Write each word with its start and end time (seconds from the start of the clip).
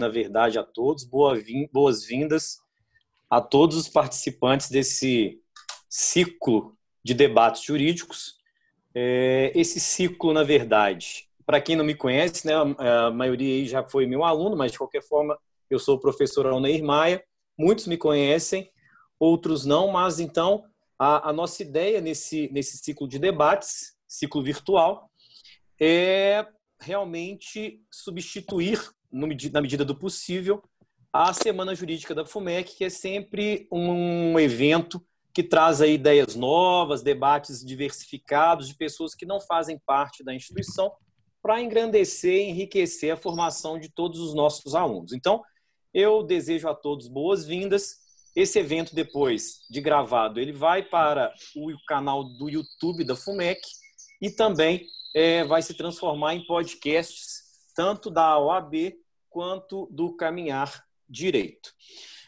na 0.00 0.08
verdade, 0.08 0.58
a 0.58 0.62
todos. 0.62 1.04
Boas-vindas 1.04 2.58
a 3.30 3.40
todos 3.40 3.76
os 3.76 3.88
participantes 3.88 4.70
desse 4.70 5.40
ciclo 5.88 6.76
de 7.02 7.14
debates 7.14 7.62
jurídicos. 7.62 8.34
É, 8.94 9.50
esse 9.54 9.80
ciclo, 9.80 10.32
na 10.32 10.42
verdade, 10.42 11.28
para 11.46 11.60
quem 11.60 11.74
não 11.74 11.84
me 11.84 11.94
conhece, 11.94 12.46
né, 12.46 12.52
a 12.78 13.10
maioria 13.10 13.54
aí 13.54 13.66
já 13.66 13.82
foi 13.82 14.06
meu 14.06 14.24
aluno, 14.24 14.56
mas 14.56 14.72
de 14.72 14.78
qualquer 14.78 15.02
forma, 15.02 15.38
eu 15.70 15.78
sou 15.78 15.96
o 15.96 16.00
professor 16.00 16.46
Alneir 16.46 16.84
Maia. 16.84 17.24
Muitos 17.58 17.86
me 17.86 17.96
conhecem, 17.96 18.70
outros 19.18 19.64
não, 19.64 19.88
mas 19.90 20.20
então 20.20 20.64
a, 20.98 21.30
a 21.30 21.32
nossa 21.32 21.62
ideia 21.62 22.00
nesse, 22.00 22.48
nesse 22.52 22.76
ciclo 22.78 23.08
de 23.08 23.18
debates, 23.18 23.96
ciclo 24.06 24.42
virtual, 24.42 25.10
é 25.80 26.46
realmente 26.80 27.82
substituir, 27.90 28.78
na 29.12 29.60
medida 29.60 29.84
do 29.84 29.94
possível, 29.94 30.62
a 31.12 31.32
Semana 31.34 31.74
Jurídica 31.74 32.14
da 32.14 32.24
FUMEC, 32.24 32.74
que 32.74 32.84
é 32.84 32.90
sempre 32.90 33.68
um 33.70 34.38
evento 34.40 35.04
que 35.34 35.42
traz 35.42 35.80
aí 35.80 35.94
ideias 35.94 36.34
novas, 36.34 37.02
debates 37.02 37.64
diversificados 37.64 38.68
de 38.68 38.74
pessoas 38.74 39.14
que 39.14 39.26
não 39.26 39.40
fazem 39.40 39.78
parte 39.84 40.24
da 40.24 40.34
instituição, 40.34 40.92
para 41.42 41.60
engrandecer 41.60 42.34
e 42.34 42.50
enriquecer 42.50 43.12
a 43.12 43.16
formação 43.16 43.78
de 43.78 43.90
todos 43.90 44.20
os 44.20 44.34
nossos 44.34 44.74
alunos. 44.74 45.12
Então, 45.12 45.42
eu 45.92 46.22
desejo 46.22 46.68
a 46.68 46.74
todos 46.74 47.08
boas-vindas. 47.08 47.96
Esse 48.34 48.58
evento, 48.58 48.94
depois 48.94 49.58
de 49.68 49.80
gravado, 49.80 50.40
ele 50.40 50.52
vai 50.52 50.82
para 50.82 51.34
o 51.54 51.70
canal 51.86 52.24
do 52.24 52.48
YouTube 52.48 53.04
da 53.04 53.16
FUMEC 53.16 53.60
e 54.20 54.30
também 54.30 54.86
é, 55.14 55.44
vai 55.44 55.60
se 55.60 55.74
transformar 55.74 56.34
em 56.34 56.46
podcasts, 56.46 57.42
tanto 57.74 58.08
da 58.08 58.38
OAB 58.38 58.94
quanto 59.32 59.88
do 59.90 60.14
Caminhar 60.14 60.84
Direito. 61.08 61.74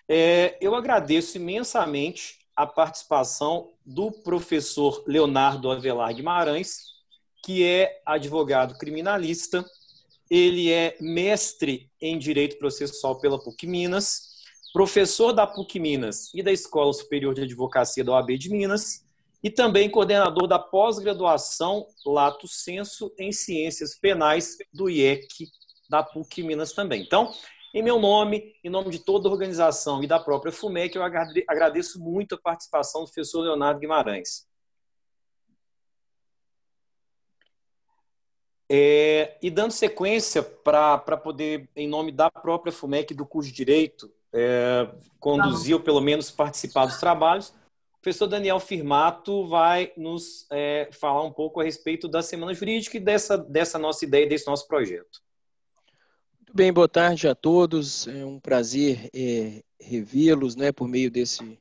É, 0.09 0.59
eu 0.61 0.75
agradeço 0.75 1.37
imensamente 1.37 2.39
a 2.57 2.67
participação 2.67 3.73
do 3.85 4.11
professor 4.11 5.03
Leonardo 5.07 5.71
Avelar 5.71 6.15
Guimarães, 6.15 6.95
que 7.45 7.65
é 7.65 8.01
advogado 8.07 8.79
criminalista, 8.79 9.65
ele 10.31 10.73
é 10.73 10.97
mestre 11.01 11.91
em 12.01 12.19
Direito 12.19 12.59
Processual 12.59 13.21
pela 13.21 13.39
PUC 13.39 13.67
Minas, 13.67 14.35
professor 14.73 15.33
da 15.33 15.47
PUC 15.47 15.79
Minas 15.79 16.33
e 16.35 16.43
da 16.43 16.51
Escola 16.51 16.93
Superior 16.93 17.35
de 17.35 17.43
Advocacia 17.43 18.03
da 18.03 18.13
OAB 18.13 18.39
de 18.39 18.51
Minas, 18.51 19.05
e 19.43 19.51
também 19.51 19.91
coordenador 19.91 20.47
da 20.47 20.59
pós-graduação 20.59 21.87
Lato 22.07 22.49
Senso 22.49 23.13
em 23.19 23.31
Ciências 23.31 23.95
Penais 23.95 24.57
do 24.73 24.89
IEC 24.89 25.51
da 25.95 26.03
PUC 26.03 26.43
Minas 26.43 26.73
também. 26.73 27.03
Então, 27.03 27.33
em 27.73 27.83
meu 27.83 28.01
nome, 28.01 28.53
em 28.65 28.69
nome 28.69 28.91
de 28.91 28.99
toda 28.99 29.29
a 29.29 29.33
organização 29.33 30.03
e 30.03 30.09
da 30.09 30.19
própria 30.19 30.51
FUMEC, 30.51 30.97
eu 30.97 31.03
agradeço 31.05 32.01
muito 32.01 32.35
a 32.35 32.39
participação 32.39 33.03
do 33.03 33.07
professor 33.07 33.43
Leonardo 33.43 33.79
Guimarães. 33.79 34.45
É, 38.69 39.39
e 39.41 39.51
dando 39.51 39.71
sequência 39.71 40.43
para 40.43 40.99
poder, 41.17 41.69
em 41.77 41.87
nome 41.87 42.11
da 42.11 42.29
própria 42.29 42.73
FUMEC 42.73 43.15
do 43.15 43.25
curso 43.25 43.51
de 43.51 43.55
Direito, 43.55 44.13
é, 44.33 44.91
conduzir 45.21 45.77
ou 45.77 45.81
pelo 45.81 46.01
menos 46.01 46.29
participar 46.29 46.87
dos 46.87 46.99
trabalhos, 46.99 47.55
professor 48.05 48.27
Daniel 48.27 48.61
Firmato 48.61 49.47
vai 49.47 49.91
nos 49.97 50.47
é, 50.51 50.91
falar 50.93 51.23
um 51.23 51.33
pouco 51.33 51.61
a 51.61 51.65
respeito 51.65 52.07
da 52.07 52.21
Semana 52.21 52.53
Jurídica 52.53 52.99
e 52.99 53.01
dessa, 53.01 53.39
dessa 53.39 53.79
nossa 53.79 54.05
ideia, 54.05 54.29
desse 54.29 54.47
nosso 54.47 54.69
projeto. 54.69 55.24
Bem, 56.57 56.73
boa 56.73 56.89
tarde 56.89 57.27
a 57.27 57.35
todos. 57.35 58.07
É 58.07 58.25
um 58.25 58.39
prazer 58.39 59.11
é, 59.13 59.65
revê-los 59.81 60.55
né, 60.55 60.71
por 60.71 60.87
meio 60.87 61.11
desse, 61.11 61.59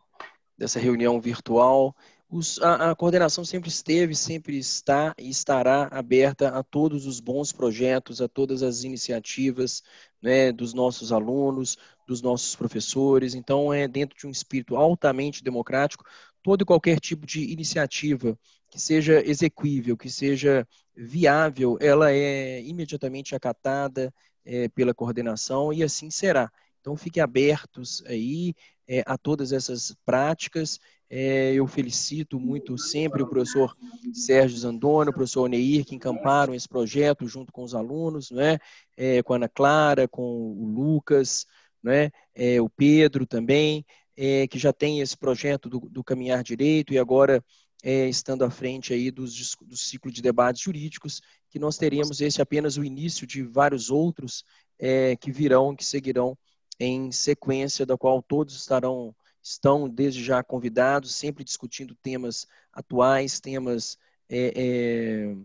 dessa 0.56 0.80
reunião 0.80 1.20
virtual. 1.20 1.96
Os, 2.30 2.62
a, 2.62 2.92
a, 2.92 2.96
coordenação 2.96 3.44
sempre 3.44 3.70
esteve, 3.70 4.14
sempre 4.14 4.56
está 4.56 5.16
e 5.18 5.32
estará 5.32 5.88
aberta 5.92 6.50
a 6.50 6.62
todos 6.62 7.08
os 7.08 7.20
bons 7.20 7.52
projetos, 7.52 8.22
a 8.22 8.28
todas 8.28 8.62
as 8.62 8.84
iniciativas 8.84 9.82
né, 10.22 10.52
dos 10.52 10.76
nossos 10.76 11.12
alunos, 11.12 11.76
dos 12.08 12.22
nossos 12.22 12.56
professores. 12.56 13.34
Então, 13.34 13.74
é 13.74 13.88
dentro 13.88 14.16
de 14.16 14.28
um 14.28 14.30
espírito 14.32 14.76
altamente 14.76 15.44
democrático, 15.44 16.06
todo 16.44 16.62
e 16.62 16.66
qualquer 16.66 17.00
tipo 17.00 17.26
de 17.26 17.52
iniciativa 17.52 18.38
que 18.70 18.80
seja 18.80 19.28
exequível, 19.28 19.98
que 19.98 20.09
seja 20.09 20.68
viável, 20.96 21.80
ela 21.82 22.12
é 22.12 22.62
imediatamente 22.62 23.36
acatada 23.36 24.14
é, 24.46 24.68
pela 24.70 24.94
coordenação 24.94 25.72
e 25.72 25.84
assim 25.84 26.09
será. 26.09 26.52
Então, 26.81 26.98
fiquem 26.98 27.24
abertos 27.24 28.04
aí 28.06 28.54
é, 28.88 29.04
a 29.06 29.18
todas 29.18 29.52
essas 29.54 29.96
práticas. 30.06 30.80
É, 31.09 31.54
eu 31.54 31.66
felicito 31.68 32.40
muito 32.40 32.78
sempre 32.78 33.22
o 33.22 33.28
professor 33.28 33.76
Sérgio 34.14 34.58
Zandona, 34.58 35.12
o 35.12 35.14
professor 35.14 35.48
Neir, 35.48 35.86
que 35.86 35.96
encamparam 35.96 36.53
esse 36.53 36.68
projeto 36.68 37.28
junto 37.28 37.53
com 37.53 37.64
os 37.64 37.74
alunos, 37.76 38.32
né? 38.32 38.58
É, 38.98 39.22
com 39.24 39.34
a 39.34 39.36
Ana 39.38 39.48
Clara, 39.48 40.08
com 40.08 40.24
o 40.24 40.66
Lucas, 40.66 41.46
né? 41.82 42.09
É, 42.34 42.59
o 42.59 42.68
Pedro 42.68 43.26
também 43.26 43.86
é, 44.16 44.48
que 44.48 44.59
já 44.59 44.74
tem 44.74 45.00
esse 45.02 45.18
projeto 45.18 45.70
do, 45.70 45.80
do 45.80 46.03
Caminhar 46.03 46.44
Direito 46.44 46.94
e 46.94 47.00
agora 47.00 47.44
é, 47.84 48.08
estando 48.08 48.44
à 48.46 48.50
frente 48.50 48.94
aí 48.94 49.12
dos, 49.12 49.56
do 49.62 49.76
ciclo 49.76 50.12
de 50.12 50.22
debates 50.22 50.62
jurídicos, 50.62 51.22
que 51.53 51.59
nós 51.59 51.78
teremos 51.78 52.19
esse 52.19 52.41
apenas 52.41 52.78
o 52.78 52.84
início 52.84 53.28
de 53.28 53.44
vários 53.44 53.91
outros 53.91 54.44
é, 54.80 55.16
que 55.16 55.31
virão, 55.31 55.75
que 55.75 55.86
seguirão 55.86 56.36
em 56.80 57.12
sequência, 57.12 57.86
da 57.86 57.96
qual 57.96 58.24
todos 58.24 58.56
estarão 58.56 59.16
estão 59.40 59.88
desde 59.88 60.24
já 60.24 60.44
convidados, 60.44 61.14
sempre 61.14 61.44
discutindo 61.44 61.94
temas 62.02 62.47
atuais, 62.72 63.40
temas 63.40 64.00
é, 64.28 64.52
é, 64.56 65.38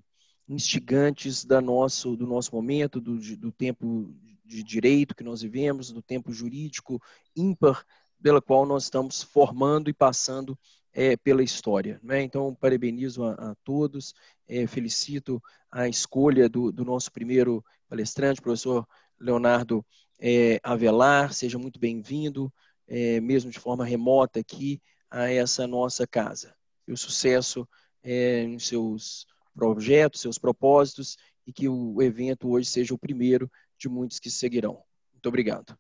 instigantes 0.49 1.45
da 1.45 1.61
nosso, 1.61 2.17
do 2.17 2.27
nosso 2.27 2.55
momento, 2.55 3.03
do, 3.03 3.19
do 3.37 3.53
tempo 3.53 4.11
de 4.47 4.63
direito 4.63 5.15
que 5.15 5.23
nós 5.23 5.43
vivemos, 5.43 5.93
do 5.93 6.01
tempo 6.01 6.33
jurídico 6.33 7.03
ímpar 7.37 7.85
pela 8.23 8.41
qual 8.41 8.65
nós 8.65 8.85
estamos 8.85 9.23
formando 9.23 9.91
e 9.91 9.93
passando 9.93 10.59
é, 10.99 11.17
pela 11.17 11.45
história. 11.45 12.01
Né? 12.03 12.23
Então, 12.23 12.53
parabenizo 12.53 13.23
a, 13.23 13.33
a 13.35 13.55
todos, 13.63 14.13
é, 14.49 14.67
felicito 14.67 15.41
a 15.71 15.89
escolha 15.89 16.49
do, 16.49 16.73
do, 16.73 16.85
nosso 16.85 17.13
primeiro 17.13 17.65
palestrante, 17.89 18.43
professor 18.43 18.85
Leonardo 19.17 19.87
é, 20.19 20.59
Avelar, 20.61 21.33
seja 21.33 21.57
muito 21.57 21.79
bem-vindo, 21.79 22.53
é, 22.89 23.21
mesmo 23.21 23.49
de 23.49 23.61
forma 23.61 23.85
remota 23.85 24.41
aqui, 24.41 24.83
a 25.09 25.31
essa 25.31 25.69
nossa 25.69 26.05
casa. 26.05 26.53
E 26.85 26.93
o 26.93 26.97
sucesso 26.97 27.67
é, 28.03 28.43
em 28.43 28.59
seus 28.59 29.25
projetos, 29.55 30.21
seus 30.21 30.37
propósitos, 30.37 31.17
e 31.47 31.53
que 31.53 31.69
o 31.69 32.03
evento 32.03 32.51
hoje 32.51 32.69
seja 32.69 32.93
o 32.93 32.99
primeiro 32.99 33.49
de 33.79 33.89
muitos 33.89 34.19
que 34.19 34.31
seguirão. 34.31 34.83
Muito 35.13 35.29
obrigado. 35.29 35.79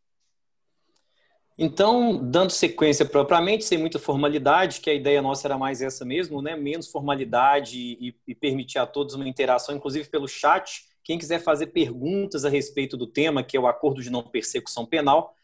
Então, 1.60 2.16
dando 2.22 2.50
sequência 2.50 3.04
propriamente, 3.04 3.64
sem 3.64 3.76
muita 3.76 3.98
formalidade, 3.98 4.80
que 4.80 4.88
a 4.88 4.94
ideia 4.94 5.20
nossa 5.20 5.48
era 5.48 5.58
mais 5.58 5.82
essa 5.82 6.04
mesmo, 6.04 6.40
né? 6.40 6.54
menos 6.54 6.86
formalidade 6.86 7.76
e, 7.76 8.14
e, 8.28 8.34
permitir 8.34 8.78
a 8.78 8.86
todos 8.86 9.16
uma 9.16 9.28
interação, 9.28 9.74
inclusive 9.74 10.08
pelo 10.08 10.28
chat. 10.28 10.84
Quem 11.02 11.18
quiser 11.18 11.40
fazer 11.40 11.68
perguntas 11.68 12.44
a 12.44 12.48
respeito 12.48 12.96
do 12.96 13.08
tema, 13.08 13.42
que 13.42 13.56
é 13.56 13.60
o 13.60 13.66
acordo 13.66 14.00
de 14.00 14.08
não 14.08 14.22
persecução 14.22 14.86
penal, 14.86 15.34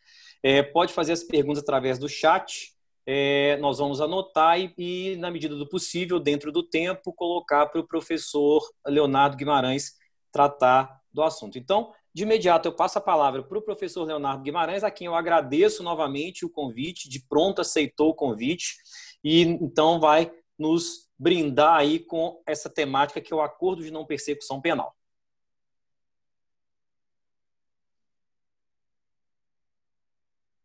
é, 0.40 0.62
pode 0.62 0.92
fazer 0.92 1.12
as 1.12 1.24
perguntas 1.24 1.64
através 1.64 1.98
do 1.98 2.08
chat. 2.08 2.72
É, 3.04 3.56
nós 3.56 3.78
vamos 3.78 4.00
anotar 4.00 4.60
e, 4.60 4.72
e, 4.78 5.16
na 5.16 5.32
medida 5.32 5.56
do 5.56 5.68
possível, 5.68 6.20
dentro 6.20 6.52
do 6.52 6.62
tempo, 6.62 7.12
colocar 7.12 7.66
para 7.66 7.80
o 7.80 7.86
professor 7.86 8.62
Leonardo 8.86 9.36
Guimarães 9.36 9.94
tratar 10.30 11.00
do 11.12 11.24
assunto. 11.24 11.58
Então, 11.58 11.92
de 12.14 12.22
imediato, 12.22 12.68
eu 12.68 12.72
passo 12.72 12.96
a 12.98 13.00
palavra 13.00 13.42
para 13.42 13.58
o 13.58 13.62
professor 13.62 14.04
Leonardo 14.04 14.44
Guimarães, 14.44 14.84
a 14.84 14.90
quem 14.90 15.08
eu 15.08 15.16
agradeço 15.16 15.82
novamente 15.82 16.44
o 16.44 16.50
convite, 16.50 17.08
de 17.08 17.18
pronto 17.18 17.60
aceitou 17.60 18.10
o 18.10 18.14
convite, 18.14 18.76
e 19.22 19.42
então 19.42 19.98
vai 19.98 20.32
nos 20.56 21.10
brindar 21.18 21.76
aí 21.76 21.98
com 21.98 22.40
essa 22.46 22.70
temática 22.70 23.20
que 23.20 23.32
é 23.32 23.36
o 23.36 23.40
acordo 23.40 23.82
de 23.82 23.90
não 23.90 24.06
persecução 24.06 24.60
penal. 24.60 24.96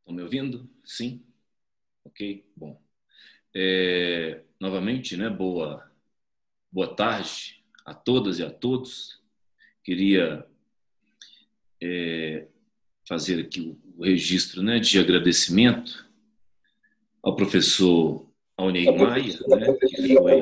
Estão 0.02 0.13
me 0.13 0.22
ouvindo? 0.22 0.69
Sim? 0.86 1.25
Ok, 2.06 2.48
bom. 2.56 2.80
É, 3.56 4.44
novamente, 4.60 5.18
né, 5.18 5.30
boa, 5.30 5.92
boa 6.72 6.95
tarde 6.95 7.66
a 7.84 7.95
todas 7.95 8.38
e 8.38 8.44
a 8.44 8.52
todos. 8.52 9.19
Queria 9.84 10.48
é, 11.81 12.48
fazer 13.08 13.40
aqui 13.42 13.62
o, 13.62 14.04
registro 14.04 14.62
né, 14.62 14.80
de 14.80 14.98
agradecimento 14.98 16.08
ao 17.22 17.36
professor 17.36 18.26
Alnei 18.56 18.86
Maia, 18.86 19.38
né, 19.48 19.74
que 19.74 20.16
foi 20.16 20.42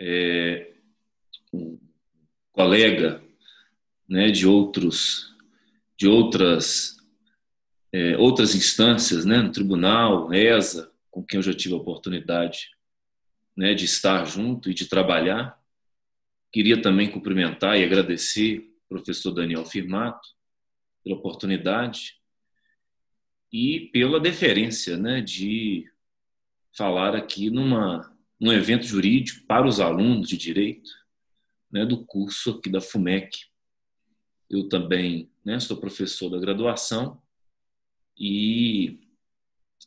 é, 0.00 0.72
um 1.52 1.78
colega 2.52 3.22
né, 4.08 4.30
de 4.30 4.46
outros 4.46 5.34
de 5.96 6.06
outras 6.06 6.96
é, 7.92 8.16
outras 8.16 8.54
instâncias, 8.54 9.24
né, 9.24 9.38
no 9.38 9.50
tribunal, 9.50 10.32
ESA, 10.32 10.90
com 11.10 11.24
quem 11.24 11.38
eu 11.38 11.42
já 11.42 11.54
tive 11.54 11.74
a 11.74 11.78
oportunidade 11.78 12.70
né, 13.56 13.74
de 13.74 13.84
estar 13.84 14.24
junto 14.24 14.70
e 14.70 14.74
de 14.74 14.86
trabalhar. 14.86 15.58
Queria 16.52 16.80
também 16.80 17.10
cumprimentar 17.10 17.78
e 17.78 17.84
agradecer 17.84 18.67
professor 18.88 19.32
Daniel 19.32 19.64
Firmato 19.64 20.28
pela 21.02 21.16
oportunidade 21.16 22.18
e 23.52 23.88
pela 23.92 24.20
deferência 24.20 24.96
né, 24.96 25.20
de 25.20 25.90
falar 26.76 27.14
aqui 27.14 27.50
numa, 27.50 28.16
num 28.38 28.52
evento 28.52 28.84
jurídico 28.84 29.46
para 29.46 29.66
os 29.66 29.80
alunos 29.80 30.28
de 30.28 30.36
direito 30.36 30.90
né, 31.70 31.84
do 31.84 32.04
curso 32.04 32.52
aqui 32.52 32.70
da 32.70 32.80
FUMEC. 32.80 33.30
Eu 34.50 34.68
também 34.68 35.30
né, 35.44 35.58
sou 35.60 35.76
professor 35.76 36.30
da 36.30 36.38
graduação 36.38 37.20
e 38.16 39.00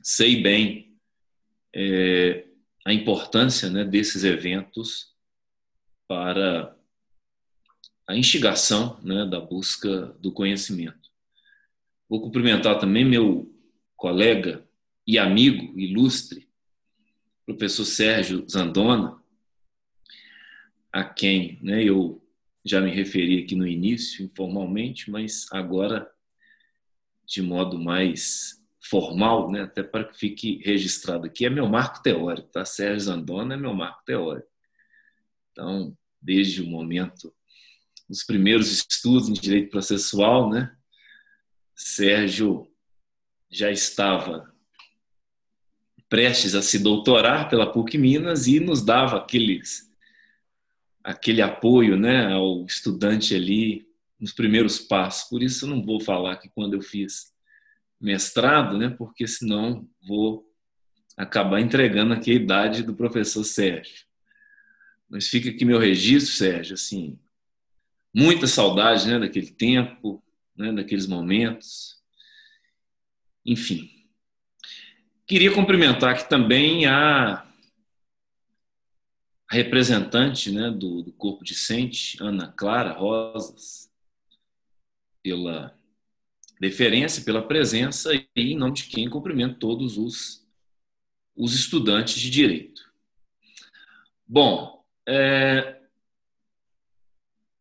sei 0.01 0.41
bem 0.41 0.97
é, 1.73 2.47
a 2.85 2.93
importância 2.93 3.69
né, 3.69 3.83
desses 3.83 4.23
eventos 4.23 5.15
para 6.07 6.75
a 8.11 8.17
instigação 8.17 8.99
né, 9.01 9.25
da 9.25 9.39
busca 9.39 10.07
do 10.19 10.33
conhecimento. 10.33 11.09
Vou 12.09 12.21
cumprimentar 12.21 12.77
também 12.77 13.05
meu 13.05 13.49
colega 13.95 14.67
e 15.07 15.17
amigo 15.17 15.79
ilustre, 15.79 16.49
professor 17.45 17.85
Sérgio 17.85 18.45
Zandona, 18.49 19.17
a 20.91 21.05
quem 21.05 21.57
né, 21.61 21.83
eu 21.83 22.21
já 22.65 22.81
me 22.81 22.91
referi 22.91 23.41
aqui 23.41 23.55
no 23.55 23.65
início, 23.65 24.25
informalmente, 24.25 25.09
mas 25.09 25.47
agora 25.49 26.11
de 27.25 27.41
modo 27.41 27.79
mais 27.79 28.61
formal, 28.77 29.49
né, 29.49 29.61
até 29.61 29.81
para 29.81 30.03
que 30.03 30.17
fique 30.17 30.61
registrado 30.65 31.27
aqui, 31.27 31.45
é 31.45 31.49
meu 31.49 31.69
marco 31.69 32.03
teórico, 32.03 32.49
tá? 32.49 32.65
Sérgio 32.65 32.99
Zandona 32.99 33.53
é 33.53 33.57
meu 33.57 33.73
marco 33.73 34.03
teórico. 34.03 34.49
Então, 35.51 35.97
desde 36.21 36.61
o 36.61 36.67
momento 36.67 37.33
dos 38.11 38.23
primeiros 38.23 38.69
estudos 38.69 39.29
em 39.29 39.33
direito 39.33 39.69
processual, 39.69 40.49
né, 40.49 40.75
Sérgio 41.73 42.69
já 43.49 43.71
estava 43.71 44.53
prestes 46.09 46.53
a 46.53 46.61
se 46.61 46.77
doutorar 46.77 47.49
pela 47.49 47.71
PUC 47.71 47.97
Minas 47.97 48.47
e 48.47 48.59
nos 48.59 48.83
dava 48.83 49.15
aqueles 49.15 49.89
aquele 51.01 51.41
apoio, 51.41 51.95
né, 51.95 52.33
ao 52.33 52.65
estudante 52.65 53.33
ali 53.33 53.87
nos 54.19 54.33
primeiros 54.33 54.77
passos. 54.77 55.29
Por 55.29 55.41
isso 55.41 55.65
eu 55.65 55.69
não 55.69 55.81
vou 55.81 56.01
falar 56.01 56.35
que 56.35 56.49
quando 56.49 56.73
eu 56.73 56.81
fiz 56.81 57.33
mestrado, 57.99 58.77
né, 58.77 58.89
porque 58.89 59.25
senão 59.25 59.87
vou 60.05 60.45
acabar 61.15 61.61
entregando 61.61 62.13
aqui 62.13 62.31
a 62.31 62.35
idade 62.35 62.83
do 62.83 62.93
professor 62.93 63.45
Sérgio. 63.45 64.05
Mas 65.09 65.29
fica 65.29 65.49
aqui 65.49 65.63
meu 65.63 65.79
registro, 65.79 66.33
Sérgio, 66.33 66.73
assim, 66.73 67.17
muita 68.13 68.47
saudade, 68.47 69.07
né, 69.07 69.19
daquele 69.19 69.51
tempo, 69.51 70.23
né, 70.55 70.71
daqueles 70.71 71.07
momentos. 71.07 72.01
Enfim. 73.45 73.89
Queria 75.25 75.53
cumprimentar 75.53 76.13
aqui 76.13 76.29
também 76.29 76.85
a 76.85 77.47
representante 79.49 80.51
né, 80.51 80.69
do, 80.71 81.01
do 81.01 81.11
corpo 81.11 81.43
discente, 81.43 82.17
Ana 82.21 82.51
Clara 82.51 82.93
Rosas, 82.93 83.91
pela 85.21 85.77
deferência, 86.59 87.23
pela 87.23 87.45
presença 87.45 88.13
e 88.13 88.27
em 88.35 88.57
nome 88.57 88.73
de 88.75 88.83
quem 88.83 89.09
cumprimento 89.09 89.59
todos 89.59 89.97
os, 89.97 90.47
os 91.35 91.53
estudantes 91.53 92.19
de 92.19 92.29
direito. 92.29 92.81
Bom, 94.27 94.85
é, 95.07 95.80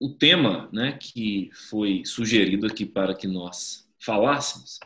o 0.00 0.08
tema 0.08 0.70
né, 0.72 0.92
que 0.92 1.50
foi 1.68 2.02
sugerido 2.06 2.66
aqui 2.66 2.86
para 2.86 3.14
que 3.14 3.28
nós 3.28 3.86
falássemos 3.98 4.80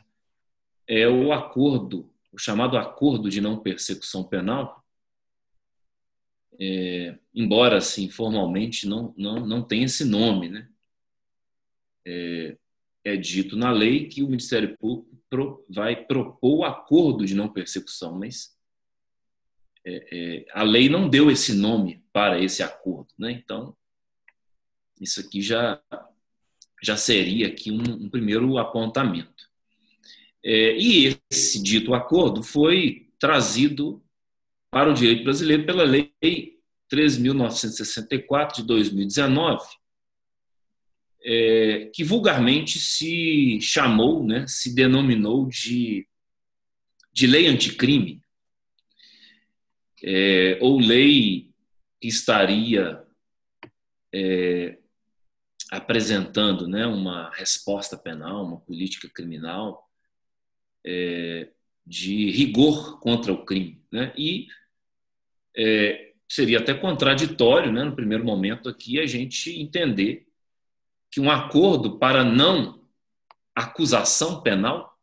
é 0.88 1.08
o 1.08 1.32
acordo, 1.32 2.10
o 2.32 2.38
chamado 2.38 2.76
acordo 2.76 3.30
de 3.30 3.40
não 3.40 3.60
persecução 3.60 4.24
penal, 4.24 4.84
é, 6.58 7.16
embora 7.32 7.78
assim 7.78 8.10
formalmente 8.10 8.88
não, 8.88 9.14
não, 9.16 9.46
não 9.46 9.62
tenha 9.62 9.86
esse 9.86 10.04
nome, 10.04 10.48
né? 10.48 10.68
É, 12.04 12.56
é 13.04 13.16
dito 13.16 13.56
na 13.56 13.70
lei 13.70 14.08
que 14.08 14.22
o 14.22 14.26
Ministério 14.26 14.76
Público 14.76 15.64
vai 15.68 16.04
propor 16.04 16.58
o 16.58 16.64
acordo 16.64 17.24
de 17.24 17.34
não 17.34 17.48
persecução, 17.48 18.18
mas 18.18 18.56
é, 19.84 20.08
é, 20.12 20.46
a 20.52 20.62
lei 20.62 20.88
não 20.88 21.08
deu 21.08 21.30
esse 21.30 21.54
nome 21.54 22.04
para 22.12 22.40
esse 22.40 22.62
acordo, 22.62 23.08
né? 23.18 23.32
Então 23.32 23.76
isso 25.00 25.20
aqui 25.20 25.40
já 25.40 25.80
já 26.82 26.96
seria 26.96 27.46
aqui 27.46 27.70
um, 27.70 28.04
um 28.04 28.10
primeiro 28.10 28.58
apontamento. 28.58 29.48
É, 30.44 30.76
e 30.76 31.18
esse 31.30 31.62
dito 31.62 31.94
acordo 31.94 32.42
foi 32.42 33.08
trazido 33.18 34.04
para 34.70 34.90
o 34.90 34.94
direito 34.94 35.24
brasileiro 35.24 35.64
pela 35.64 35.84
lei 35.84 36.12
3.964 36.90 38.56
de 38.56 38.64
2019 38.64 39.64
é, 41.24 41.90
que 41.92 42.04
vulgarmente 42.04 42.78
se 42.78 43.58
chamou, 43.60 44.24
né, 44.24 44.46
se 44.46 44.74
denominou 44.74 45.46
de, 45.48 46.06
de 47.12 47.26
lei 47.26 47.46
anticrime, 47.46 48.22
é, 50.02 50.58
ou 50.60 50.78
lei 50.78 51.50
que 51.98 52.08
estaria 52.08 53.02
é, 54.12 54.78
apresentando 55.70 56.68
né, 56.68 56.86
uma 56.86 57.30
resposta 57.34 57.96
penal, 57.96 58.44
uma 58.44 58.60
política 58.60 59.08
criminal 59.08 59.88
é, 60.84 61.50
de 61.86 62.30
rigor 62.30 63.00
contra 63.00 63.32
o 63.32 63.44
crime. 63.44 63.82
Né? 63.90 64.12
E 64.16 64.46
é, 65.56 66.12
seria 66.28 66.58
até 66.58 66.74
contraditório, 66.74 67.72
né, 67.72 67.84
no 67.84 67.94
primeiro 67.94 68.24
momento 68.24 68.68
aqui, 68.68 68.98
a 69.00 69.06
gente 69.06 69.50
entender 69.58 70.26
que 71.10 71.20
um 71.20 71.30
acordo 71.30 71.98
para 71.98 72.24
não 72.24 72.82
acusação 73.54 74.42
penal, 74.42 74.98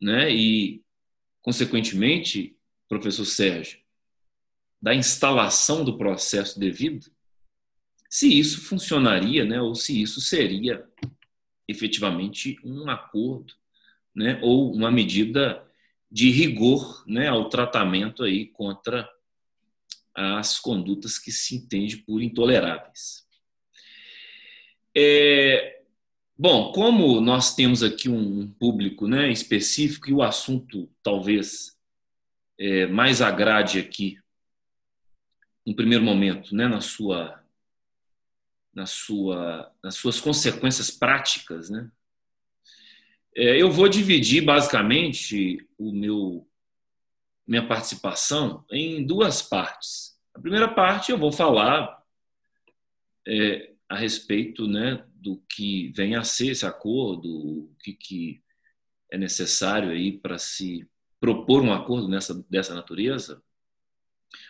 né, 0.00 0.30
e, 0.30 0.82
consequentemente, 1.42 2.56
professor 2.88 3.24
Sérgio, 3.24 3.78
da 4.82 4.94
instalação 4.94 5.84
do 5.84 5.96
processo 5.96 6.58
devido, 6.58 7.06
se 8.10 8.36
isso 8.36 8.62
funcionaria, 8.62 9.44
né, 9.44 9.62
ou 9.62 9.72
se 9.76 10.02
isso 10.02 10.20
seria 10.20 10.84
efetivamente 11.68 12.58
um 12.64 12.90
acordo, 12.90 13.54
né, 14.12 14.40
ou 14.42 14.74
uma 14.74 14.90
medida 14.90 15.64
de 16.10 16.28
rigor, 16.28 17.04
né, 17.06 17.28
ao 17.28 17.48
tratamento 17.48 18.24
aí 18.24 18.46
contra 18.46 19.08
as 20.12 20.58
condutas 20.58 21.18
que 21.18 21.30
se 21.30 21.54
entende 21.54 21.98
por 21.98 22.20
intoleráveis. 22.20 23.24
É, 24.94 25.82
bom, 26.36 26.72
como 26.72 27.20
nós 27.20 27.54
temos 27.54 27.80
aqui 27.80 28.08
um 28.08 28.50
público 28.50 29.06
né, 29.06 29.30
específico 29.30 30.10
e 30.10 30.12
o 30.12 30.20
assunto 30.20 30.90
talvez 31.00 31.78
é, 32.58 32.88
mais 32.88 33.22
agrade 33.22 33.78
aqui, 33.78 34.18
no 35.64 35.76
primeiro 35.76 36.02
momento, 36.02 36.56
né, 36.56 36.66
na 36.66 36.80
sua, 36.80 37.39
na 38.72 38.86
sua, 38.86 39.72
nas 39.82 39.96
suas 39.96 40.20
consequências 40.20 40.90
práticas, 40.90 41.70
né, 41.70 41.90
é, 43.36 43.60
eu 43.60 43.70
vou 43.70 43.88
dividir 43.88 44.44
basicamente 44.44 45.66
o 45.78 45.92
meu 45.92 46.46
minha 47.46 47.66
participação 47.66 48.64
em 48.70 49.04
duas 49.04 49.42
partes. 49.42 50.16
A 50.32 50.38
primeira 50.38 50.72
parte 50.72 51.10
eu 51.10 51.18
vou 51.18 51.32
falar 51.32 52.00
é, 53.26 53.72
a 53.88 53.96
respeito 53.96 54.68
né, 54.68 55.04
do 55.14 55.42
que 55.48 55.92
vem 55.96 56.14
a 56.14 56.22
ser 56.22 56.52
esse 56.52 56.64
acordo, 56.64 57.28
o 57.28 57.74
que, 57.82 57.92
que 57.92 58.42
é 59.10 59.18
necessário 59.18 59.90
aí 59.90 60.16
para 60.16 60.38
se 60.38 60.88
propor 61.18 61.62
um 61.62 61.72
acordo 61.72 62.08
nessa, 62.08 62.34
dessa 62.48 62.72
natureza, 62.72 63.42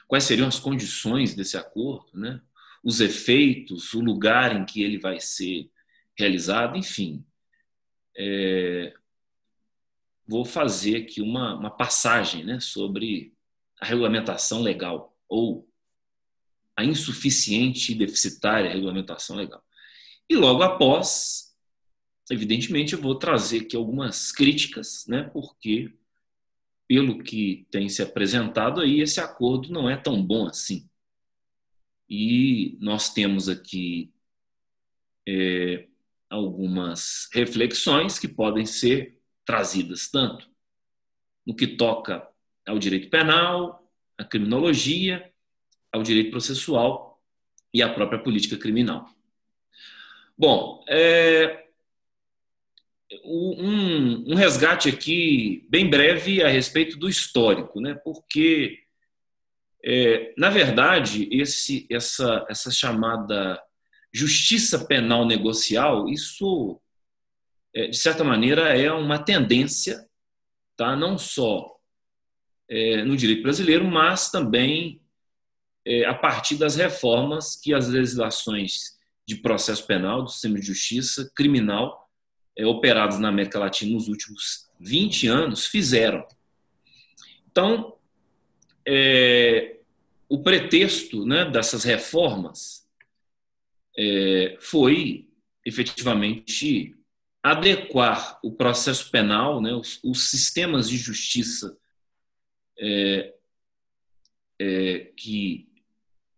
quais 0.06 0.24
seriam 0.24 0.46
as 0.46 0.58
condições 0.58 1.34
desse 1.34 1.56
acordo, 1.56 2.10
né? 2.12 2.42
Os 2.82 3.00
efeitos, 3.00 3.92
o 3.94 4.00
lugar 4.00 4.56
em 4.56 4.64
que 4.64 4.82
ele 4.82 4.98
vai 4.98 5.20
ser 5.20 5.70
realizado, 6.16 6.76
enfim. 6.76 7.24
É, 8.16 8.94
vou 10.26 10.44
fazer 10.44 10.96
aqui 10.96 11.20
uma, 11.20 11.54
uma 11.56 11.70
passagem 11.70 12.44
né, 12.44 12.60
sobre 12.60 13.34
a 13.80 13.86
regulamentação 13.86 14.62
legal, 14.62 15.16
ou 15.28 15.68
a 16.76 16.84
insuficiente 16.84 17.92
e 17.92 17.94
deficitária 17.94 18.70
regulamentação 18.70 19.36
legal. 19.36 19.62
E 20.28 20.36
logo 20.36 20.62
após, 20.62 21.54
evidentemente, 22.30 22.92
eu 22.92 23.00
vou 23.00 23.16
trazer 23.16 23.62
aqui 23.62 23.76
algumas 23.76 24.30
críticas, 24.30 25.04
né? 25.08 25.24
Porque, 25.24 25.92
pelo 26.86 27.22
que 27.22 27.66
tem 27.70 27.88
se 27.88 28.02
apresentado 28.02 28.80
aí, 28.80 29.00
esse 29.00 29.20
acordo 29.20 29.72
não 29.72 29.88
é 29.88 29.96
tão 29.96 30.24
bom 30.24 30.46
assim. 30.46 30.89
E 32.10 32.76
nós 32.80 33.14
temos 33.14 33.48
aqui 33.48 34.12
é, 35.28 35.86
algumas 36.28 37.28
reflexões 37.32 38.18
que 38.18 38.26
podem 38.26 38.66
ser 38.66 39.16
trazidas 39.44 40.10
tanto 40.10 40.50
no 41.46 41.54
que 41.54 41.68
toca 41.68 42.28
ao 42.66 42.78
direito 42.78 43.08
penal, 43.08 43.88
à 44.18 44.24
criminologia, 44.24 45.32
ao 45.92 46.02
direito 46.02 46.30
processual 46.30 47.22
e 47.72 47.82
à 47.82 47.92
própria 47.92 48.20
política 48.20 48.56
criminal. 48.56 49.08
Bom, 50.36 50.84
é, 50.88 51.66
um, 53.24 54.24
um, 54.32 54.34
resgate 54.34 54.88
aqui 54.88 55.66
bem 55.68 55.88
breve 55.88 56.42
a 56.42 56.48
respeito 56.48 56.96
do 56.96 57.08
histórico, 57.08 57.80
né? 57.80 57.94
Porque 57.94 58.84
é, 59.84 60.34
na 60.36 60.50
verdade 60.50 61.28
esse, 61.30 61.86
essa, 61.90 62.44
essa 62.48 62.70
chamada 62.70 63.60
justiça 64.12 64.84
penal 64.84 65.24
negocial, 65.24 66.08
isso 66.08 66.80
é, 67.74 67.86
de 67.88 67.96
certa 67.96 68.24
maneira 68.24 68.76
é 68.76 68.92
uma 68.92 69.18
tendência, 69.18 70.08
tá? 70.76 70.96
Não 70.96 71.16
só 71.16 71.76
é, 72.68 73.04
no 73.04 73.16
direito 73.16 73.42
brasileiro, 73.42 73.84
mas 73.84 74.30
também 74.30 75.00
é, 75.84 76.04
a 76.04 76.14
partir 76.14 76.56
das 76.56 76.76
reformas 76.76 77.56
que 77.56 77.72
as 77.72 77.88
legislações 77.88 78.98
de 79.26 79.36
processo 79.36 79.86
penal, 79.86 80.22
do 80.22 80.30
sistema 80.30 80.58
de 80.58 80.66
justiça 80.66 81.30
criminal 81.34 82.10
é, 82.56 82.66
operados 82.66 83.18
na 83.18 83.28
América 83.28 83.58
Latina 83.58 83.92
nos 83.92 84.08
últimos 84.08 84.68
20 84.80 85.28
anos 85.28 85.66
fizeram. 85.66 86.26
Então, 87.50 87.96
é, 88.92 89.76
o 90.28 90.42
pretexto 90.42 91.24
né, 91.24 91.44
dessas 91.44 91.84
reformas 91.84 92.84
é, 93.96 94.56
foi 94.58 95.28
efetivamente 95.64 96.96
adequar 97.40 98.40
o 98.42 98.50
processo 98.50 99.08
penal, 99.12 99.62
né, 99.62 99.72
os, 99.72 100.00
os 100.02 100.28
sistemas 100.28 100.88
de 100.88 100.96
justiça 100.96 101.78
é, 102.76 103.32
é, 104.58 104.98
que 105.16 105.68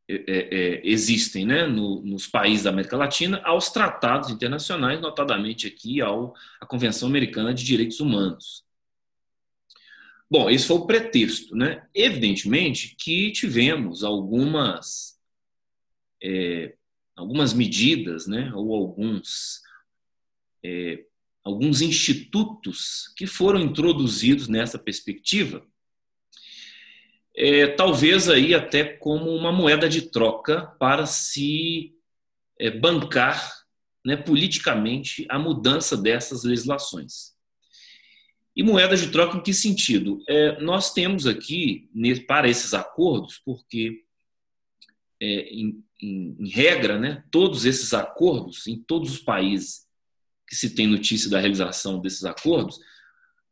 é, 0.07 0.15
é, 0.27 0.81
existem 0.85 1.47
né, 1.47 1.67
no, 1.67 2.03
nos 2.03 2.27
países 2.27 2.65
da 2.65 2.71
América 2.71 2.99
Latina 2.99 3.41
aos 3.45 3.71
tratados 3.71 4.29
internacionais, 4.29 5.01
notadamente 5.01 5.67
aqui 5.67 6.03
ao, 6.03 6.35
à 6.61 6.67
Convenção 6.67 7.09
Americana 7.09 7.55
de 7.55 7.65
Direitos 7.65 7.99
Humanos. 7.99 8.63
Bom, 10.33 10.49
esse 10.49 10.67
foi 10.67 10.79
o 10.79 10.87
pretexto. 10.87 11.55
Né? 11.55 11.87
Evidentemente 11.95 12.97
que 12.97 13.31
tivemos 13.33 14.03
algumas, 14.03 15.21
é, 16.25 16.75
algumas 17.15 17.53
medidas 17.53 18.27
né, 18.27 18.51
ou 18.55 18.75
alguns, 18.75 19.61
é, 20.65 21.05
alguns 21.45 21.83
institutos 21.83 23.13
que 23.15 23.27
foram 23.27 23.61
introduzidos 23.61 24.49
nessa 24.49 24.79
perspectiva 24.79 25.63
é, 27.35 27.67
talvez 27.67 28.29
aí 28.29 28.55
até 28.55 28.85
como 28.85 29.31
uma 29.31 29.53
moeda 29.53 29.89
de 29.89 30.03
troca 30.03 30.67
para 30.79 31.07
se 31.07 31.95
é, 32.59 32.71
bancar 32.71 33.63
né, 34.05 34.17
politicamente 34.17 35.27
a 35.29 35.39
mudança 35.39 35.97
dessas 35.97 36.45
legislações. 36.45 37.33
E 38.55 38.63
moeda 38.63 38.97
de 38.97 39.11
troca 39.11 39.39
em 39.39 39.43
que 39.43 39.55
sentido? 39.55 40.23
É, 40.29 40.61
nós 40.61 40.93
temos 40.93 41.27
aqui, 41.27 41.89
para 42.27 42.49
esses 42.49 42.75
acordos, 42.75 43.41
porque, 43.45 44.05
é, 45.21 45.27
em, 45.27 45.83
em, 46.01 46.37
em, 46.39 46.49
regra, 46.51 46.99
né, 46.99 47.25
todos 47.31 47.65
esses 47.65 47.95
acordos, 47.95 48.67
em 48.67 48.79
todos 48.83 49.13
os 49.13 49.19
países 49.19 49.87
que 50.47 50.55
se 50.55 50.75
tem 50.75 50.87
notícia 50.87 51.31
da 51.31 51.41
realização 51.41 52.01
desses 52.01 52.25
acordos, 52.25 52.79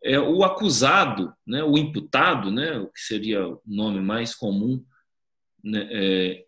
é, 0.04 0.18
o 0.18 0.44
acusado, 0.44 1.32
né, 1.46 1.62
o 1.62 1.78
imputado, 1.78 2.50
né, 2.50 2.78
o 2.78 2.88
que 2.88 3.00
seria 3.00 3.46
o 3.46 3.62
nome 3.66 4.00
mais 4.00 4.34
comum 4.34 4.84
né, 5.62 5.88
é, 5.90 6.44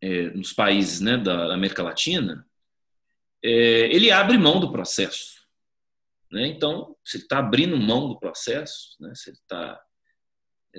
é, 0.00 0.30
nos 0.30 0.52
países 0.52 1.00
né, 1.00 1.16
da 1.16 1.54
América 1.54 1.82
Latina, 1.82 2.44
é, 3.42 3.94
ele 3.94 4.10
abre 4.10 4.38
mão 4.38 4.60
do 4.60 4.72
processo. 4.72 5.41
Né? 6.32 6.46
Então, 6.46 6.96
se 7.04 7.18
ele 7.18 7.24
está 7.24 7.38
abrindo 7.38 7.76
mão 7.76 8.08
do 8.08 8.18
processo, 8.18 8.96
né, 8.98 9.14
se 9.14 9.28
ele 9.28 9.36
está 9.36 9.78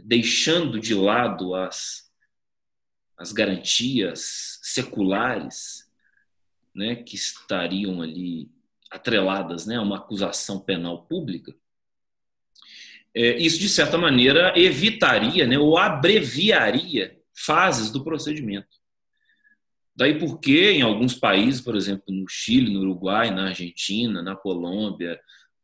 deixando 0.03 0.79
de 0.79 0.95
lado 0.95 1.53
as, 1.53 2.11
as 3.15 3.31
garantias 3.31 4.59
seculares 4.63 5.87
né, 6.73 6.95
que 6.95 7.15
estariam 7.15 8.01
ali 8.01 8.49
atreladas 8.89 9.67
né, 9.67 9.75
a 9.75 9.81
uma 9.81 9.97
acusação 9.97 10.59
penal 10.59 11.05
pública, 11.05 11.55
é, 13.15 13.37
isso, 13.37 13.59
de 13.59 13.69
certa 13.69 13.95
maneira, 13.95 14.57
evitaria 14.57 15.45
né, 15.45 15.59
ou 15.59 15.77
abreviaria 15.77 17.15
fases 17.31 17.91
do 17.91 18.03
procedimento. 18.03 18.81
Daí 19.95 20.17
porque, 20.17 20.71
em 20.71 20.81
alguns 20.81 21.13
países, 21.13 21.61
por 21.61 21.75
exemplo, 21.75 22.05
no 22.07 22.27
Chile, 22.27 22.73
no 22.73 22.79
Uruguai, 22.79 23.29
na 23.29 23.49
Argentina, 23.49 24.23
na 24.23 24.35
Colômbia, 24.35 25.19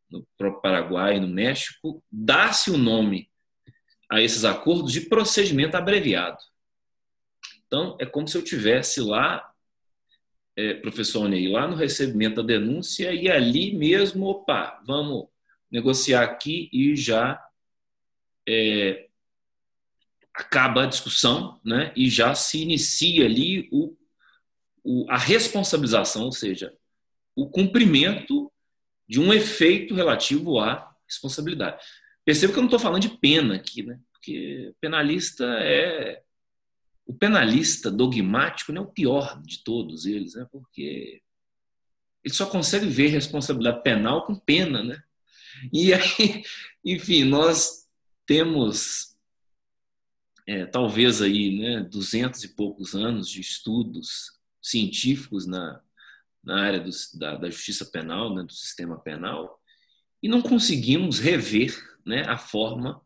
no 0.09 0.25
próprio 0.37 0.61
Paraguai, 0.61 1.19
no 1.19 1.27
México, 1.27 2.03
dá-se 2.11 2.71
o 2.71 2.77
nome 2.77 3.29
a 4.09 4.21
esses 4.21 4.43
acordos 4.43 4.91
de 4.91 5.01
procedimento 5.01 5.77
abreviado. 5.77 6.37
Então, 7.67 7.95
é 7.99 8.05
como 8.05 8.27
se 8.27 8.35
eu 8.37 8.43
tivesse 8.43 8.99
lá 8.99 9.49
é, 10.55 10.73
professor 10.73 11.29
Ney, 11.29 11.47
lá 11.47 11.67
no 11.67 11.75
recebimento 11.75 12.37
da 12.37 12.47
denúncia 12.47 13.13
e 13.13 13.29
ali 13.29 13.73
mesmo, 13.75 14.25
opa, 14.25 14.81
vamos 14.85 15.27
negociar 15.71 16.23
aqui 16.23 16.69
e 16.73 16.95
já 16.95 17.41
é, 18.47 19.07
acaba 20.33 20.83
a 20.83 20.87
discussão 20.87 21.59
né, 21.63 21.93
e 21.95 22.09
já 22.09 22.33
se 22.33 22.61
inicia 22.61 23.25
ali 23.25 23.69
o, 23.71 23.95
o, 24.83 25.05
a 25.09 25.17
responsabilização, 25.17 26.23
ou 26.23 26.31
seja, 26.31 26.73
o 27.35 27.47
cumprimento 27.47 28.51
de 29.09 29.19
um 29.19 29.33
efeito 29.33 29.95
relativo 29.95 30.59
à 30.59 30.95
responsabilidade. 31.07 31.83
Perceba 32.23 32.53
que 32.53 32.59
eu 32.59 32.61
não 32.61 32.67
estou 32.67 32.79
falando 32.79 33.01
de 33.01 33.17
pena 33.17 33.55
aqui, 33.55 33.81
né? 33.81 33.99
porque 34.13 34.75
penalista 34.79 35.43
é 35.61 36.21
o 37.05 37.13
penalista 37.13 37.89
dogmático 37.89 38.71
é 38.71 38.79
o 38.79 38.85
pior 38.85 39.41
de 39.41 39.63
todos 39.63 40.05
eles, 40.05 40.35
né? 40.35 40.45
porque 40.51 41.23
ele 42.23 42.33
só 42.33 42.45
consegue 42.45 42.85
ver 42.85 43.07
responsabilidade 43.07 43.81
penal 43.81 44.27
com 44.27 44.35
pena, 44.35 44.83
né? 44.83 45.01
E 45.73 45.91
aí, 45.95 46.43
enfim, 46.85 47.23
nós 47.23 47.87
temos 48.27 49.17
é, 50.45 50.67
talvez 50.67 51.19
aí, 51.19 51.57
né, 51.57 51.81
duzentos 51.81 52.43
e 52.43 52.49
poucos 52.49 52.93
anos 52.93 53.27
de 53.27 53.41
estudos 53.41 54.37
científicos 54.61 55.47
na, 55.47 55.81
na 56.43 56.61
área 56.61 56.79
do, 56.79 56.89
da, 57.15 57.35
da, 57.35 57.49
justiça 57.49 57.85
penal, 57.85 58.33
né, 58.33 58.43
do 58.43 58.53
sistema 58.53 58.99
penal, 58.99 59.59
e 60.21 60.27
não 60.27 60.41
conseguimos 60.41 61.19
rever 61.19 61.77
né, 62.05 62.23
a 62.27 62.37
forma 62.37 63.01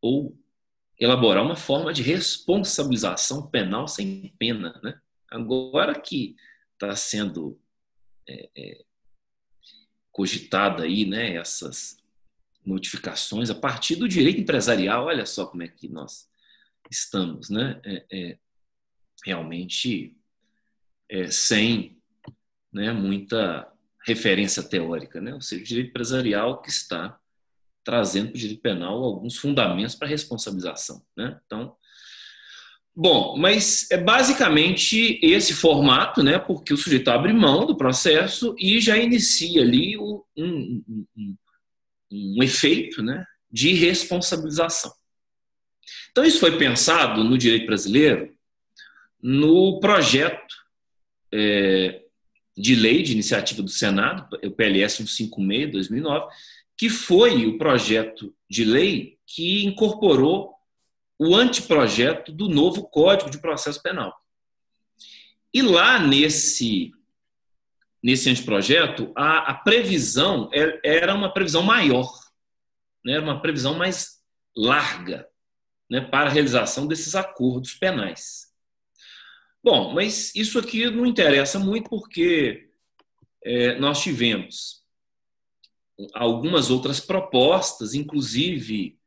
ou 0.00 0.38
elaborar 0.98 1.44
uma 1.44 1.56
forma 1.56 1.92
de 1.92 2.02
responsabilização 2.02 3.48
penal 3.48 3.86
sem 3.86 4.34
pena. 4.38 4.78
Né? 4.82 4.98
Agora 5.30 5.98
que 5.98 6.36
está 6.74 6.94
sendo 6.96 7.60
é, 8.28 8.50
é, 8.56 8.84
cogitada 10.10 10.84
aí 10.84 11.06
né, 11.06 11.36
essas 11.36 11.98
modificações 12.64 13.48
a 13.48 13.54
partir 13.54 13.96
do 13.96 14.08
direito 14.08 14.40
empresarial, 14.40 15.06
olha 15.06 15.24
só 15.24 15.46
como 15.46 15.62
é 15.62 15.68
que 15.68 15.88
nós 15.88 16.28
estamos, 16.90 17.48
né? 17.48 17.80
É, 17.84 18.06
é 18.10 18.38
realmente 19.24 20.16
é, 21.08 21.30
sem 21.30 21.97
né, 22.78 22.92
muita 22.92 23.66
referência 24.06 24.62
teórica, 24.62 25.20
né? 25.20 25.34
ou 25.34 25.40
seja, 25.40 25.62
o 25.62 25.66
direito 25.66 25.90
empresarial 25.90 26.62
que 26.62 26.70
está 26.70 27.18
trazendo 27.84 28.28
para 28.28 28.36
o 28.36 28.38
direito 28.38 28.62
penal 28.62 29.02
alguns 29.02 29.36
fundamentos 29.36 29.94
para 29.94 30.06
responsabilização. 30.06 31.02
Né? 31.16 31.38
Então, 31.44 31.74
bom, 32.94 33.36
mas 33.36 33.90
é 33.90 33.98
basicamente 33.98 35.18
esse 35.22 35.52
formato, 35.54 36.22
né? 36.22 36.38
Porque 36.38 36.72
o 36.72 36.76
sujeito 36.76 37.08
abre 37.08 37.32
mão 37.32 37.66
do 37.66 37.76
processo 37.76 38.54
e 38.58 38.80
já 38.80 38.96
inicia 38.96 39.62
ali 39.62 39.96
um, 39.96 40.22
um, 40.36 40.84
um, 41.16 41.36
um 42.10 42.42
efeito, 42.42 43.02
né? 43.02 43.24
De 43.50 43.72
responsabilização. 43.72 44.92
Então 46.10 46.24
isso 46.24 46.40
foi 46.40 46.58
pensado 46.58 47.24
no 47.24 47.38
direito 47.38 47.66
brasileiro 47.66 48.36
no 49.22 49.80
projeto 49.80 50.54
é, 51.32 52.02
de 52.58 52.74
lei 52.74 53.02
de 53.02 53.12
iniciativa 53.12 53.62
do 53.62 53.70
Senado, 53.70 54.28
o 54.44 54.50
PLS 54.50 54.96
156 54.96 55.72
2009, 55.72 56.26
que 56.76 56.88
foi 56.88 57.46
o 57.46 57.56
projeto 57.56 58.34
de 58.50 58.64
lei 58.64 59.18
que 59.26 59.64
incorporou 59.64 60.54
o 61.18 61.34
anteprojeto 61.34 62.32
do 62.32 62.48
novo 62.48 62.88
Código 62.88 63.30
de 63.30 63.40
Processo 63.40 63.82
Penal. 63.82 64.14
E 65.52 65.62
lá 65.62 65.98
nesse 65.98 66.92
nesse 68.02 68.30
anteprojeto, 68.30 69.12
a, 69.16 69.50
a 69.50 69.54
previsão 69.54 70.48
é, 70.52 70.80
era 70.84 71.14
uma 71.14 71.32
previsão 71.32 71.62
maior, 71.62 72.08
né? 73.04 73.14
era 73.14 73.22
uma 73.22 73.42
previsão 73.42 73.74
mais 73.74 74.22
larga 74.56 75.28
né? 75.90 76.00
para 76.00 76.30
a 76.30 76.32
realização 76.32 76.86
desses 76.86 77.16
acordos 77.16 77.74
penais. 77.74 78.47
Bom, 79.70 79.92
mas 79.92 80.34
isso 80.34 80.58
aqui 80.58 80.88
não 80.88 81.04
interessa 81.04 81.58
muito 81.58 81.90
porque 81.90 82.70
é, 83.44 83.78
nós 83.78 84.02
tivemos 84.02 84.82
algumas 86.14 86.70
outras 86.70 87.00
propostas, 87.00 87.92
inclusive 87.92 88.98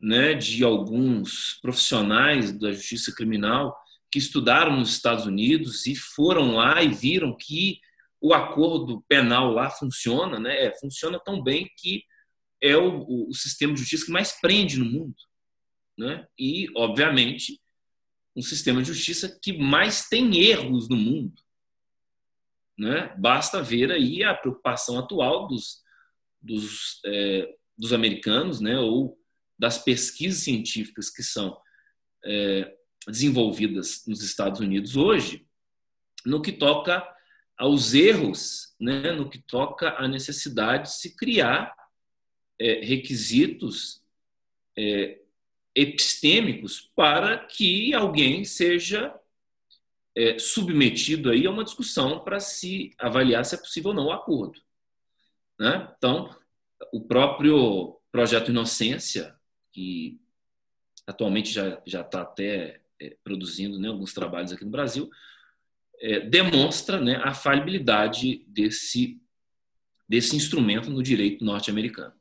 né, 0.00 0.32
de 0.32 0.64
alguns 0.64 1.58
profissionais 1.60 2.58
da 2.58 2.72
justiça 2.72 3.14
criminal 3.14 3.76
que 4.10 4.18
estudaram 4.18 4.78
nos 4.78 4.88
Estados 4.88 5.26
Unidos 5.26 5.84
e 5.84 5.94
foram 5.94 6.52
lá 6.54 6.82
e 6.82 6.88
viram 6.88 7.36
que 7.36 7.78
o 8.18 8.32
acordo 8.32 9.04
penal 9.06 9.52
lá 9.52 9.68
funciona, 9.68 10.40
né? 10.40 10.68
É, 10.68 10.78
funciona 10.80 11.20
tão 11.22 11.42
bem 11.42 11.70
que 11.76 12.02
é 12.62 12.74
o, 12.78 13.28
o, 13.28 13.34
sistema 13.34 13.74
de 13.74 13.80
justiça 13.80 14.06
que 14.06 14.10
mais 14.10 14.32
prende 14.40 14.78
no 14.78 14.86
mundo, 14.86 15.16
né? 15.98 16.26
E, 16.38 16.66
obviamente, 16.74 17.60
um 18.38 18.42
sistema 18.42 18.80
de 18.80 18.88
justiça 18.88 19.38
que 19.42 19.58
mais 19.58 20.08
tem 20.08 20.38
erros 20.38 20.88
no 20.88 20.96
mundo, 20.96 21.42
né? 22.78 23.14
Basta 23.18 23.60
ver 23.60 23.90
aí 23.90 24.22
a 24.22 24.34
preocupação 24.34 24.98
atual 24.98 25.48
dos, 25.48 25.82
dos, 26.40 27.00
é, 27.04 27.54
dos 27.76 27.92
americanos, 27.92 28.60
né? 28.60 28.78
Ou 28.78 29.18
das 29.58 29.76
pesquisas 29.82 30.42
científicas 30.42 31.10
que 31.10 31.22
são 31.22 31.60
é, 32.24 32.72
desenvolvidas 33.08 34.04
nos 34.06 34.22
Estados 34.22 34.60
Unidos 34.60 34.94
hoje, 34.94 35.44
no 36.24 36.40
que 36.40 36.52
toca 36.52 37.04
aos 37.56 37.92
erros 37.92 38.68
né, 38.80 39.10
no 39.10 39.28
que 39.28 39.38
toca 39.38 39.90
à 39.98 40.06
necessidade 40.06 40.84
de 40.84 40.94
se 40.94 41.16
criar 41.16 41.74
é, 42.58 42.84
requisitos 42.84 44.00
é, 44.76 45.20
epistêmicos 45.78 46.90
para 46.96 47.38
que 47.38 47.94
alguém 47.94 48.44
seja 48.44 49.14
é, 50.16 50.36
submetido 50.38 51.30
aí 51.30 51.46
a 51.46 51.50
uma 51.50 51.62
discussão 51.62 52.18
para 52.18 52.40
se 52.40 52.92
avaliar 52.98 53.44
se 53.44 53.54
é 53.54 53.58
possível 53.58 53.90
ou 53.90 53.94
não 53.94 54.06
o 54.06 54.12
acordo. 54.12 54.60
Né? 55.58 55.88
Então, 55.96 56.34
o 56.92 57.00
próprio 57.00 57.96
projeto 58.10 58.50
Inocência, 58.50 59.36
que 59.72 60.20
atualmente 61.06 61.52
já 61.52 61.80
está 61.86 62.22
até 62.22 62.80
é, 63.00 63.16
produzindo 63.22 63.78
né, 63.78 63.88
alguns 63.88 64.12
trabalhos 64.12 64.52
aqui 64.52 64.64
no 64.64 64.70
Brasil, 64.70 65.08
é, 66.00 66.20
demonstra 66.20 67.00
né, 67.00 67.20
a 67.22 67.32
falibilidade 67.32 68.44
desse, 68.48 69.20
desse 70.08 70.34
instrumento 70.34 70.90
no 70.90 71.02
direito 71.02 71.44
norte-americano. 71.44 72.14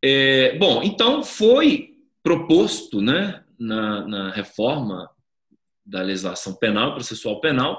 É, 0.00 0.56
bom, 0.58 0.82
então 0.82 1.24
foi 1.24 1.93
proposto 2.24 3.02
né, 3.02 3.44
na, 3.58 4.08
na 4.08 4.30
reforma 4.30 5.10
da 5.84 6.00
legislação 6.00 6.54
penal 6.56 6.94
processual 6.94 7.38
penal 7.40 7.78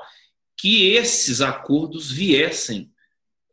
que 0.56 0.92
esses 0.92 1.42
acordos 1.42 2.12
viessem 2.12 2.92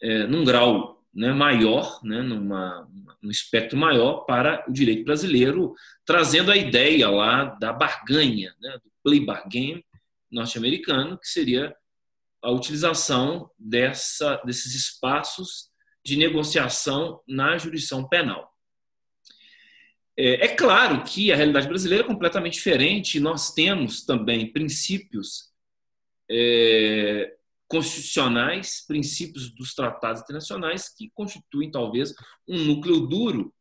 é, 0.00 0.26
num 0.26 0.44
grau 0.44 1.02
né, 1.14 1.32
maior, 1.32 1.99
né, 2.04 2.20
numa, 2.20 2.87
num 3.22 3.30
espectro 3.30 3.78
maior 3.78 4.25
para 4.25 4.64
o 4.68 4.72
direito 4.72 5.04
brasileiro, 5.04 5.75
trazendo 6.04 6.52
a 6.52 6.56
ideia 6.56 7.08
lá 7.08 7.45
da 7.45 7.73
barganha, 7.73 8.54
né, 8.60 8.78
do 8.84 8.90
play 9.02 9.25
bargain, 9.25 9.82
norte-americano, 10.30 11.19
que 11.19 11.28
seria 11.28 11.75
a 12.43 12.50
utilização 12.50 13.50
dessa, 13.58 14.36
desses 14.45 14.75
espaços 14.75 15.71
de 16.04 16.17
negociação 16.17 17.21
na 17.26 17.56
jurisdição 17.56 18.06
penal. 18.06 18.51
É, 20.16 20.46
é, 20.46 20.48
claro 20.48 21.02
que 21.04 21.32
a 21.32 21.36
realidade 21.36 21.68
brasileira 21.68 22.04
é 22.04 22.06
completamente 22.06 22.54
diferente, 22.54 23.18
nós 23.18 23.52
temos 23.52 24.04
também 24.04 24.52
princípios 24.52 25.50
é, 26.30 27.34
constitucionais, 27.66 28.84
princípios 28.86 29.50
dos 29.50 29.75
tratados 29.75 30.22
internacionais 30.22 30.88
que 30.94 31.10
constituem 31.14 31.70
talvez 31.70 32.14
um 32.46 32.58
núcleo 32.58 33.00
duro 33.06 33.54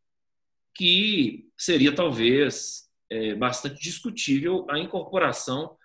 que 0.76 1.50
seria 1.58 1.94
talvez 1.94 2.90
é, 3.10 3.36
bastante 3.36 3.82
discutível 3.82 4.66
a 4.70 4.78
incorporação 4.78 5.78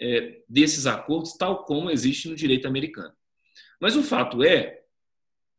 é, 0.00 0.40
desses 0.48 0.86
acordos, 0.86 1.36
tal 1.36 1.64
como 1.64 1.90
existe 1.90 2.28
no 2.28 2.36
direito 2.36 2.66
americano. 2.66 3.12
Mas 3.80 3.96
o 3.96 4.02
fato 4.02 4.42
é, 4.42 4.80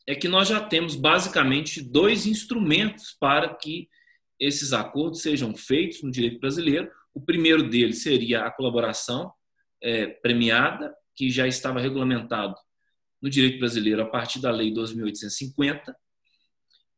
é 0.08 0.16
que 0.16 0.28
nós 0.28 0.48
já 0.48 0.62
temos 0.62 0.96
basicamente 0.96 1.82
dois 1.82 2.26
instrumentos 2.26 3.16
para 3.20 3.54
que 3.54 3.90
esses 4.40 4.74
acordos 4.74 5.22
sejam 5.22 5.56
feitos 5.56 6.02
no 6.02 6.12
direito 6.12 6.40
brasileiro. 6.40 6.90
O 7.14 7.22
primeiro 7.22 7.70
deles 7.70 8.02
seria 8.02 8.46
a 8.46 8.52
colaboração 8.52 9.32
é, 9.82 10.08
premiada, 10.08 10.94
que 11.16 11.30
já 11.30 11.48
estava 11.48 11.80
regulamentado 11.80 12.56
no 13.22 13.30
direito 13.30 13.60
brasileiro 13.60 14.02
a 14.02 14.06
partir 14.06 14.40
da 14.40 14.52
Lei 14.52 14.74
2.850, 14.74 15.94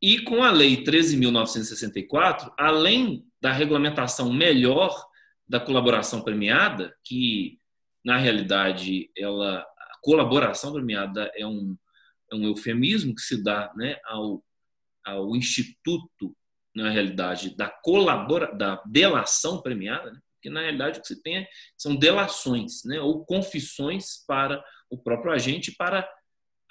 e 0.02 0.20
com 0.20 0.44
a 0.44 0.52
Lei 0.52 0.84
13.964, 0.84 2.54
além 2.58 3.26
da 3.42 3.52
regulamentação 3.52 4.32
melhor 4.32 5.06
da 5.48 5.60
colaboração 5.60 6.22
premiada, 6.22 6.96
que 7.04 7.60
na 8.04 8.18
realidade 8.18 9.12
ela 9.16 9.60
a 9.60 9.98
colaboração 10.02 10.74
premiada 10.74 11.32
é 11.36 11.46
um, 11.46 11.78
é 12.32 12.36
um 12.36 12.46
eufemismo 12.46 13.14
que 13.14 13.22
se 13.22 13.44
dá 13.44 13.72
né, 13.76 13.98
ao, 14.06 14.44
ao 15.06 15.36
instituto 15.36 16.36
na 16.76 16.90
realidade 16.90 17.56
da 17.56 17.70
colabora 17.70 18.54
da 18.56 18.82
delação 18.86 19.62
premiada, 19.62 20.12
né? 20.12 20.20
porque 20.36 20.50
na 20.50 20.62
realidade 20.62 20.98
o 20.98 21.02
que 21.02 21.08
se 21.08 21.22
tem 21.22 21.38
é, 21.38 21.48
são 21.78 21.96
delações, 21.96 22.84
né, 22.84 23.00
ou 23.00 23.24
confissões 23.24 24.26
para 24.26 24.64
o 24.90 24.98
próprio 24.98 25.32
agente 25.32 25.72
para 25.72 26.10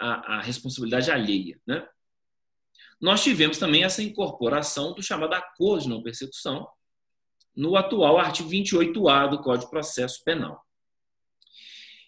a, 0.00 0.38
a 0.38 0.40
responsabilidade 0.40 1.10
alheia, 1.10 1.60
né? 1.66 1.86
Nós 3.00 3.22
tivemos 3.22 3.56
também 3.56 3.82
essa 3.82 4.02
incorporação 4.02 4.92
do 4.92 5.02
chamado 5.02 5.32
acordo 5.32 5.84
de 5.84 5.88
não 5.88 6.02
persecução, 6.02 6.68
no 7.56 7.76
atual 7.76 8.18
artigo 8.18 8.50
28A 8.50 9.30
do 9.30 9.42
Código 9.42 9.64
de 9.64 9.70
Processo 9.70 10.22
Penal. 10.22 10.62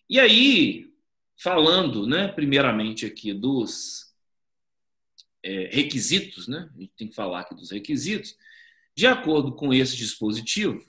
E 0.08 0.20
aí, 0.20 0.92
falando, 1.40 2.06
né, 2.06 2.28
primeiramente 2.28 3.06
aqui 3.06 3.32
dos 3.32 4.11
é, 5.42 5.68
requisitos, 5.72 6.48
né, 6.48 6.70
a 6.74 6.80
gente 6.80 6.92
tem 6.96 7.08
que 7.08 7.14
falar 7.14 7.40
aqui 7.40 7.54
dos 7.54 7.70
requisitos, 7.70 8.36
de 8.94 9.06
acordo 9.06 9.54
com 9.54 9.72
esse 9.72 9.96
dispositivo, 9.96 10.84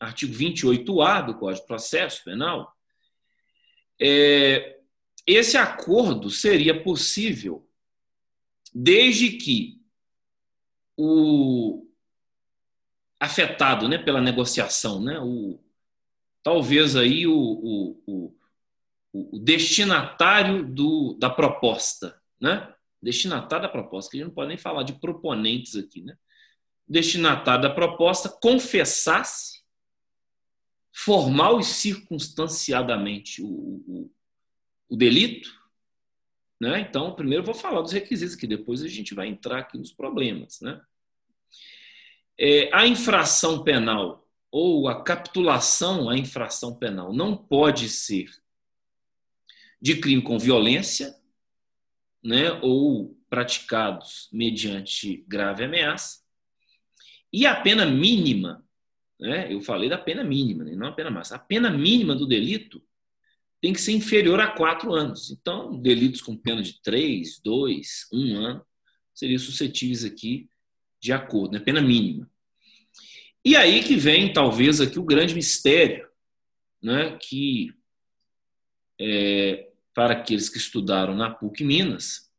artigo 0.00 0.32
28A 0.32 1.26
do 1.26 1.34
Código 1.34 1.62
de 1.62 1.66
Processo 1.66 2.22
Penal, 2.24 2.72
é, 4.00 4.78
esse 5.26 5.56
acordo 5.56 6.30
seria 6.30 6.82
possível 6.82 7.68
desde 8.72 9.32
que 9.32 9.80
o, 10.96 11.88
afetado 13.18 13.88
né, 13.88 13.98
pela 13.98 14.20
negociação. 14.20 15.02
Né? 15.02 15.18
O, 15.20 15.58
talvez 16.42 16.96
aí 16.96 17.26
o, 17.26 17.34
o, 17.34 18.02
o, 19.12 19.36
o 19.36 19.38
destinatário 19.38 20.64
do, 20.64 21.14
da 21.18 21.28
proposta, 21.28 22.20
né? 22.40 22.72
Destinatário 23.02 23.66
da 23.66 23.72
proposta, 23.72 24.10
que 24.10 24.16
a 24.16 24.20
gente 24.20 24.28
não 24.28 24.34
pode 24.34 24.48
nem 24.48 24.58
falar 24.58 24.82
de 24.82 24.94
proponentes 24.94 25.76
aqui, 25.76 26.02
né? 26.02 26.16
destinatário 26.88 27.62
da 27.62 27.70
proposta 27.70 28.28
confessasse 28.28 29.58
formal 30.90 31.60
e 31.60 31.64
circunstanciadamente 31.64 33.42
o, 33.42 33.46
o, 33.46 34.10
o 34.88 34.96
delito, 34.96 35.50
né? 36.60 36.80
Então, 36.80 37.14
primeiro 37.14 37.42
eu 37.42 37.46
vou 37.46 37.54
falar 37.54 37.82
dos 37.82 37.92
requisitos, 37.92 38.34
que 38.34 38.46
depois 38.46 38.82
a 38.82 38.88
gente 38.88 39.14
vai 39.14 39.28
entrar 39.28 39.58
aqui 39.58 39.78
nos 39.78 39.92
problemas, 39.92 40.60
né? 40.60 40.80
É, 42.40 42.74
a 42.74 42.86
infração 42.86 43.62
penal 43.62 44.26
ou 44.50 44.88
a 44.88 45.02
capitulação 45.02 46.08
à 46.08 46.16
infração 46.16 46.74
penal 46.74 47.12
não 47.12 47.36
pode 47.36 47.88
ser 47.88 48.30
de 49.80 50.00
crime 50.00 50.22
com 50.22 50.38
violência, 50.38 51.14
né, 52.28 52.52
ou 52.60 53.18
praticados 53.30 54.28
mediante 54.30 55.24
grave 55.26 55.64
ameaça. 55.64 56.18
E 57.32 57.46
a 57.46 57.58
pena 57.58 57.86
mínima, 57.86 58.62
né, 59.18 59.50
eu 59.50 59.62
falei 59.62 59.88
da 59.88 59.96
pena 59.96 60.22
mínima, 60.22 60.62
né, 60.62 60.76
não 60.76 60.88
a 60.88 60.92
pena 60.92 61.10
máxima, 61.10 61.38
a 61.38 61.40
pena 61.40 61.70
mínima 61.70 62.14
do 62.14 62.26
delito 62.26 62.84
tem 63.62 63.72
que 63.72 63.80
ser 63.80 63.92
inferior 63.92 64.38
a 64.40 64.46
quatro 64.46 64.92
anos. 64.92 65.30
Então, 65.30 65.80
delitos 65.80 66.20
com 66.20 66.36
pena 66.36 66.62
de 66.62 66.82
três, 66.82 67.40
dois, 67.42 68.06
um 68.12 68.36
ano 68.36 68.62
seriam 69.14 69.38
suscetíveis 69.38 70.04
aqui 70.04 70.50
de 71.00 71.12
acordo, 71.12 71.54
né? 71.54 71.60
pena 71.60 71.80
mínima. 71.80 72.30
E 73.42 73.56
aí 73.56 73.82
que 73.82 73.96
vem, 73.96 74.32
talvez, 74.32 74.82
aqui 74.82 74.98
o 74.98 75.04
grande 75.04 75.34
mistério, 75.34 76.06
né? 76.82 77.16
que 77.16 77.72
é, 79.00 79.67
para 79.98 80.14
aqueles 80.14 80.48
que 80.48 80.58
estudaram 80.58 81.12
na 81.12 81.28
PUC 81.28 81.64
Minas, 81.64 82.30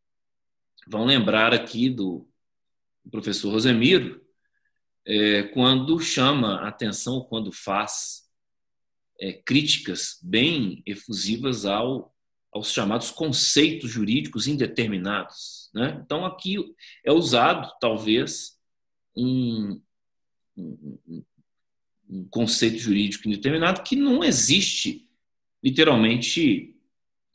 vão 0.87 1.03
lembrar 1.03 1.53
aqui 1.53 1.89
do 1.89 2.25
professor 3.11 3.51
Rosemiro, 3.51 4.25
é, 5.05 5.43
quando 5.43 5.99
chama 5.99 6.65
atenção, 6.65 7.19
quando 7.19 7.51
faz 7.51 8.23
é, 9.19 9.33
críticas 9.33 10.19
bem 10.23 10.81
efusivas 10.85 11.65
ao, 11.65 12.15
aos 12.49 12.71
chamados 12.71 13.11
conceitos 13.11 13.91
jurídicos 13.91 14.47
indeterminados. 14.47 15.69
Né? 15.73 16.01
Então, 16.01 16.25
aqui 16.25 16.55
é 17.03 17.11
usado, 17.11 17.73
talvez, 17.81 18.57
um, 19.13 19.81
um, 20.55 21.23
um 22.09 22.25
conceito 22.29 22.77
jurídico 22.77 23.27
indeterminado 23.27 23.83
que 23.83 23.97
não 23.97 24.23
existe, 24.23 25.09
literalmente, 25.61 26.78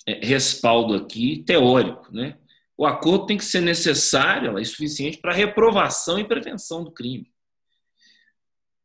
respaldo 0.07 0.95
aqui 0.95 1.43
teórico. 1.47 2.13
Né? 2.13 2.37
O 2.77 2.87
acordo 2.87 3.27
tem 3.27 3.37
que 3.37 3.45
ser 3.45 3.61
necessário 3.61 4.59
e 4.59 4.65
suficiente 4.65 5.19
para 5.19 5.33
reprovação 5.33 6.19
e 6.19 6.25
prevenção 6.25 6.85
do 6.85 6.93
crime. 6.93 7.33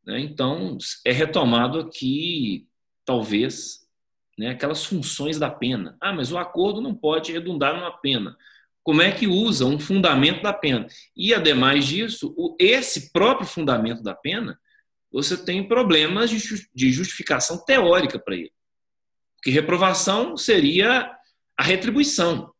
Né? 0.05 0.19
Então, 0.21 0.77
é 1.05 1.12
retomado 1.12 1.79
aqui 1.79 2.67
talvez, 3.05 3.79
né, 4.38 4.51
aquelas 4.51 4.86
funções 4.86 5.39
da 5.39 5.49
pena. 5.49 5.97
Ah, 5.99 6.13
mas 6.13 6.32
o 6.32 6.38
acordo 6.38 6.79
não 6.79 6.93
pode 6.93 7.32
redundar 7.32 7.75
numa 7.75 7.91
pena. 7.91 8.38
Como 8.84 9.01
é 9.01 9.12
que 9.12 9.27
usa 9.27 9.65
um 9.65 9.79
fundamento 9.79 10.41
da 10.41 10.53
pena? 10.53 10.88
E, 11.15 11.34
ademais 11.34 11.86
disso, 11.86 12.36
esse 12.60 13.12
próprio 13.12 13.47
fundamento 13.47 14.01
da 14.01 14.15
pena, 14.15 14.60
você 15.12 15.36
tem 15.38 15.67
problemas 15.67 16.29
de 16.29 16.91
justificação 16.91 17.63
teórica 17.65 18.17
para 18.19 18.36
ele. 18.36 18.51
Porque 19.39 19.52
reprovação 19.52 20.36
seria 20.36 21.10
a 21.58 21.63
retribuição, 21.63 22.54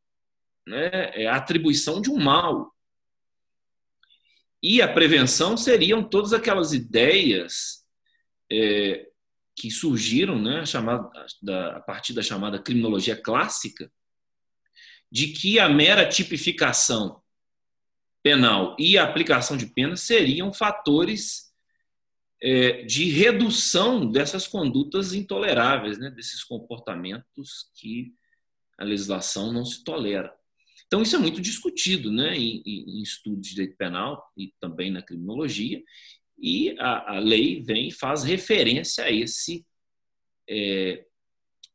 né? 0.66 1.12
é 1.14 1.28
a 1.28 1.36
atribuição 1.36 2.02
de 2.02 2.10
um 2.10 2.18
mal. 2.18 2.74
E 4.64 4.82
a 4.82 4.92
prevenção 4.92 5.58
seriam 5.58 6.02
todas 6.02 6.32
aquelas 6.32 6.72
ideias 6.74 7.86
é, 8.50 9.08
que 9.56 9.70
surgiram 9.70 10.42
né, 10.42 10.66
chamada, 10.66 11.10
da, 11.42 11.78
a 11.78 11.82
partir 11.82 12.14
da 12.14 12.22
chamada 12.22 12.58
criminologia 12.58 13.16
clássica, 13.16 13.92
de 15.12 15.28
que 15.28 15.60
a 15.60 15.68
mera 15.68 16.08
tipificação 16.08 17.22
penal 18.24 18.76
e 18.80 18.98
a 18.98 19.04
aplicação 19.04 19.58
de 19.58 19.66
pena 19.66 19.98
seriam 19.98 20.54
fatores 20.54 21.49
é, 22.42 22.84
de 22.84 23.10
redução 23.10 24.10
dessas 24.10 24.48
condutas 24.48 25.14
intoleráveis, 25.14 25.98
né, 25.98 26.10
desses 26.10 26.44
comportamentos 26.44 27.70
que 27.76 28.14
a 28.78 28.84
legislação 28.84 29.52
não 29.52 29.66
se 29.66 29.84
tolera. 29.84 30.34
Então, 30.88 31.02
isso 31.02 31.16
é 31.16 31.20
muito 31.20 31.42
discutido 31.42 32.12
né, 32.12 32.36
em, 32.36 32.64
em 32.66 33.02
estudos 33.02 33.48
de 33.48 33.56
direito 33.56 33.78
penal 33.78 34.32
e 34.36 34.54
também 34.60 34.90
na 34.90 35.02
criminologia, 35.02 35.84
e 36.42 36.76
a, 36.80 37.18
a 37.18 37.20
lei 37.20 37.62
vem 37.62 37.90
e 37.90 37.92
faz 37.92 38.24
referência 38.24 39.04
a 39.04 39.12
esse, 39.12 39.66
é, 40.50 41.06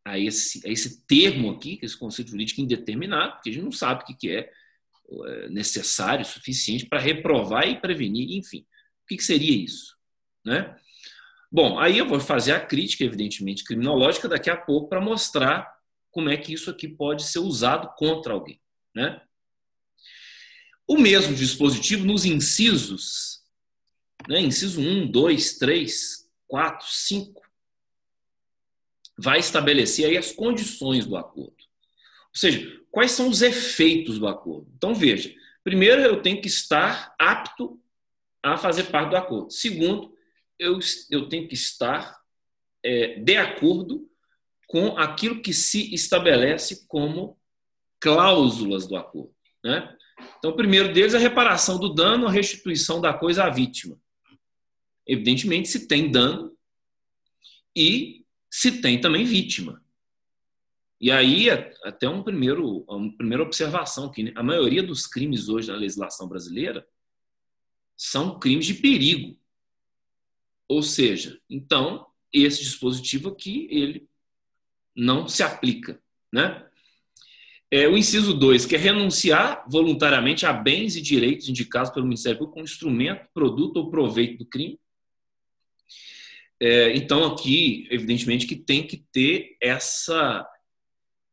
a 0.04 0.18
esse, 0.18 0.66
a 0.66 0.70
esse 0.70 1.06
termo 1.06 1.50
aqui, 1.50 1.76
que 1.76 1.84
é 1.84 1.86
esse 1.86 1.98
conceito 1.98 2.30
jurídico 2.30 2.60
indeterminado, 2.60 3.34
porque 3.34 3.50
a 3.50 3.52
gente 3.52 3.64
não 3.64 3.72
sabe 3.72 4.02
o 4.02 4.06
que 4.06 4.30
é, 4.30 4.50
é 5.26 5.48
necessário, 5.50 6.24
suficiente 6.24 6.86
para 6.86 6.98
reprovar 6.98 7.68
e 7.68 7.78
prevenir, 7.78 8.36
enfim. 8.36 8.66
O 9.04 9.06
que 9.06 9.22
seria 9.22 9.54
isso? 9.54 9.94
Né? 10.44 10.76
Bom, 11.50 11.78
aí 11.78 11.98
eu 11.98 12.06
vou 12.06 12.20
fazer 12.20 12.52
a 12.52 12.60
crítica, 12.60 13.04
evidentemente, 13.04 13.64
criminológica 13.64 14.28
daqui 14.28 14.50
a 14.50 14.56
pouco 14.56 14.88
para 14.88 15.00
mostrar 15.00 15.72
como 16.10 16.28
é 16.28 16.36
que 16.36 16.52
isso 16.52 16.70
aqui 16.70 16.88
pode 16.88 17.24
ser 17.24 17.38
usado 17.38 17.94
contra 17.96 18.32
alguém. 18.32 18.60
Né? 18.94 19.20
O 20.86 20.98
mesmo 20.98 21.34
dispositivo 21.34 22.04
nos 22.04 22.24
incisos 22.24 23.34
né? 24.28 24.40
inciso 24.40 24.80
1, 24.80 25.10
2, 25.10 25.58
3, 25.58 26.30
4, 26.46 26.86
5, 26.88 27.42
vai 29.16 29.38
estabelecer 29.38 30.06
aí 30.06 30.16
as 30.16 30.32
condições 30.32 31.06
do 31.06 31.16
acordo. 31.16 31.50
Ou 31.50 32.38
seja, 32.38 32.80
quais 32.90 33.12
são 33.12 33.28
os 33.28 33.42
efeitos 33.42 34.18
do 34.18 34.26
acordo. 34.26 34.68
Então, 34.76 34.94
veja, 34.94 35.32
primeiro, 35.62 36.02
eu 36.02 36.20
tenho 36.20 36.40
que 36.40 36.48
estar 36.48 37.14
apto 37.18 37.80
a 38.42 38.56
fazer 38.56 38.84
parte 38.84 39.10
do 39.10 39.16
acordo. 39.16 39.50
Segundo, 39.50 40.13
eu, 40.58 40.78
eu 41.10 41.28
tenho 41.28 41.48
que 41.48 41.54
estar 41.54 42.16
é, 42.82 43.18
de 43.18 43.36
acordo 43.36 44.08
com 44.66 44.96
aquilo 44.98 45.42
que 45.42 45.52
se 45.52 45.94
estabelece 45.94 46.86
como 46.86 47.38
cláusulas 48.00 48.86
do 48.86 48.96
acordo. 48.96 49.34
Né? 49.62 49.96
Então, 50.38 50.50
o 50.50 50.56
primeiro 50.56 50.92
deles 50.92 51.14
é 51.14 51.16
a 51.16 51.20
reparação 51.20 51.78
do 51.78 51.92
dano, 51.92 52.26
a 52.26 52.30
restituição 52.30 53.00
da 53.00 53.12
coisa 53.12 53.44
à 53.44 53.50
vítima 53.50 53.98
evidentemente, 55.06 55.68
se 55.68 55.86
tem 55.86 56.10
dano 56.10 56.56
e 57.76 58.24
se 58.50 58.80
tem 58.80 59.00
também 59.00 59.24
vítima. 59.24 59.82
E 61.00 61.10
aí, 61.10 61.50
até 61.82 62.08
um 62.08 62.22
primeiro, 62.22 62.84
uma 62.88 63.14
primeira 63.16 63.42
observação 63.42 64.10
que 64.10 64.22
né? 64.22 64.32
a 64.34 64.42
maioria 64.42 64.82
dos 64.82 65.06
crimes 65.06 65.48
hoje 65.48 65.68
na 65.68 65.76
legislação 65.76 66.28
brasileira 66.28 66.86
são 67.96 68.38
crimes 68.38 68.66
de 68.66 68.74
perigo. 68.74 69.38
Ou 70.68 70.82
seja, 70.82 71.40
então, 71.48 72.06
esse 72.32 72.62
dispositivo 72.62 73.28
aqui, 73.28 73.68
ele 73.70 74.08
não 74.94 75.28
se 75.28 75.42
aplica, 75.42 76.00
né? 76.32 76.66
É, 77.70 77.88
o 77.88 77.96
inciso 77.96 78.32
2, 78.34 78.66
que 78.66 78.76
é 78.76 78.78
renunciar 78.78 79.64
voluntariamente 79.68 80.46
a 80.46 80.52
bens 80.52 80.94
e 80.94 81.02
direitos 81.02 81.48
indicados 81.48 81.90
pelo 81.90 82.06
Ministério 82.06 82.38
Público 82.38 82.54
como 82.54 82.64
instrumento, 82.64 83.26
produto 83.34 83.78
ou 83.78 83.90
proveito 83.90 84.38
do 84.38 84.46
crime, 84.46 84.78
é, 86.60 86.96
então, 86.96 87.24
aqui, 87.24 87.86
evidentemente, 87.90 88.46
que 88.46 88.56
tem 88.56 88.86
que 88.86 88.96
ter 88.96 89.56
essa 89.60 90.48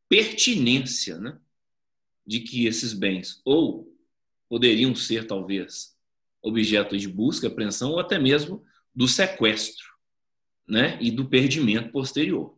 pertinência 0.08 1.16
né, 1.18 1.38
de 2.26 2.40
que 2.40 2.66
esses 2.66 2.92
bens 2.92 3.40
ou 3.44 3.96
poderiam 4.48 4.94
ser, 4.94 5.26
talvez, 5.26 5.96
objeto 6.42 6.98
de 6.98 7.08
busca, 7.08 7.46
apreensão 7.46 7.92
ou 7.92 8.00
até 8.00 8.18
mesmo 8.18 8.64
do 8.94 9.08
sequestro 9.08 9.86
né, 10.68 10.98
e 11.00 11.10
do 11.10 11.28
perdimento 11.28 11.90
posterior. 11.90 12.56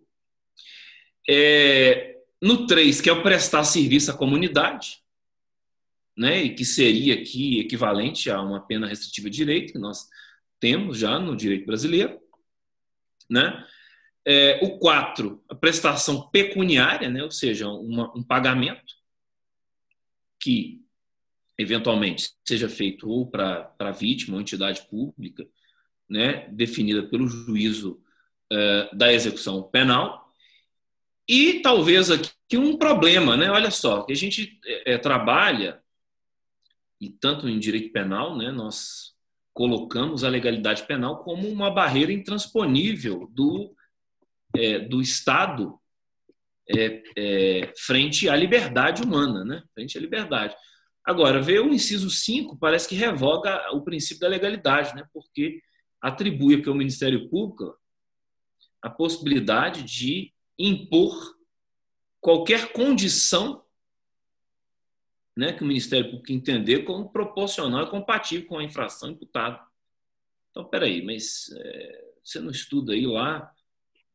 É, 1.28 2.18
no 2.40 2.66
3, 2.66 3.00
que 3.00 3.08
é 3.08 3.12
o 3.12 3.22
prestar 3.22 3.64
serviço 3.64 4.10
à 4.10 4.14
comunidade, 4.14 5.02
né, 6.16 6.42
e 6.42 6.54
que 6.54 6.64
seria 6.64 7.14
aqui 7.14 7.58
equivalente 7.58 8.30
a 8.30 8.40
uma 8.40 8.60
pena 8.60 8.86
restritiva 8.86 9.30
de 9.30 9.36
direito, 9.36 9.72
que 9.72 9.78
nós 9.78 10.08
temos 10.60 10.98
já 10.98 11.18
no 11.18 11.36
direito 11.36 11.66
brasileiro. 11.66 12.20
Né? 13.28 13.66
É, 14.26 14.60
o 14.62 14.78
4, 14.78 15.42
a 15.48 15.54
prestação 15.54 16.28
pecuniária, 16.30 17.08
né? 17.10 17.22
ou 17.22 17.30
seja, 17.30 17.68
uma, 17.68 18.16
um 18.16 18.22
pagamento 18.22 18.94
que 20.38 20.82
eventualmente 21.56 22.30
seja 22.44 22.68
feito 22.68 23.08
ou 23.08 23.30
para 23.30 23.74
a 23.78 23.90
vítima 23.90 24.36
ou 24.36 24.40
entidade 24.40 24.82
pública, 24.88 25.46
né? 26.08 26.48
definida 26.50 27.02
pelo 27.02 27.26
juízo 27.26 28.00
é, 28.52 28.90
da 28.92 29.12
execução 29.12 29.62
penal. 29.62 30.32
E 31.28 31.60
talvez 31.60 32.10
aqui 32.10 32.56
um 32.56 32.76
problema, 32.76 33.36
né? 33.36 33.50
olha 33.50 33.70
só, 33.70 34.02
que 34.02 34.12
a 34.12 34.16
gente 34.16 34.58
é, 34.84 34.98
trabalha, 34.98 35.82
e 37.00 37.10
tanto 37.10 37.48
em 37.48 37.58
direito 37.58 37.92
penal, 37.92 38.36
né? 38.36 38.50
nós 38.50 39.14
colocamos 39.52 40.24
a 40.24 40.28
legalidade 40.28 40.84
penal 40.86 41.22
como 41.22 41.48
uma 41.48 41.70
barreira 41.70 42.12
intransponível 42.12 43.28
do, 43.32 43.74
é, 44.56 44.80
do 44.80 45.00
Estado 45.00 45.78
é, 46.68 47.02
é, 47.16 47.72
frente 47.76 48.28
à 48.28 48.36
liberdade 48.36 49.02
humana, 49.02 49.44
né? 49.44 49.62
frente 49.72 49.96
à 49.96 50.00
liberdade. 50.00 50.54
Agora, 51.04 51.40
ver 51.40 51.60
o 51.60 51.72
inciso 51.72 52.10
5 52.10 52.56
parece 52.58 52.88
que 52.88 52.94
revoga 52.94 53.70
o 53.72 53.82
princípio 53.82 54.20
da 54.20 54.28
legalidade, 54.28 54.94
né? 54.94 55.06
porque 55.12 55.60
atribui 56.04 56.56
aqui 56.56 56.68
ao 56.68 56.74
Ministério 56.74 57.30
Público 57.30 57.74
a 58.82 58.90
possibilidade 58.90 59.82
de 59.82 60.34
impor 60.58 61.34
qualquer 62.20 62.72
condição 62.74 63.64
né, 65.34 65.54
que 65.54 65.62
o 65.62 65.66
Ministério 65.66 66.10
Público 66.10 66.30
entender 66.30 66.84
como 66.84 67.08
proporcional 67.08 67.84
e 67.84 67.90
compatível 67.90 68.46
com 68.46 68.58
a 68.58 68.64
infração 68.64 69.12
imputada. 69.12 69.58
Então, 70.50 70.66
peraí, 70.66 71.02
mas 71.02 71.50
é, 71.56 72.12
você 72.22 72.38
não 72.38 72.50
estuda 72.50 72.92
aí 72.92 73.06
lá 73.06 73.50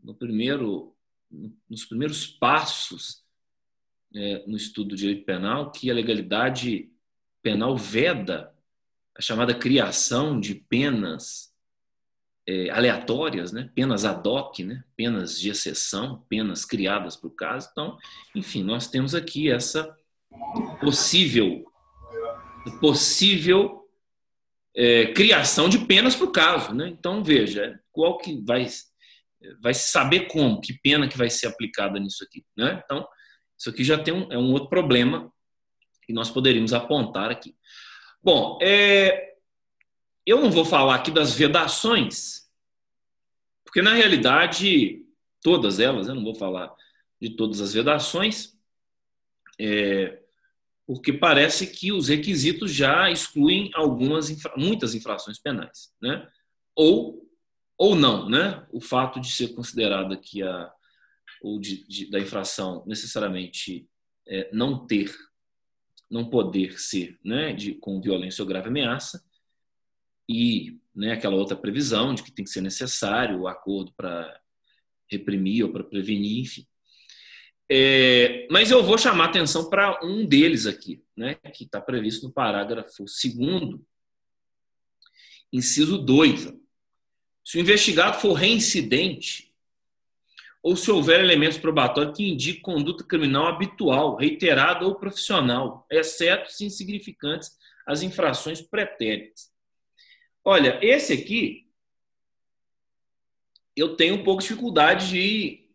no 0.01 0.13
primeiro 0.13 0.95
nos 1.67 1.85
primeiros 1.85 2.25
passos 2.27 3.23
é, 4.13 4.45
no 4.45 4.55
estudo 4.55 4.89
do 4.89 4.95
direito 4.95 5.25
penal 5.25 5.71
que 5.71 5.89
a 5.89 5.93
legalidade 5.93 6.91
penal 7.41 7.75
veda 7.75 8.55
a 9.15 9.21
chamada 9.21 9.53
criação 9.53 10.39
de 10.39 10.55
penas 10.55 11.48
é, 12.49 12.71
aleatórias, 12.71 13.51
né? 13.51 13.69
penas 13.75 14.05
ad 14.05 14.27
hoc, 14.27 14.59
né? 14.63 14.83
penas 14.97 15.39
de 15.39 15.51
exceção, 15.51 16.25
penas 16.27 16.65
criadas 16.65 17.15
para 17.15 17.27
o 17.27 17.31
caso. 17.31 17.69
Então, 17.71 17.95
enfim, 18.33 18.63
nós 18.63 18.87
temos 18.87 19.13
aqui 19.13 19.51
essa 19.51 19.95
possível 20.79 21.63
possível 22.81 23.87
é, 24.75 25.13
criação 25.13 25.69
de 25.69 25.77
penas 25.85 26.15
para 26.15 26.25
o 26.25 26.31
caso. 26.31 26.73
Né? 26.73 26.87
Então, 26.87 27.23
veja, 27.23 27.79
qual 27.91 28.17
que 28.17 28.43
vai, 28.43 28.65
vai 29.61 29.75
saber 29.75 30.21
como, 30.21 30.59
que 30.59 30.73
pena 30.73 31.07
que 31.07 31.17
vai 31.17 31.29
ser 31.29 31.45
aplicada 31.45 31.99
nisso 31.99 32.23
aqui. 32.23 32.43
Né? 32.57 32.81
Então, 32.83 33.07
isso 33.57 33.69
aqui 33.69 33.83
já 33.83 33.97
tem 33.97 34.13
um, 34.13 34.31
é 34.31 34.37
um 34.39 34.51
outro 34.53 34.69
problema 34.69 35.31
que 36.03 36.13
nós 36.13 36.31
poderíamos 36.31 36.73
apontar 36.73 37.29
aqui. 37.29 37.55
Bom, 38.23 38.57
é, 38.59 39.28
eu 40.29 40.39
não 40.39 40.51
vou 40.51 40.63
falar 40.63 40.95
aqui 40.95 41.11
das 41.11 41.33
vedações, 41.33 42.47
porque 43.63 43.81
na 43.81 43.93
realidade, 43.93 45.05
todas 45.41 45.79
elas, 45.79 46.07
eu 46.07 46.15
não 46.15 46.23
vou 46.23 46.35
falar 46.35 46.73
de 47.21 47.31
todas 47.31 47.61
as 47.61 47.73
vedações, 47.73 48.57
é, 49.59 50.21
porque 50.85 51.13
parece 51.13 51.67
que 51.67 51.91
os 51.91 52.07
requisitos 52.07 52.71
já 52.71 53.11
excluem 53.11 53.69
algumas, 53.73 54.35
muitas 54.55 54.95
infrações 54.95 55.37
penais, 55.37 55.93
né? 56.01 56.27
Ou, 56.75 57.27
ou 57.77 57.95
não, 57.95 58.27
né? 58.27 58.65
O 58.71 58.81
fato 58.81 59.19
de 59.19 59.31
ser 59.31 59.49
considerado 59.49 60.13
aqui 60.13 60.41
a, 60.41 60.71
ou 61.41 61.59
de, 61.59 61.87
de, 61.87 62.09
da 62.09 62.19
infração 62.19 62.83
necessariamente 62.87 63.87
é, 64.27 64.49
não 64.51 64.87
ter, 64.87 65.13
não 66.09 66.29
poder 66.29 66.79
ser, 66.79 67.19
né? 67.23 67.53
De, 67.53 67.75
com 67.75 68.01
violência 68.01 68.41
ou 68.41 68.47
grave 68.47 68.69
ameaça, 68.69 69.23
e 70.29 70.77
né, 70.95 71.13
aquela 71.13 71.35
outra 71.35 71.57
previsão 71.57 72.13
de 72.13 72.21
que 72.21 72.31
tem 72.31 72.45
que 72.45 72.51
ser 72.51 72.61
necessário 72.61 73.39
o 73.39 73.47
acordo 73.47 73.91
para 73.97 74.39
reprimir 75.09 75.65
ou 75.65 75.71
para 75.71 75.83
prevenir, 75.83 76.41
enfim. 76.41 76.67
É, 77.67 78.47
mas 78.51 78.69
eu 78.69 78.83
vou 78.83 78.97
chamar 78.97 79.25
atenção 79.25 79.69
para 79.69 79.99
um 80.05 80.25
deles 80.25 80.67
aqui, 80.67 81.03
né, 81.17 81.33
que 81.33 81.63
está 81.63 81.81
previsto 81.81 82.27
no 82.27 82.31
parágrafo 82.31 83.05
2, 83.05 83.79
inciso 85.51 85.97
2. 85.97 86.53
Se 87.43 87.57
o 87.57 87.61
investigado 87.61 88.19
for 88.19 88.33
reincidente 88.33 89.51
ou 90.61 90.75
se 90.75 90.91
houver 90.91 91.21
elementos 91.21 91.57
probatórios 91.57 92.15
que 92.15 92.29
indiquem 92.29 92.61
conduta 92.61 93.03
criminal 93.03 93.47
habitual, 93.47 94.15
reiterada 94.15 94.85
ou 94.85 94.93
profissional, 94.93 95.87
exceto 95.89 96.51
se 96.51 96.65
insignificantes 96.65 97.51
as 97.87 98.03
infrações 98.03 98.61
pretéritas. 98.61 99.48
Olha, 100.43 100.79
esse 100.81 101.13
aqui 101.13 101.67
eu 103.75 103.95
tenho 103.95 104.15
um 104.15 104.23
pouco 104.23 104.41
de 104.41 104.47
dificuldade 104.47 105.09
de 105.09 105.69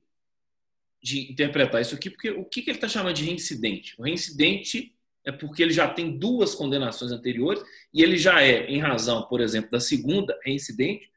de 1.05 1.31
interpretar 1.31 1.83
isso 1.83 1.95
aqui, 1.95 2.09
porque 2.09 2.31
o 2.31 2.47
que, 2.47 2.63
que 2.63 2.71
ele 2.71 2.79
está 2.79 2.89
chamando 2.89 3.15
de 3.15 3.27
reincidente? 3.27 3.95
O 3.99 4.05
reincidente 4.05 4.97
é 5.23 5.31
porque 5.31 5.63
ele 5.63 5.73
já 5.73 5.87
tem 5.87 6.19
duas 6.19 6.55
condenações 6.55 7.13
anteriores 7.13 7.63
e 7.93 8.03
ele 8.03 8.17
já 8.17 8.43
é, 8.43 8.65
em 8.71 8.79
razão, 8.79 9.29
por 9.29 9.43
exemplo, 9.43 9.71
da 9.71 9.81
segunda 9.81 10.35
reincidente, 10.43 11.11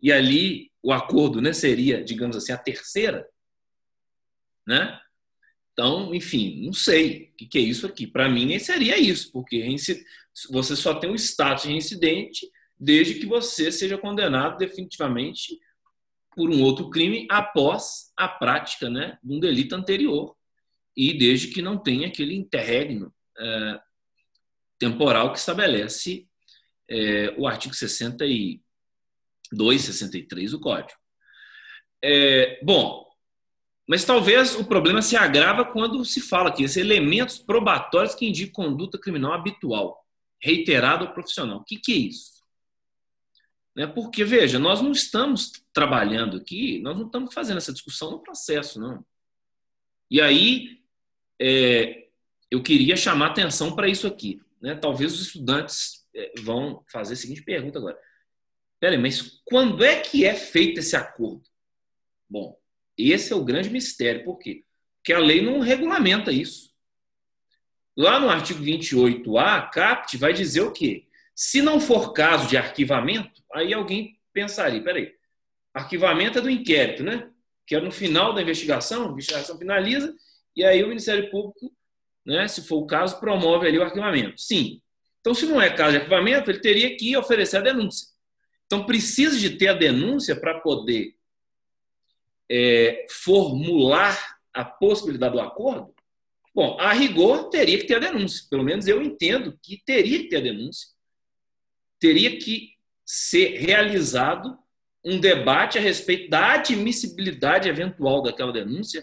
e 0.00 0.12
ali 0.12 0.70
o 0.80 0.92
acordo 0.92 1.40
né, 1.40 1.52
seria, 1.52 2.02
digamos 2.04 2.36
assim, 2.36 2.52
a 2.52 2.56
terceira. 2.56 3.28
Né? 4.64 5.00
Então, 5.72 6.14
enfim, 6.14 6.64
não 6.64 6.72
sei 6.72 7.32
o 7.32 7.36
que, 7.38 7.46
que 7.46 7.58
é 7.58 7.62
isso 7.62 7.88
aqui. 7.88 8.06
Para 8.06 8.28
mim, 8.28 8.56
seria 8.60 8.96
isso, 8.96 9.32
porque 9.32 9.66
você 10.48 10.76
só 10.76 10.94
tem 10.94 11.10
o 11.10 11.16
status 11.16 11.64
de 11.64 11.70
reincidente 11.70 12.48
desde 12.78 13.14
que 13.14 13.26
você 13.26 13.72
seja 13.72 13.98
condenado 13.98 14.56
definitivamente 14.56 15.58
por 16.34 16.50
um 16.50 16.62
outro 16.62 16.88
crime 16.90 17.26
após 17.30 18.12
a 18.16 18.28
prática 18.28 18.88
né, 18.88 19.18
de 19.22 19.34
um 19.34 19.40
delito 19.40 19.74
anterior 19.74 20.36
e 20.96 21.16
desde 21.16 21.48
que 21.48 21.60
não 21.60 21.76
tenha 21.76 22.06
aquele 22.08 22.34
interregno 22.34 23.12
é, 23.36 23.80
temporal 24.78 25.32
que 25.32 25.38
estabelece 25.38 26.28
é, 26.88 27.34
o 27.36 27.46
artigo 27.46 27.74
62, 27.74 28.60
63 29.80 30.50
do 30.52 30.60
Código. 30.60 30.98
É, 32.02 32.60
bom, 32.62 33.08
mas 33.88 34.04
talvez 34.04 34.54
o 34.54 34.64
problema 34.64 35.02
se 35.02 35.16
agrava 35.16 35.64
quando 35.64 36.04
se 36.04 36.20
fala 36.20 36.52
que 36.52 36.62
esses 36.62 36.76
elementos 36.76 37.38
probatórios 37.38 38.14
que 38.14 38.26
indicam 38.26 38.66
conduta 38.66 38.98
criminal 38.98 39.32
habitual, 39.32 40.04
reiterada 40.40 41.04
ou 41.04 41.12
profissional. 41.12 41.58
O 41.58 41.64
que, 41.64 41.76
que 41.76 41.92
é 41.92 41.96
isso? 41.96 42.37
Né? 43.78 43.86
Porque, 43.86 44.24
veja, 44.24 44.58
nós 44.58 44.82
não 44.82 44.90
estamos 44.90 45.52
trabalhando 45.72 46.36
aqui, 46.36 46.80
nós 46.80 46.98
não 46.98 47.06
estamos 47.06 47.32
fazendo 47.32 47.58
essa 47.58 47.72
discussão 47.72 48.10
no 48.10 48.18
processo, 48.18 48.80
não. 48.80 49.06
E 50.10 50.20
aí, 50.20 50.80
é, 51.40 52.08
eu 52.50 52.60
queria 52.60 52.96
chamar 52.96 53.26
atenção 53.26 53.76
para 53.76 53.88
isso 53.88 54.04
aqui. 54.04 54.42
Né? 54.60 54.74
Talvez 54.74 55.14
os 55.14 55.28
estudantes 55.28 56.04
é, 56.12 56.32
vão 56.40 56.84
fazer 56.90 57.14
a 57.14 57.16
seguinte 57.16 57.40
pergunta 57.44 57.78
agora. 57.78 57.96
Peraí, 58.80 58.98
mas 58.98 59.40
quando 59.44 59.84
é 59.84 60.00
que 60.00 60.24
é 60.24 60.34
feito 60.34 60.80
esse 60.80 60.96
acordo? 60.96 61.44
Bom, 62.28 62.58
esse 62.96 63.32
é 63.32 63.36
o 63.36 63.44
grande 63.44 63.70
mistério. 63.70 64.24
Por 64.24 64.38
quê? 64.38 64.64
Porque 64.96 65.12
a 65.12 65.20
lei 65.20 65.40
não 65.40 65.60
regulamenta 65.60 66.32
isso. 66.32 66.74
Lá 67.96 68.18
no 68.18 68.28
artigo 68.28 68.60
28A, 68.60 69.40
a 69.40 69.62
CAPT 69.62 70.16
vai 70.16 70.32
dizer 70.32 70.62
o 70.62 70.72
quê? 70.72 71.07
Se 71.40 71.62
não 71.62 71.78
for 71.78 72.12
caso 72.12 72.48
de 72.48 72.56
arquivamento, 72.56 73.44
aí 73.54 73.72
alguém 73.72 74.18
pensaria, 74.32 74.82
peraí, 74.82 75.12
arquivamento 75.72 76.38
é 76.38 76.40
do 76.40 76.50
inquérito, 76.50 77.04
né? 77.04 77.30
Que 77.64 77.76
é 77.76 77.80
no 77.80 77.92
final 77.92 78.34
da 78.34 78.42
investigação, 78.42 79.06
a 79.06 79.12
investigação 79.12 79.56
finaliza, 79.56 80.12
e 80.56 80.64
aí 80.64 80.82
o 80.82 80.88
Ministério 80.88 81.30
Público, 81.30 81.72
né, 82.26 82.48
se 82.48 82.66
for 82.66 82.78
o 82.78 82.86
caso, 82.88 83.20
promove 83.20 83.68
ali 83.68 83.78
o 83.78 83.84
arquivamento. 83.84 84.40
Sim. 84.40 84.82
Então, 85.20 85.32
se 85.32 85.46
não 85.46 85.62
é 85.62 85.70
caso 85.70 85.92
de 85.92 85.98
arquivamento, 85.98 86.50
ele 86.50 86.58
teria 86.58 86.96
que 86.96 87.16
oferecer 87.16 87.58
a 87.58 87.60
denúncia. 87.60 88.08
Então, 88.66 88.84
precisa 88.84 89.38
de 89.38 89.50
ter 89.50 89.68
a 89.68 89.74
denúncia 89.74 90.34
para 90.34 90.58
poder 90.58 91.14
é, 92.50 93.06
formular 93.08 94.38
a 94.52 94.64
possibilidade 94.64 95.34
do 95.34 95.40
acordo? 95.40 95.94
Bom, 96.52 96.76
a 96.80 96.92
rigor, 96.92 97.48
teria 97.48 97.78
que 97.78 97.86
ter 97.86 97.94
a 97.94 98.10
denúncia. 98.10 98.44
Pelo 98.50 98.64
menos 98.64 98.88
eu 98.88 99.00
entendo 99.00 99.56
que 99.62 99.80
teria 99.86 100.18
que 100.18 100.28
ter 100.28 100.38
a 100.38 100.40
denúncia 100.40 100.97
teria 101.98 102.38
que 102.38 102.70
ser 103.04 103.58
realizado 103.58 104.58
um 105.04 105.18
debate 105.18 105.78
a 105.78 105.80
respeito 105.80 106.28
da 106.28 106.52
admissibilidade 106.54 107.68
eventual 107.68 108.22
daquela 108.22 108.52
denúncia 108.52 109.02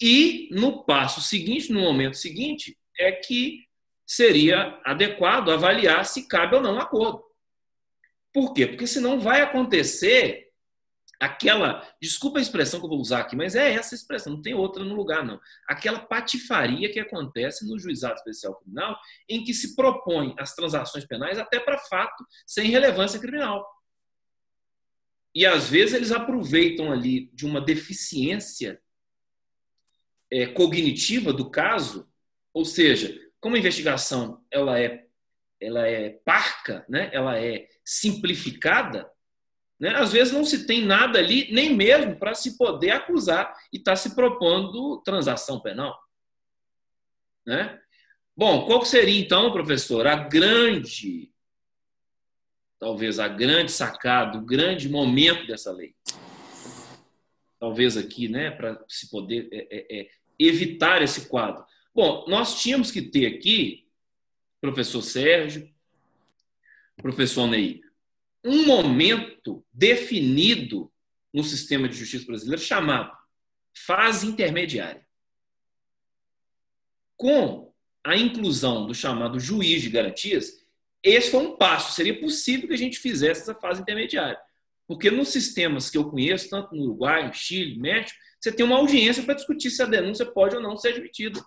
e 0.00 0.48
no 0.50 0.82
passo 0.84 1.20
seguinte, 1.20 1.72
no 1.72 1.80
momento 1.80 2.16
seguinte, 2.16 2.76
é 2.98 3.12
que 3.12 3.66
seria 4.06 4.80
adequado 4.84 5.50
avaliar 5.50 6.04
se 6.04 6.26
cabe 6.26 6.56
ou 6.56 6.62
não 6.62 6.80
acordo. 6.80 7.22
Por 8.32 8.52
quê? 8.52 8.66
Porque 8.66 8.86
senão 8.86 9.20
vai 9.20 9.40
acontecer 9.40 10.49
aquela, 11.20 11.86
desculpa 12.00 12.38
a 12.38 12.42
expressão 12.42 12.80
que 12.80 12.86
eu 12.86 12.90
vou 12.90 12.98
usar 12.98 13.20
aqui, 13.20 13.36
mas 13.36 13.54
é 13.54 13.74
essa 13.74 13.94
expressão, 13.94 14.32
não 14.32 14.42
tem 14.42 14.54
outra 14.54 14.82
no 14.82 14.94
lugar, 14.94 15.22
não. 15.22 15.38
Aquela 15.68 15.98
patifaria 16.00 16.90
que 16.90 16.98
acontece 16.98 17.68
no 17.68 17.78
juizado 17.78 18.14
especial 18.14 18.56
criminal, 18.56 18.98
em 19.28 19.44
que 19.44 19.52
se 19.52 19.76
propõe 19.76 20.34
as 20.38 20.54
transações 20.54 21.04
penais 21.04 21.38
até 21.38 21.60
para 21.60 21.76
fato 21.76 22.26
sem 22.46 22.70
relevância 22.70 23.20
criminal. 23.20 23.68
E 25.34 25.44
às 25.44 25.68
vezes 25.68 25.94
eles 25.94 26.10
aproveitam 26.10 26.90
ali 26.90 27.30
de 27.34 27.44
uma 27.44 27.60
deficiência 27.60 28.80
é, 30.30 30.46
cognitiva 30.46 31.34
do 31.34 31.50
caso, 31.50 32.08
ou 32.52 32.64
seja, 32.64 33.14
como 33.38 33.56
a 33.56 33.58
investigação 33.58 34.42
ela 34.50 34.80
é, 34.80 35.04
ela 35.60 35.86
é 35.86 36.10
parca, 36.24 36.84
né? 36.88 37.10
ela 37.12 37.38
é 37.38 37.68
simplificada, 37.84 39.08
né? 39.80 39.94
Às 39.96 40.12
vezes 40.12 40.32
não 40.32 40.44
se 40.44 40.66
tem 40.66 40.84
nada 40.84 41.18
ali, 41.18 41.50
nem 41.50 41.74
mesmo 41.74 42.14
para 42.16 42.34
se 42.34 42.58
poder 42.58 42.90
acusar 42.90 43.56
e 43.72 43.78
está 43.78 43.96
se 43.96 44.14
propondo 44.14 45.00
transação 45.00 45.58
penal. 45.58 45.98
Né? 47.46 47.80
Bom, 48.36 48.66
qual 48.66 48.84
seria 48.84 49.18
então, 49.18 49.50
professor, 49.50 50.06
a 50.06 50.16
grande, 50.16 51.32
talvez 52.78 53.18
a 53.18 53.26
grande 53.26 53.72
sacada, 53.72 54.36
o 54.36 54.44
grande 54.44 54.86
momento 54.86 55.46
dessa 55.46 55.72
lei? 55.72 55.94
Talvez 57.58 57.96
aqui, 57.96 58.28
né, 58.28 58.50
para 58.50 58.82
se 58.86 59.10
poder 59.10 59.48
é, 59.50 59.66
é, 59.70 60.00
é, 60.00 60.10
evitar 60.38 61.02
esse 61.02 61.26
quadro. 61.28 61.64
Bom, 61.94 62.24
nós 62.28 62.60
tínhamos 62.60 62.90
que 62.90 63.02
ter 63.02 63.26
aqui, 63.26 63.86
professor 64.60 65.02
Sérgio, 65.02 65.70
professor 66.96 67.46
Ney, 67.46 67.82
um 68.44 68.66
momento 68.66 69.64
definido 69.72 70.90
no 71.32 71.44
sistema 71.44 71.88
de 71.88 71.96
justiça 71.96 72.26
brasileiro 72.26 72.60
chamado 72.60 73.16
fase 73.74 74.26
intermediária. 74.26 75.06
Com 77.16 77.72
a 78.04 78.16
inclusão 78.16 78.86
do 78.86 78.94
chamado 78.94 79.38
juiz 79.38 79.82
de 79.82 79.90
garantias, 79.90 80.64
esse 81.02 81.30
foi 81.30 81.40
um 81.46 81.56
passo. 81.56 81.92
Seria 81.92 82.18
possível 82.18 82.68
que 82.68 82.74
a 82.74 82.78
gente 82.78 82.98
fizesse 82.98 83.42
essa 83.42 83.54
fase 83.54 83.82
intermediária. 83.82 84.38
Porque 84.86 85.10
nos 85.10 85.28
sistemas 85.28 85.88
que 85.88 85.96
eu 85.96 86.10
conheço, 86.10 86.50
tanto 86.50 86.74
no 86.74 86.82
Uruguai, 86.82 87.30
Chile, 87.32 87.78
México, 87.78 88.18
você 88.40 88.50
tem 88.50 88.64
uma 88.64 88.76
audiência 88.76 89.22
para 89.22 89.34
discutir 89.34 89.70
se 89.70 89.82
a 89.82 89.86
denúncia 89.86 90.26
pode 90.26 90.56
ou 90.56 90.62
não 90.62 90.76
ser 90.76 90.88
admitida. 90.88 91.40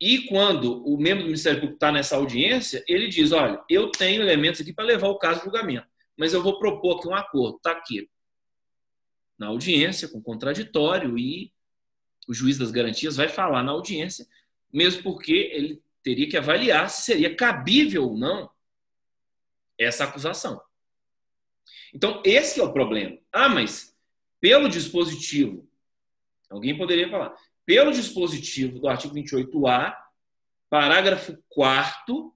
E 0.00 0.26
quando 0.26 0.84
o 0.86 0.98
membro 0.98 1.22
do 1.22 1.26
Ministério 1.26 1.60
Público 1.60 1.76
está 1.76 1.92
nessa 1.92 2.16
audiência, 2.16 2.84
ele 2.88 3.08
diz: 3.08 3.32
olha, 3.32 3.62
eu 3.68 3.90
tenho 3.90 4.22
elementos 4.22 4.60
aqui 4.60 4.72
para 4.72 4.84
levar 4.84 5.08
o 5.08 5.18
caso 5.18 5.40
a 5.40 5.44
julgamento, 5.44 5.86
mas 6.16 6.34
eu 6.34 6.42
vou 6.42 6.58
propor 6.58 6.98
aqui 6.98 7.08
um 7.08 7.14
acordo. 7.14 7.56
Está 7.56 7.72
aqui 7.72 8.08
na 9.38 9.48
audiência, 9.48 10.08
com 10.08 10.22
contraditório, 10.22 11.18
e 11.18 11.52
o 12.28 12.34
juiz 12.34 12.58
das 12.58 12.70
garantias 12.70 13.16
vai 13.16 13.28
falar 13.28 13.62
na 13.62 13.72
audiência, 13.72 14.26
mesmo 14.72 15.02
porque 15.02 15.32
ele 15.52 15.82
teria 16.02 16.28
que 16.28 16.36
avaliar 16.36 16.88
se 16.90 17.02
seria 17.02 17.34
cabível 17.34 18.04
ou 18.04 18.16
não 18.16 18.50
essa 19.78 20.04
acusação. 20.04 20.60
Então, 21.92 22.22
esse 22.24 22.60
é 22.60 22.62
o 22.62 22.72
problema. 22.72 23.18
Ah, 23.32 23.48
mas 23.48 23.96
pelo 24.40 24.68
dispositivo, 24.68 25.68
alguém 26.50 26.76
poderia 26.76 27.08
falar, 27.08 27.34
pelo 27.66 27.92
dispositivo 27.92 28.78
do 28.78 28.88
artigo 28.88 29.14
28A, 29.14 29.96
parágrafo 30.68 31.36
4 31.48 32.34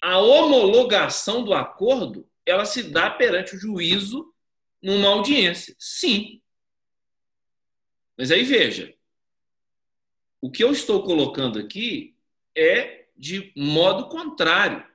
a 0.00 0.18
homologação 0.18 1.44
do 1.44 1.52
acordo 1.52 2.26
ela 2.46 2.64
se 2.64 2.84
dá 2.84 3.10
perante 3.10 3.54
o 3.54 3.58
juízo 3.58 4.32
numa 4.82 5.08
audiência. 5.08 5.74
Sim. 5.78 6.40
Mas 8.16 8.30
aí 8.30 8.42
veja, 8.42 8.94
o 10.40 10.50
que 10.50 10.64
eu 10.64 10.72
estou 10.72 11.02
colocando 11.02 11.58
aqui 11.58 12.16
é 12.56 13.06
de 13.16 13.52
modo 13.54 14.08
contrário. 14.08 14.86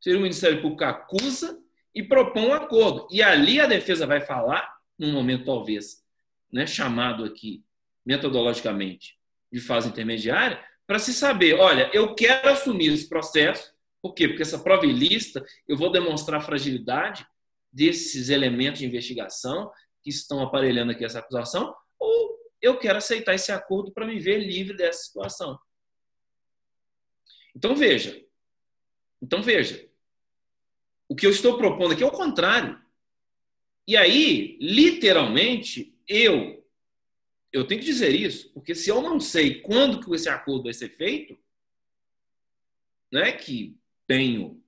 Seria 0.00 0.18
o 0.18 0.22
Ministério 0.22 0.60
Público 0.60 0.84
acusa 0.84 1.62
e 1.94 2.02
propõe 2.02 2.46
um 2.46 2.54
acordo. 2.54 3.06
E 3.10 3.22
ali 3.22 3.60
a 3.60 3.66
defesa 3.66 4.06
vai 4.06 4.20
falar, 4.20 4.80
num 4.98 5.12
momento 5.12 5.44
talvez 5.44 6.04
né, 6.52 6.66
chamado 6.66 7.24
aqui 7.24 7.64
metodologicamente 8.04 9.18
de 9.52 9.60
fase 9.60 9.88
intermediária, 9.88 10.64
para 10.86 10.98
se 10.98 11.12
saber, 11.12 11.54
olha, 11.54 11.90
eu 11.92 12.14
quero 12.14 12.48
assumir 12.48 12.92
esse 12.92 13.08
processo, 13.08 13.72
por 14.02 14.14
quê? 14.14 14.28
Porque 14.28 14.42
essa 14.42 14.58
prova 14.58 14.86
ilícita, 14.86 15.44
eu 15.68 15.76
vou 15.76 15.90
demonstrar 15.90 16.40
a 16.40 16.42
fragilidade 16.42 17.26
desses 17.72 18.28
elementos 18.28 18.80
de 18.80 18.86
investigação 18.86 19.70
que 20.02 20.10
estão 20.10 20.42
aparelhando 20.42 20.92
aqui 20.92 21.04
essa 21.04 21.18
acusação, 21.18 21.74
ou 21.98 22.38
eu 22.60 22.78
quero 22.78 22.98
aceitar 22.98 23.34
esse 23.34 23.52
acordo 23.52 23.92
para 23.92 24.06
me 24.06 24.18
ver 24.18 24.38
livre 24.38 24.76
dessa 24.76 25.04
situação. 25.04 25.58
Então 27.54 27.76
veja, 27.76 28.20
então 29.22 29.42
veja, 29.42 29.88
o 31.08 31.14
que 31.14 31.26
eu 31.26 31.30
estou 31.30 31.56
propondo 31.58 31.92
aqui 31.92 32.02
é 32.02 32.06
o 32.06 32.10
contrário. 32.12 32.80
E 33.86 33.96
aí, 33.96 34.56
literalmente, 34.60 35.96
eu 36.06 36.59
eu 37.52 37.66
tenho 37.66 37.80
que 37.80 37.86
dizer 37.86 38.14
isso, 38.14 38.52
porque 38.52 38.74
se 38.74 38.90
eu 38.90 39.02
não 39.02 39.18
sei 39.18 39.60
quando 39.60 40.00
que 40.00 40.14
esse 40.14 40.28
acordo 40.28 40.64
vai 40.64 40.72
ser 40.72 40.90
feito, 40.90 41.38
né, 43.12 43.32
que 43.32 43.76
tenho 44.06 44.62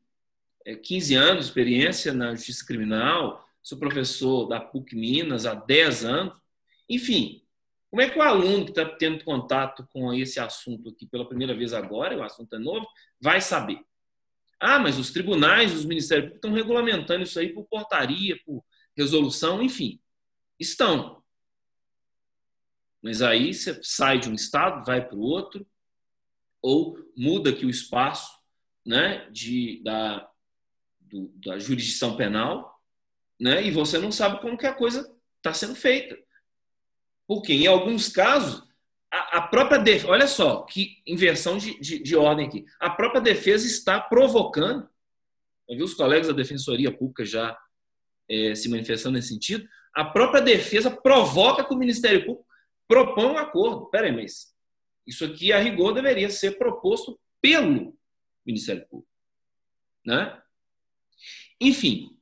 15 0.82 1.14
é, 1.14 1.18
anos 1.18 1.44
de 1.44 1.50
experiência 1.50 2.12
na 2.12 2.34
justiça 2.34 2.66
criminal, 2.66 3.48
sou 3.62 3.78
professor 3.78 4.46
da 4.48 4.60
PUC 4.60 4.96
Minas 4.96 5.46
há 5.46 5.54
10 5.54 6.04
anos, 6.04 6.40
enfim, 6.88 7.42
como 7.90 8.02
é 8.02 8.08
que 8.08 8.18
o 8.18 8.22
aluno 8.22 8.64
que 8.64 8.70
está 8.70 8.84
tendo 8.86 9.22
contato 9.22 9.86
com 9.92 10.12
esse 10.14 10.40
assunto 10.40 10.88
aqui 10.88 11.06
pela 11.06 11.28
primeira 11.28 11.54
vez 11.54 11.72
agora, 11.72 12.16
o 12.16 12.22
assunto 12.22 12.56
é 12.56 12.58
novo, 12.58 12.86
vai 13.20 13.40
saber? 13.40 13.78
Ah, 14.58 14.78
mas 14.78 14.98
os 14.98 15.10
tribunais, 15.10 15.74
os 15.74 15.84
ministérios 15.84 16.34
estão 16.34 16.52
regulamentando 16.52 17.22
isso 17.22 17.38
aí 17.38 17.52
por 17.52 17.64
portaria, 17.64 18.38
por 18.46 18.64
resolução, 18.96 19.62
enfim. 19.62 20.00
Estão. 20.58 21.21
Mas 23.02 23.20
aí 23.20 23.52
você 23.52 23.78
sai 23.82 24.18
de 24.18 24.30
um 24.30 24.34
estado, 24.34 24.84
vai 24.84 25.04
para 25.04 25.16
o 25.16 25.20
outro, 25.20 25.66
ou 26.62 26.96
muda 27.16 27.50
aqui 27.50 27.66
o 27.66 27.70
espaço 27.70 28.38
né, 28.86 29.28
de, 29.30 29.82
da, 29.82 30.28
do, 31.00 31.28
da 31.44 31.58
jurisdição 31.58 32.16
penal, 32.16 32.80
né, 33.38 33.62
e 33.62 33.70
você 33.70 33.98
não 33.98 34.12
sabe 34.12 34.40
como 34.40 34.56
que 34.56 34.66
a 34.66 34.74
coisa 34.74 35.12
está 35.38 35.52
sendo 35.52 35.74
feita. 35.74 36.16
Porque, 37.26 37.52
em 37.52 37.66
alguns 37.66 38.08
casos, 38.08 38.62
a, 39.10 39.38
a 39.38 39.42
própria 39.42 39.78
defesa, 39.78 40.08
olha 40.08 40.28
só, 40.28 40.62
que 40.62 41.02
inversão 41.06 41.58
de, 41.58 41.78
de, 41.80 41.98
de, 41.98 42.16
ordem 42.16 42.46
aqui, 42.46 42.64
a 42.78 42.90
própria 42.90 43.20
defesa 43.20 43.66
está 43.66 44.00
provocando, 44.00 44.88
eu 45.68 45.76
vi 45.76 45.82
os 45.82 45.94
colegas 45.94 46.28
da 46.28 46.32
Defensoria 46.34 46.96
Pública 46.96 47.24
já 47.24 47.58
é, 48.28 48.54
se 48.54 48.68
manifestando 48.68 49.16
nesse 49.16 49.28
sentido, 49.28 49.68
a 49.94 50.04
própria 50.04 50.40
defesa 50.40 50.90
provoca 50.90 51.64
que 51.64 51.74
o 51.74 51.78
Ministério 51.78 52.24
Público 52.24 52.46
propõe 52.88 53.26
um 53.26 53.38
acordo. 53.38 53.86
Peraí, 53.86 54.12
mas 54.12 54.54
isso 55.06 55.24
aqui, 55.24 55.52
a 55.52 55.58
rigor, 55.58 55.92
deveria 55.92 56.30
ser 56.30 56.58
proposto 56.58 57.18
pelo 57.40 57.96
Ministério 58.44 58.86
Público. 58.88 59.10
Né? 60.04 60.40
Enfim. 61.60 62.16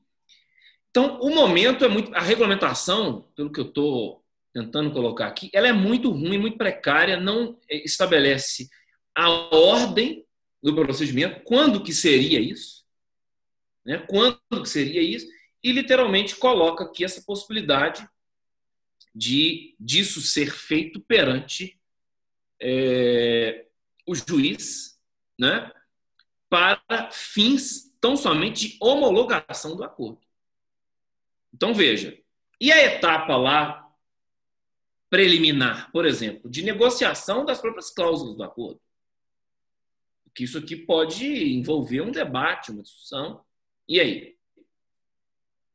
Então, 0.91 1.21
o 1.21 1.35
momento 1.35 1.85
é 1.85 1.89
muito. 1.89 2.15
A 2.15 2.21
regulamentação, 2.21 3.31
pelo 3.37 3.53
que 3.53 3.61
eu 3.61 3.67
estou 3.67 4.25
tentando 4.53 4.93
colocar 4.93 5.29
aqui, 5.29 5.49
ela 5.53 5.69
é 5.69 5.73
muito 5.73 6.11
ruim, 6.11 6.39
muito 6.39 6.59
precária, 6.59 7.19
não 7.19 7.59
estabelece 7.69 8.69
a 9.15 9.31
ordem 9.31 10.27
do 10.63 10.75
procedimento, 10.75 11.43
quando 11.45 11.83
que 11.83 11.93
seria 11.93 12.41
isso, 12.41 12.85
né? 13.85 13.99
quando 14.09 14.41
que 14.63 14.69
seria 14.69 15.01
isso, 15.01 15.27
e 15.63 15.73
literalmente 15.73 16.37
coloca 16.37 16.85
aqui 16.85 17.05
essa 17.05 17.23
possibilidade 17.23 18.07
de 19.15 19.75
disso 19.79 20.21
ser 20.21 20.53
feito 20.53 21.01
perante 21.01 21.81
é, 22.61 23.67
o 24.07 24.15
juiz, 24.15 25.01
né, 25.39 25.73
para 26.49 27.11
fins 27.11 27.95
tão 28.01 28.17
somente 28.17 28.69
de 28.69 28.79
homologação 28.81 29.77
do 29.77 29.85
acordo. 29.85 30.21
Então 31.53 31.75
veja, 31.75 32.19
e 32.61 32.71
a 32.71 32.85
etapa 32.85 33.37
lá 33.37 33.91
preliminar, 35.11 35.91
por 35.91 36.07
exemplo, 36.07 36.49
de 36.49 36.63
negociação 36.63 37.45
das 37.45 37.61
próprias 37.61 37.91
cláusulas 37.91 38.37
do 38.37 38.45
acordo? 38.45 38.81
Porque 40.25 40.45
isso 40.45 40.57
aqui 40.57 40.77
pode 40.77 41.27
envolver 41.27 42.01
um 42.01 42.13
debate, 42.13 42.71
uma 42.71 42.83
discussão. 42.83 43.45
E 43.89 43.99
aí? 43.99 44.39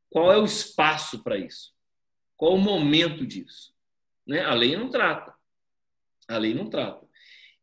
Qual 0.09 0.31
é 0.31 0.37
o 0.37 0.45
espaço 0.45 1.21
para 1.21 1.37
isso? 1.37 1.74
Qual 2.37 2.55
o 2.55 2.59
momento 2.59 3.25
disso? 3.25 3.73
Né? 4.25 4.41
A 4.41 4.53
lei 4.53 4.75
não 4.75 4.89
trata. 4.89 5.33
A 6.27 6.37
lei 6.37 6.53
não 6.53 6.69
trata. 6.69 7.05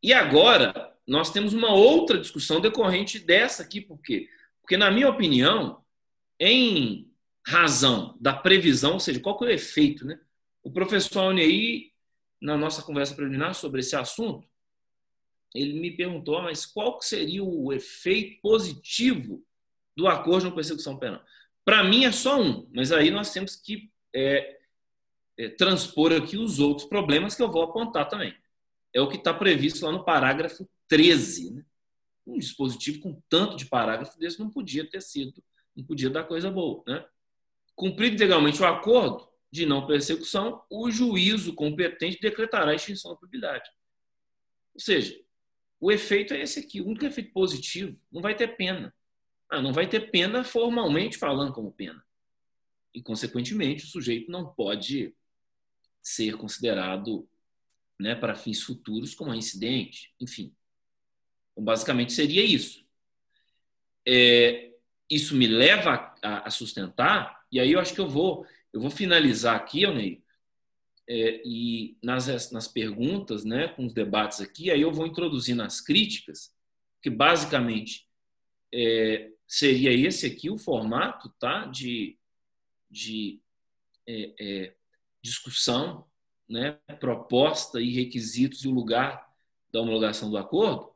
E 0.01 0.13
agora, 0.13 0.93
nós 1.07 1.31
temos 1.31 1.53
uma 1.53 1.73
outra 1.73 2.17
discussão 2.17 2.61
decorrente 2.61 3.19
dessa 3.19 3.63
aqui, 3.63 3.81
por 3.81 4.01
quê? 4.01 4.29
Porque, 4.61 4.77
na 4.77 4.89
minha 4.89 5.09
opinião, 5.09 5.83
em 6.39 7.11
razão 7.45 8.17
da 8.19 8.33
previsão, 8.33 8.93
ou 8.93 8.99
seja, 8.99 9.19
qual 9.19 9.37
que 9.37 9.45
é 9.45 9.47
o 9.47 9.51
efeito, 9.51 10.05
né? 10.05 10.19
O 10.63 10.71
professor 10.71 11.19
Alnei, 11.19 11.91
na 12.41 12.57
nossa 12.57 12.81
conversa 12.81 13.15
preliminar 13.15 13.53
sobre 13.53 13.81
esse 13.81 13.95
assunto, 13.95 14.47
ele 15.53 15.79
me 15.79 15.91
perguntou, 15.91 16.41
mas 16.41 16.65
qual 16.65 17.01
seria 17.01 17.43
o 17.43 17.71
efeito 17.71 18.41
positivo 18.41 19.45
do 19.95 20.07
acordo 20.07 20.49
de 20.49 20.55
persecução 20.55 20.97
penal? 20.97 21.21
Para 21.63 21.83
mim 21.83 22.05
é 22.05 22.11
só 22.11 22.41
um, 22.41 22.67
mas 22.73 22.91
aí 22.91 23.11
nós 23.11 23.31
temos 23.31 23.55
que 23.55 23.91
é, 24.13 24.59
é, 25.37 25.49
transpor 25.49 26.11
aqui 26.11 26.37
os 26.37 26.59
outros 26.59 26.87
problemas 26.87 27.35
que 27.35 27.41
eu 27.41 27.51
vou 27.51 27.63
apontar 27.63 28.07
também. 28.07 28.35
É 28.93 29.01
o 29.01 29.09
que 29.09 29.17
está 29.17 29.33
previsto 29.33 29.85
lá 29.85 29.91
no 29.91 30.03
parágrafo 30.03 30.69
13. 30.87 31.55
Né? 31.55 31.65
Um 32.25 32.37
dispositivo 32.37 32.99
com 33.01 33.21
tanto 33.27 33.57
de 33.57 33.65
parágrafo 33.65 34.17
desse 34.17 34.39
não 34.39 34.49
podia 34.49 34.87
ter 34.87 35.01
sido, 35.01 35.43
não 35.75 35.83
podia 35.83 36.09
dar 36.09 36.23
coisa 36.23 36.51
boa. 36.51 36.83
Né? 36.87 37.03
Cumprido 37.75 38.19
legalmente 38.19 38.61
o 38.61 38.65
acordo 38.65 39.27
de 39.51 39.65
não 39.65 39.85
persecução, 39.85 40.63
o 40.69 40.89
juízo 40.89 41.53
competente 41.53 42.19
decretará 42.19 42.71
a 42.71 42.75
extinção 42.75 43.11
da 43.11 43.17
propriedade. 43.17 43.69
Ou 44.73 44.79
seja, 44.79 45.19
o 45.79 45.91
efeito 45.91 46.33
é 46.33 46.41
esse 46.41 46.59
aqui, 46.59 46.81
o 46.81 46.87
único 46.87 47.05
efeito 47.05 47.31
positivo, 47.31 47.99
não 48.11 48.21
vai 48.21 48.35
ter 48.35 48.55
pena. 48.55 48.93
Ah, 49.49 49.61
não 49.61 49.71
vai 49.71 49.87
ter 49.87 50.09
pena 50.09 50.43
formalmente 50.43 51.17
falando 51.17 51.53
como 51.53 51.71
pena. 51.71 52.03
E, 52.93 53.01
consequentemente, 53.01 53.83
o 53.83 53.87
sujeito 53.87 54.31
não 54.31 54.47
pode 54.47 55.13
ser 56.03 56.35
considerado 56.35 57.27
né, 57.99 58.13
para 58.13 58.35
fins 58.35 58.61
futuros 58.61 59.15
como 59.15 59.33
incidente, 59.33 60.13
enfim. 60.19 60.53
Então, 61.51 61.63
basicamente 61.63 62.11
seria 62.11 62.43
isso. 62.43 62.85
É, 64.05 64.73
isso 65.09 65.35
me 65.35 65.47
leva 65.47 66.13
a, 66.21 66.47
a, 66.47 66.51
sustentar, 66.51 67.45
e 67.49 67.59
aí 67.59 67.71
eu 67.71 67.79
acho 67.79 67.93
que 67.93 68.01
eu 68.01 68.09
vou, 68.09 68.45
eu 68.73 68.81
vou 68.81 68.91
finalizar 68.91 69.55
aqui, 69.55 69.85
Alnei, 69.85 70.21
é, 71.07 71.41
e 71.45 71.97
nas, 72.03 72.51
nas 72.51 72.67
perguntas, 72.67 73.45
né, 73.45 73.69
com 73.69 73.85
os 73.85 73.93
debates 73.93 74.41
aqui, 74.41 74.69
aí 74.69 74.81
eu 74.81 74.91
vou 74.91 75.07
introduzir 75.07 75.55
nas 75.55 75.79
críticas, 75.79 76.53
que 77.01 77.09
basicamente 77.09 78.07
é, 78.73 79.31
seria 79.47 79.91
esse 79.91 80.25
aqui 80.25 80.49
o 80.49 80.57
formato 80.57 81.29
tá, 81.39 81.65
de, 81.65 82.17
de 82.89 83.39
é, 84.07 84.33
é, 84.39 84.75
discussão, 85.23 86.05
né, 86.47 86.73
proposta 86.99 87.81
e 87.81 87.91
requisitos 87.91 88.63
e 88.63 88.67
o 88.67 88.73
lugar 88.73 89.27
da 89.71 89.81
homologação 89.81 90.29
do 90.29 90.37
acordo, 90.37 90.93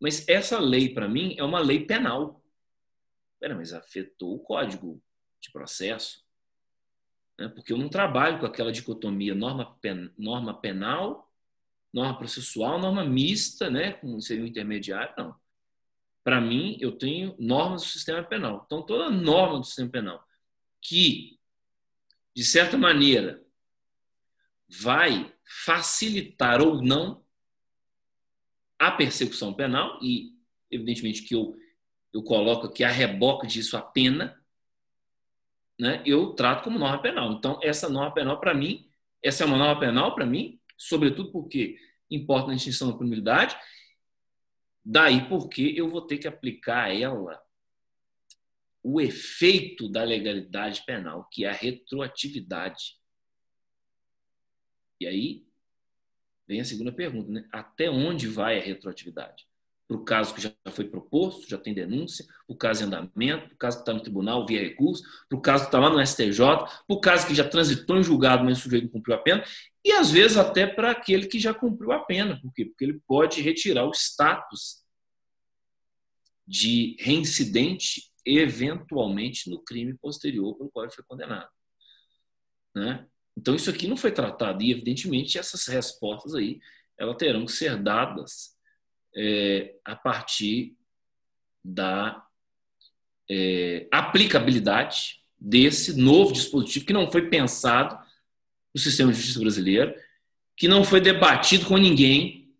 mas 0.00 0.26
essa 0.28 0.58
lei, 0.58 0.92
para 0.92 1.08
mim, 1.08 1.34
é 1.38 1.44
uma 1.44 1.60
lei 1.60 1.84
penal. 1.84 2.42
Pera, 3.40 3.54
mas 3.54 3.72
afetou 3.72 4.34
o 4.34 4.38
código 4.38 5.02
de 5.40 5.50
processo, 5.50 6.24
né? 7.38 7.48
porque 7.48 7.72
eu 7.72 7.78
não 7.78 7.88
trabalho 7.88 8.38
com 8.38 8.46
aquela 8.46 8.72
dicotomia 8.72 9.34
norma, 9.34 9.76
pen, 9.80 10.10
norma 10.16 10.58
penal, 10.58 11.30
norma 11.92 12.16
processual, 12.16 12.78
norma 12.78 13.04
mista, 13.04 13.70
né? 13.70 13.92
como 13.92 14.20
seria 14.20 14.44
o 14.44 14.46
intermediário, 14.46 15.14
não. 15.18 15.34
Para 16.22 16.40
mim, 16.40 16.78
eu 16.80 16.92
tenho 16.92 17.34
normas 17.38 17.82
do 17.82 17.88
sistema 17.88 18.22
penal. 18.22 18.62
Então, 18.64 18.82
toda 18.82 19.10
norma 19.10 19.58
do 19.58 19.64
sistema 19.64 19.90
penal 19.90 20.26
que, 20.84 21.38
de 22.36 22.44
certa 22.44 22.76
maneira, 22.76 23.43
vai 24.80 25.32
facilitar 25.44 26.60
ou 26.60 26.82
não 26.82 27.24
a 28.78 28.90
persecução 28.90 29.52
penal, 29.52 29.98
e 30.02 30.32
evidentemente 30.70 31.22
que 31.22 31.34
eu, 31.34 31.56
eu 32.12 32.22
coloco 32.22 32.66
aqui 32.66 32.84
a 32.84 32.90
reboque 32.90 33.46
disso 33.46 33.76
a 33.76 33.82
pena, 33.82 34.40
né, 35.78 36.02
eu 36.06 36.34
trato 36.34 36.64
como 36.64 36.78
norma 36.78 37.00
penal. 37.00 37.32
Então, 37.32 37.58
essa 37.62 37.88
norma 37.88 38.12
penal, 38.12 38.40
para 38.40 38.54
mim, 38.54 38.88
essa 39.22 39.42
é 39.42 39.46
uma 39.46 39.58
norma 39.58 39.78
penal 39.78 40.14
para 40.14 40.26
mim, 40.26 40.60
sobretudo 40.76 41.32
porque 41.32 41.78
importa 42.10 42.48
na 42.48 42.54
extinção 42.54 42.90
da 42.90 42.96
punibilidade, 42.96 43.56
daí 44.84 45.28
porque 45.28 45.72
eu 45.76 45.88
vou 45.88 46.02
ter 46.02 46.18
que 46.18 46.28
aplicar 46.28 46.84
a 46.84 46.94
ela 46.94 47.42
o 48.82 49.00
efeito 49.00 49.88
da 49.88 50.04
legalidade 50.04 50.84
penal, 50.84 51.26
que 51.32 51.46
é 51.46 51.48
a 51.48 51.52
retroatividade. 51.52 52.98
E 55.04 55.06
aí 55.06 55.46
vem 56.46 56.60
a 56.60 56.64
segunda 56.64 56.92
pergunta, 56.92 57.30
né? 57.30 57.46
Até 57.52 57.90
onde 57.90 58.26
vai 58.26 58.58
a 58.58 58.62
retroatividade? 58.62 59.46
para 59.86 59.96
o 59.96 60.04
caso 60.04 60.34
que 60.34 60.40
já 60.40 60.52
foi 60.70 60.86
proposto, 60.86 61.48
já 61.48 61.58
tem 61.58 61.74
denúncia, 61.74 62.26
o 62.48 62.56
caso 62.56 62.82
em 62.82 62.86
andamento, 62.86 63.54
o 63.54 63.56
caso 63.56 63.76
que 63.76 63.82
está 63.82 63.92
no 63.92 64.00
tribunal 64.00 64.46
via 64.46 64.60
recurso, 64.60 65.04
para 65.28 65.38
o 65.38 65.40
caso 65.40 65.64
que 65.64 65.68
está 65.68 65.78
lá 65.78 65.90
no 65.90 66.04
STJ, 66.04 66.38
para 66.38 66.82
o 66.88 67.00
caso 67.00 67.26
que 67.26 67.34
já 67.34 67.46
transitou 67.46 67.98
em 67.98 68.02
julgado, 68.02 68.44
mas 68.44 68.58
o 68.58 68.62
sujeito 68.62 68.88
cumpriu 68.88 69.14
a 69.14 69.18
pena, 69.18 69.44
e 69.84 69.92
às 69.92 70.10
vezes 70.10 70.38
até 70.38 70.66
para 70.66 70.90
aquele 70.90 71.26
que 71.26 71.38
já 71.38 71.52
cumpriu 71.52 71.92
a 71.92 72.00
pena. 72.00 72.40
Por 72.40 72.52
quê? 72.54 72.64
Porque 72.64 72.84
ele 72.84 73.00
pode 73.06 73.42
retirar 73.42 73.84
o 73.84 73.92
status 73.92 74.82
de 76.46 76.96
reincidente 76.98 78.10
eventualmente 78.24 79.50
no 79.50 79.62
crime 79.62 79.94
posterior 79.98 80.56
pelo 80.56 80.70
qual 80.70 80.86
ele 80.86 80.94
foi 80.94 81.04
condenado. 81.04 81.50
Né? 82.74 83.06
Então 83.36 83.54
isso 83.54 83.70
aqui 83.70 83.86
não 83.86 83.96
foi 83.96 84.12
tratado 84.12 84.62
e 84.62 84.70
evidentemente 84.70 85.38
essas 85.38 85.66
respostas 85.66 86.34
aí 86.34 86.60
elas 86.96 87.16
terão 87.16 87.44
que 87.44 87.52
ser 87.52 87.76
dadas 87.82 88.56
é, 89.16 89.74
a 89.84 89.96
partir 89.96 90.76
da 91.64 92.24
é, 93.28 93.88
aplicabilidade 93.90 95.20
desse 95.38 95.98
novo 95.98 96.32
dispositivo 96.32 96.86
que 96.86 96.92
não 96.92 97.10
foi 97.10 97.28
pensado 97.28 97.98
no 98.74 98.80
sistema 98.80 99.12
de 99.12 99.18
justiça 99.18 99.40
brasileiro, 99.40 99.94
que 100.56 100.68
não 100.68 100.84
foi 100.84 101.00
debatido 101.00 101.66
com 101.66 101.76
ninguém, 101.76 102.52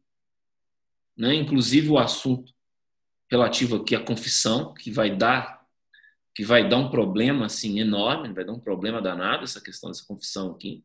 né? 1.16 1.34
inclusive 1.34 1.88
o 1.88 1.98
assunto 1.98 2.52
relativo 3.30 3.76
aqui 3.76 3.94
à 3.94 4.00
confissão, 4.00 4.74
que 4.74 4.90
vai 4.90 5.14
dar 5.14 5.63
que 6.34 6.44
vai 6.44 6.68
dar 6.68 6.78
um 6.78 6.90
problema 6.90 7.46
assim 7.46 7.78
enorme, 7.78 8.32
vai 8.32 8.44
dar 8.44 8.52
um 8.52 8.60
problema 8.60 9.00
danado 9.00 9.44
essa 9.44 9.60
questão 9.60 9.90
dessa 9.90 10.04
confissão 10.04 10.50
aqui, 10.50 10.84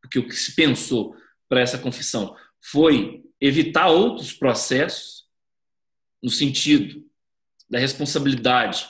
porque 0.00 0.18
o 0.18 0.26
que 0.26 0.34
se 0.34 0.54
pensou 0.54 1.14
para 1.48 1.60
essa 1.60 1.78
confissão 1.78 2.36
foi 2.60 3.24
evitar 3.40 3.88
outros 3.88 4.32
processos, 4.32 5.26
no 6.22 6.30
sentido 6.30 7.04
da 7.68 7.78
responsabilidade 7.78 8.88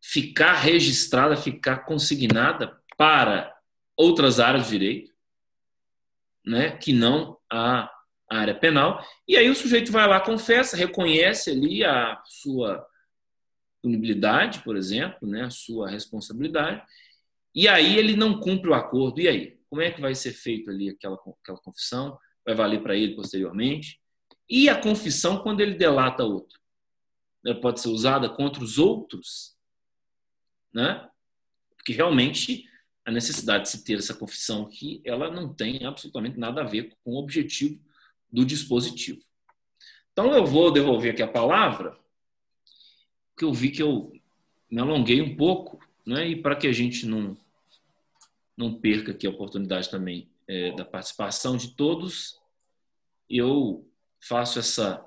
ficar 0.00 0.54
registrada, 0.54 1.36
ficar 1.36 1.84
consignada 1.84 2.80
para 2.96 3.54
outras 3.96 4.40
áreas 4.40 4.64
de 4.64 4.70
direito, 4.70 5.12
né, 6.44 6.70
que 6.70 6.92
não 6.92 7.38
a 7.50 7.90
área 8.30 8.54
penal. 8.54 9.04
E 9.26 9.36
aí 9.36 9.50
o 9.50 9.54
sujeito 9.54 9.92
vai 9.92 10.08
lá, 10.08 10.20
confessa, 10.20 10.76
reconhece 10.76 11.50
ali 11.50 11.84
a 11.84 12.22
sua 12.24 12.86
punibilidade, 13.82 14.60
por 14.60 14.76
exemplo, 14.76 15.28
né, 15.28 15.44
a 15.44 15.50
sua 15.50 15.88
responsabilidade, 15.88 16.82
e 17.54 17.66
aí 17.68 17.96
ele 17.96 18.16
não 18.16 18.40
cumpre 18.40 18.70
o 18.70 18.74
acordo. 18.74 19.20
E 19.20 19.28
aí? 19.28 19.58
Como 19.68 19.82
é 19.82 19.90
que 19.90 20.00
vai 20.00 20.14
ser 20.14 20.32
feito 20.32 20.70
ali 20.70 20.90
aquela, 20.90 21.18
aquela 21.42 21.58
confissão? 21.58 22.18
vai 22.48 22.54
valer 22.54 22.82
para 22.82 22.96
ele 22.96 23.14
posteriormente. 23.14 24.00
E 24.48 24.70
a 24.70 24.80
confissão 24.80 25.42
quando 25.42 25.60
ele 25.60 25.74
delata 25.74 26.24
outro? 26.24 26.58
Ela 27.44 27.60
pode 27.60 27.80
ser 27.80 27.88
usada 27.88 28.26
contra 28.28 28.64
os 28.64 28.78
outros, 28.78 29.54
né? 30.72 31.06
Porque 31.76 31.92
realmente 31.92 32.64
a 33.04 33.10
necessidade 33.10 33.64
de 33.64 33.70
se 33.70 33.84
ter 33.84 33.98
essa 33.98 34.14
confissão 34.14 34.64
aqui, 34.64 35.02
ela 35.04 35.30
não 35.30 35.52
tem 35.52 35.84
absolutamente 35.84 36.38
nada 36.38 36.62
a 36.62 36.64
ver 36.64 36.96
com 37.04 37.12
o 37.12 37.18
objetivo 37.18 37.78
do 38.30 38.44
dispositivo. 38.44 39.20
Então 40.12 40.32
eu 40.32 40.46
vou 40.46 40.72
devolver 40.72 41.12
aqui 41.12 41.22
a 41.22 41.28
palavra, 41.28 41.98
porque 43.38 43.44
eu 43.44 43.52
vi 43.52 43.70
que 43.70 43.80
eu 43.80 44.12
me 44.68 44.80
alonguei 44.80 45.22
um 45.22 45.36
pouco, 45.36 45.78
né? 46.04 46.26
E 46.26 46.42
para 46.42 46.56
que 46.56 46.66
a 46.66 46.72
gente 46.72 47.06
não 47.06 47.36
não 48.56 48.74
perca 48.74 49.12
aqui 49.12 49.24
a 49.24 49.30
oportunidade 49.30 49.88
também 49.88 50.28
é, 50.48 50.72
da 50.72 50.84
participação 50.84 51.56
de 51.56 51.68
todos, 51.76 52.36
eu 53.30 53.88
faço 54.20 54.58
essa 54.58 55.06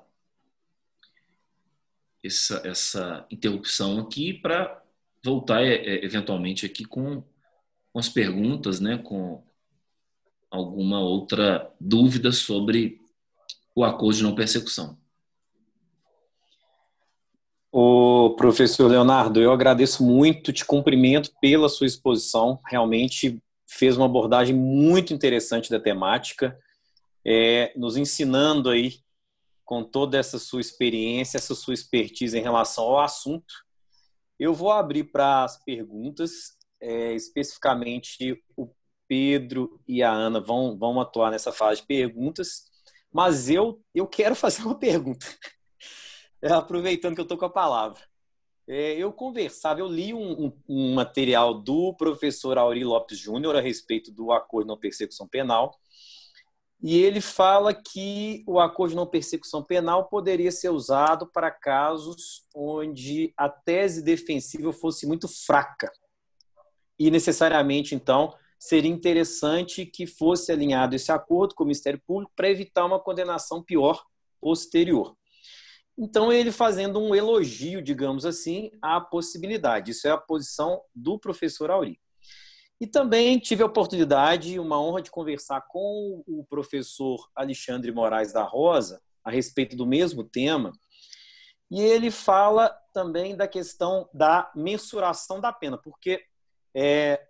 essa, 2.24 2.62
essa 2.64 3.26
interrupção 3.30 4.00
aqui 4.00 4.32
para 4.32 4.82
voltar 5.22 5.62
é, 5.62 5.74
é, 5.74 6.02
eventualmente 6.02 6.64
aqui 6.64 6.86
com, 6.86 7.22
com 7.92 7.98
as 7.98 8.08
perguntas, 8.08 8.80
né, 8.80 8.96
com 8.96 9.44
alguma 10.50 11.00
outra 11.00 11.70
dúvida 11.78 12.32
sobre 12.32 12.98
o 13.74 13.84
acordo 13.84 14.16
de 14.16 14.22
não 14.22 14.34
persecução. 14.34 15.01
O 17.74 18.36
professor 18.36 18.86
Leonardo, 18.90 19.40
eu 19.40 19.50
agradeço 19.50 20.04
muito, 20.04 20.52
te 20.52 20.62
cumprimento 20.62 21.32
pela 21.40 21.70
sua 21.70 21.86
exposição. 21.86 22.60
Realmente 22.68 23.42
fez 23.66 23.96
uma 23.96 24.04
abordagem 24.04 24.54
muito 24.54 25.14
interessante 25.14 25.70
da 25.70 25.80
temática 25.80 26.54
é, 27.24 27.72
nos 27.74 27.96
ensinando 27.96 28.68
aí 28.68 29.00
com 29.64 29.82
toda 29.82 30.18
essa 30.18 30.38
sua 30.38 30.60
experiência, 30.60 31.38
essa 31.38 31.54
sua 31.54 31.72
expertise 31.72 32.38
em 32.38 32.42
relação 32.42 32.84
ao 32.84 33.00
assunto. 33.00 33.54
Eu 34.38 34.52
vou 34.52 34.70
abrir 34.70 35.04
para 35.04 35.44
as 35.44 35.62
perguntas, 35.64 36.58
é, 36.78 37.14
especificamente 37.14 38.38
o 38.54 38.68
Pedro 39.08 39.80
e 39.88 40.02
a 40.02 40.10
Ana 40.10 40.40
vão, 40.40 40.76
vão 40.76 41.00
atuar 41.00 41.30
nessa 41.30 41.52
fase 41.52 41.80
de 41.80 41.86
perguntas, 41.86 42.64
mas 43.10 43.48
eu, 43.48 43.80
eu 43.94 44.06
quero 44.06 44.34
fazer 44.36 44.62
uma 44.62 44.78
pergunta, 44.78 45.26
aproveitando 46.50 47.14
que 47.14 47.20
eu 47.20 47.24
estou 47.24 47.38
com 47.38 47.44
a 47.44 47.50
palavra. 47.50 48.02
É, 48.66 48.94
eu 48.94 49.12
conversava, 49.12 49.80
eu 49.80 49.88
li 49.88 50.14
um, 50.14 50.46
um, 50.46 50.52
um, 50.68 50.94
material 50.94 51.52
do 51.52 51.94
professor 51.94 52.56
Auri 52.56 52.84
Lopes 52.84 53.18
Júnior 53.18 53.56
a 53.56 53.60
respeito 53.60 54.12
do 54.12 54.30
acordo 54.30 54.66
de 54.66 54.68
não 54.68 54.78
persecução 54.78 55.26
penal, 55.26 55.76
e 56.80 56.98
ele 56.98 57.20
fala 57.20 57.72
que 57.72 58.42
o 58.46 58.58
acordo 58.58 58.90
de 58.90 58.96
não 58.96 59.06
persecução 59.06 59.62
penal 59.62 60.08
poderia 60.08 60.50
ser 60.50 60.68
usado 60.70 61.28
para 61.28 61.50
casos 61.50 62.44
onde 62.54 63.32
a 63.36 63.48
tese 63.48 64.02
defensiva 64.02 64.72
fosse 64.72 65.06
muito 65.06 65.28
fraca. 65.28 65.92
E 66.98 67.08
necessariamente, 67.08 67.94
então, 67.94 68.34
seria 68.58 68.90
interessante 68.90 69.86
que 69.86 70.08
fosse 70.08 70.50
alinhado 70.50 70.96
esse 70.96 71.12
acordo 71.12 71.54
com 71.54 71.62
o 71.62 71.66
Ministério 71.66 72.02
Público 72.04 72.32
para 72.34 72.50
evitar 72.50 72.84
uma 72.84 72.98
condenação 72.98 73.62
pior 73.62 74.04
posterior. 74.40 75.16
Então, 76.04 76.32
ele 76.32 76.50
fazendo 76.50 76.98
um 76.98 77.14
elogio, 77.14 77.80
digamos 77.80 78.26
assim, 78.26 78.72
à 78.82 79.00
possibilidade. 79.00 79.92
Isso 79.92 80.08
é 80.08 80.10
a 80.10 80.18
posição 80.18 80.82
do 80.92 81.16
professor 81.16 81.70
Auri. 81.70 81.96
E 82.80 82.88
também 82.88 83.38
tive 83.38 83.62
a 83.62 83.66
oportunidade, 83.66 84.58
uma 84.58 84.82
honra 84.82 85.00
de 85.00 85.12
conversar 85.12 85.60
com 85.68 86.24
o 86.26 86.44
professor 86.50 87.30
Alexandre 87.36 87.92
Moraes 87.92 88.32
da 88.32 88.42
Rosa 88.42 89.00
a 89.22 89.30
respeito 89.30 89.76
do 89.76 89.86
mesmo 89.86 90.24
tema. 90.24 90.72
E 91.70 91.80
ele 91.80 92.10
fala 92.10 92.76
também 92.92 93.36
da 93.36 93.46
questão 93.46 94.10
da 94.12 94.50
mensuração 94.56 95.40
da 95.40 95.52
pena, 95.52 95.78
porque 95.78 96.20
é, 96.74 97.24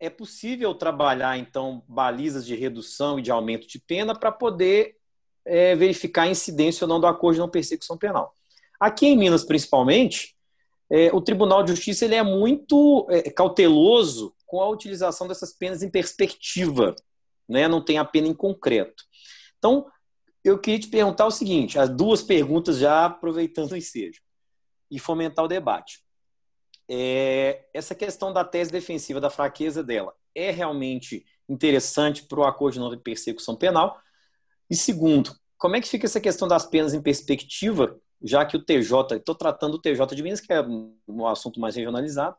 é 0.00 0.10
possível 0.10 0.74
trabalhar, 0.74 1.38
então, 1.38 1.84
balizas 1.86 2.44
de 2.44 2.56
redução 2.56 3.20
e 3.20 3.22
de 3.22 3.30
aumento 3.30 3.68
de 3.68 3.78
pena 3.78 4.18
para 4.18 4.32
poder 4.32 4.96
é, 5.46 5.74
verificar 5.76 6.22
a 6.22 6.28
incidência 6.28 6.84
ou 6.84 6.88
não 6.88 7.00
do 7.00 7.06
acordo 7.06 7.34
de 7.34 7.40
não 7.40 7.48
persecução 7.48 7.96
penal. 7.96 8.34
Aqui 8.78 9.06
em 9.06 9.16
Minas, 9.16 9.44
principalmente, 9.44 10.36
é, 10.90 11.10
o 11.12 11.20
Tribunal 11.20 11.62
de 11.62 11.70
Justiça 11.70 12.04
ele 12.04 12.14
é 12.14 12.22
muito 12.22 13.06
é, 13.10 13.30
cauteloso 13.30 14.34
com 14.44 14.60
a 14.60 14.68
utilização 14.68 15.26
dessas 15.26 15.52
penas 15.52 15.82
em 15.82 15.90
perspectiva, 15.90 16.94
né? 17.48 17.66
não 17.66 17.82
tem 17.82 17.98
a 17.98 18.04
pena 18.04 18.28
em 18.28 18.34
concreto. 18.34 19.04
Então, 19.58 19.86
eu 20.44 20.58
queria 20.58 20.78
te 20.78 20.88
perguntar 20.88 21.26
o 21.26 21.30
seguinte: 21.30 21.78
as 21.78 21.88
duas 21.88 22.22
perguntas 22.22 22.78
já 22.78 23.06
aproveitando 23.06 23.72
o 23.72 23.76
ensejo 23.76 24.20
e 24.90 24.98
fomentar 24.98 25.44
o 25.44 25.48
debate. 25.48 26.00
É, 26.88 27.64
essa 27.74 27.94
questão 27.94 28.32
da 28.32 28.44
tese 28.44 28.70
defensiva, 28.70 29.20
da 29.20 29.30
fraqueza 29.30 29.82
dela, 29.82 30.14
é 30.34 30.52
realmente 30.52 31.26
interessante 31.48 32.22
para 32.22 32.40
o 32.40 32.44
acordo 32.44 32.74
de 32.74 32.80
não 32.80 32.98
persecução 32.98 33.56
penal? 33.56 34.00
E 34.70 34.76
segundo, 34.76 35.34
como 35.56 35.76
é 35.76 35.80
que 35.80 35.88
fica 35.88 36.06
essa 36.06 36.20
questão 36.20 36.46
das 36.48 36.66
penas 36.66 36.92
em 36.94 37.02
perspectiva, 37.02 37.98
já 38.22 38.44
que 38.44 38.56
o 38.56 38.62
TJ, 38.62 39.16
estou 39.16 39.34
tratando 39.34 39.74
o 39.74 39.80
TJ 39.80 40.14
de 40.14 40.22
Minas, 40.22 40.40
que 40.40 40.52
é 40.52 40.60
um 40.60 41.26
assunto 41.26 41.60
mais 41.60 41.76
regionalizado, 41.76 42.36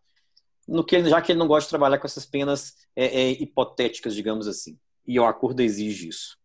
no 0.68 0.84
que, 0.84 1.04
já 1.06 1.22
que 1.22 1.32
ele 1.32 1.40
não 1.40 1.48
gosta 1.48 1.68
de 1.68 1.70
trabalhar 1.70 1.98
com 1.98 2.06
essas 2.06 2.26
penas 2.26 2.76
é, 2.96 3.06
é, 3.06 3.32
hipotéticas, 3.32 4.14
digamos 4.14 4.48
assim. 4.48 4.78
E 5.06 5.20
o 5.20 5.26
acordo 5.26 5.62
exige 5.62 6.10
isso. 6.10 6.38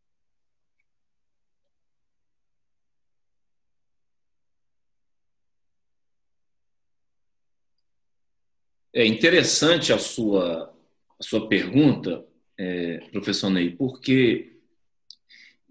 É 8.94 9.06
interessante 9.06 9.92
a 9.92 9.98
sua, 9.98 10.72
a 11.18 11.22
sua 11.22 11.48
pergunta, 11.48 12.24
é, 12.58 12.98
professor 13.10 13.48
Ney, 13.48 13.70
porque 13.70 14.51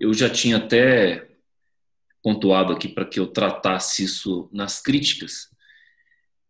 eu 0.02 0.14
já 0.16 0.28
tinha 0.28 0.58
até 0.58 1.28
pontuado 2.24 2.74
aqui 2.74 2.88
para 2.88 3.06
que 3.06 3.20
eu 3.20 3.28
tratasse 3.28 4.04
isso 4.04 4.50
nas 4.52 4.82
críticas. 4.82 5.48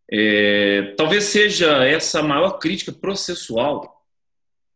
É, 0.10 0.94
talvez 0.96 1.26
seja 1.26 1.86
essa 1.86 2.22
a 2.22 2.24
maior 2.24 2.60
crítica 2.60 2.94
processual 2.94 4.06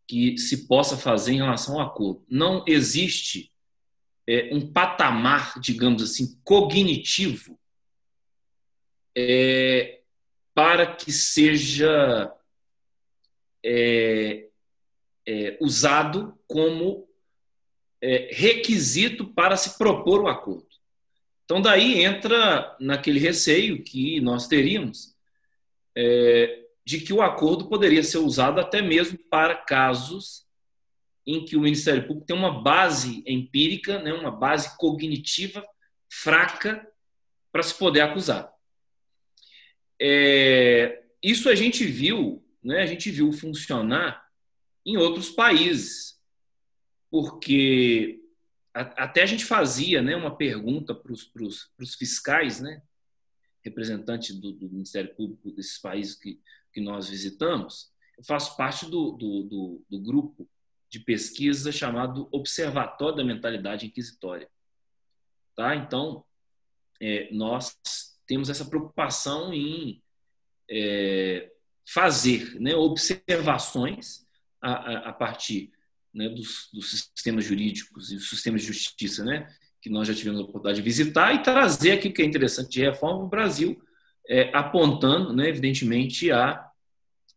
que 0.05 0.37
se 0.37 0.67
possa 0.67 0.97
fazer 0.97 1.33
em 1.33 1.37
relação 1.37 1.79
ao 1.79 1.87
acordo. 1.87 2.25
Não 2.29 2.65
existe 2.67 3.49
é, 4.27 4.49
um 4.53 4.71
patamar, 4.71 5.57
digamos 5.59 6.03
assim, 6.03 6.37
cognitivo 6.43 7.57
é, 9.15 10.01
para 10.53 10.85
que 10.85 11.13
seja 11.13 12.29
é, 13.63 14.47
é, 15.25 15.57
usado 15.61 16.37
como 16.45 17.04
é, 18.05 18.29
requisito 18.31 19.25
para 19.25 19.57
se 19.57 19.79
propor 19.79 20.21
o 20.21 20.27
acordo. 20.27 20.67
Então, 21.43 21.59
daí 21.59 22.03
entra 22.03 22.75
naquele 22.79 23.19
receio 23.19 23.83
que 23.83 24.21
nós 24.21 24.47
teríamos 24.47 25.15
é, 25.97 26.65
de 26.85 26.99
que 26.99 27.11
o 27.11 27.21
acordo 27.23 27.67
poderia 27.67 28.03
ser 28.03 28.19
usado 28.19 28.59
até 28.59 28.79
mesmo 28.79 29.17
para 29.17 29.55
casos 29.55 30.45
em 31.25 31.43
que 31.43 31.57
o 31.57 31.61
Ministério 31.61 32.05
Público 32.05 32.27
tem 32.27 32.35
uma 32.35 32.61
base 32.61 33.23
empírica, 33.25 33.99
né, 33.99 34.13
uma 34.13 34.29
base 34.29 34.77
cognitiva 34.77 35.65
fraca 36.07 36.87
para 37.51 37.63
se 37.63 37.73
poder 37.73 38.01
acusar. 38.01 38.53
É, 39.99 41.01
isso 41.23 41.49
a 41.49 41.55
gente 41.55 41.83
viu, 41.85 42.45
né, 42.63 42.83
a 42.83 42.85
gente 42.85 43.09
viu 43.09 43.31
funcionar 43.31 44.23
em 44.85 44.95
outros 44.95 45.31
países, 45.31 46.14
porque 47.15 48.21
até 48.73 49.23
a 49.23 49.25
gente 49.25 49.45
fazia 49.45 50.01
né, 50.01 50.17
uma 50.17 50.35
pergunta 50.35 50.93
para 50.93 51.13
os 51.13 51.95
fiscais, 51.97 52.59
né, 52.59 52.81
representantes 53.63 54.35
do, 54.35 54.51
do, 54.51 54.69
Ministério 54.69 55.15
Público 55.15 55.49
desses 55.51 55.77
países 55.77 56.15
que, 56.15 56.41
que 56.73 56.81
nós 56.81 57.07
visitamos. 57.07 57.89
Eu 58.17 58.23
faço 58.25 58.57
parte 58.57 58.85
do, 58.87 59.13
do, 59.13 59.43
do, 59.43 59.85
do 59.89 59.99
grupo 60.01 60.45
de 60.89 60.99
pesquisa 60.99 61.71
chamado 61.71 62.27
Observatório 62.33 63.15
da 63.15 63.23
Mentalidade 63.23 63.85
Inquisitória. 63.85 64.49
Tá? 65.55 65.73
Então, 65.73 66.25
é, 66.99 67.29
nós 67.31 67.77
temos 68.27 68.49
essa 68.49 68.65
preocupação 68.65 69.53
em 69.53 70.03
é, 70.69 71.49
fazer 71.87 72.59
né, 72.59 72.75
observações 72.75 74.27
a, 74.61 74.73
a, 74.73 75.09
a 75.11 75.13
partir 75.13 75.71
né, 76.15 76.29
dos, 76.29 76.69
dos, 76.73 76.89
sistemas 76.89 77.43
jurídicos 77.43 78.11
e 78.11 78.15
dos 78.15 78.29
sistemas 78.29 78.61
de 78.61 78.67
justiça, 78.67 79.23
né, 79.23 79.47
que 79.81 79.89
nós 79.89 80.07
já 80.07 80.13
tivemos 80.13 80.39
a 80.39 80.43
oportunidade 80.43 80.77
de 80.77 80.81
visitar 80.81 81.33
e 81.35 81.43
trazer 81.43 81.91
aquilo 81.91 82.13
que 82.13 82.21
é 82.21 82.25
interessante 82.25 82.69
de 82.69 82.81
reforma 82.81 83.23
no 83.23 83.29
Brasil, 83.29 83.79
é, 84.27 84.49
apontando, 84.53 85.33
né, 85.33 85.49
evidentemente, 85.49 86.31
a, 86.31 86.65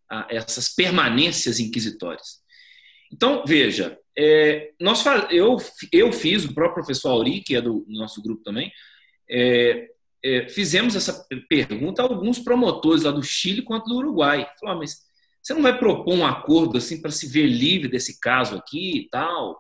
a, 0.09 0.26
essas 0.31 0.68
permanências 0.68 1.59
inquisitórias. 1.59 2.39
Então, 3.12 3.43
veja, 3.47 3.99
é, 4.16 4.72
nós, 4.81 5.05
eu, 5.31 5.57
eu 5.93 6.12
fiz, 6.12 6.45
o 6.45 6.55
próprio 6.55 6.85
professor 6.85 7.11
Auri, 7.11 7.41
que 7.41 7.57
é 7.57 7.61
do 7.61 7.85
nosso 7.89 8.22
grupo 8.22 8.43
também, 8.43 8.72
é, 9.29 9.91
é, 10.24 10.49
fizemos 10.49 10.97
essa 10.97 11.26
pergunta 11.49 12.03
a 12.03 12.05
alguns 12.05 12.39
promotores 12.39 13.03
lá 13.03 13.11
do 13.11 13.22
Chile 13.22 13.62
quanto 13.62 13.89
do 13.89 13.97
Uruguai. 13.97 14.49
Falou, 14.59 14.76
ah, 14.76 14.79
mas 14.79 15.08
você 15.49 15.55
não 15.55 15.63
vai 15.63 15.79
propor 15.79 16.13
um 16.13 16.27
acordo 16.27 16.77
assim 16.77 17.01
para 17.01 17.11
se 17.11 17.27
ver 17.27 17.47
livre 17.47 17.89
desse 17.89 18.21
caso 18.21 18.55
aqui 18.55 18.99
e 18.99 19.09
tal, 19.09 19.59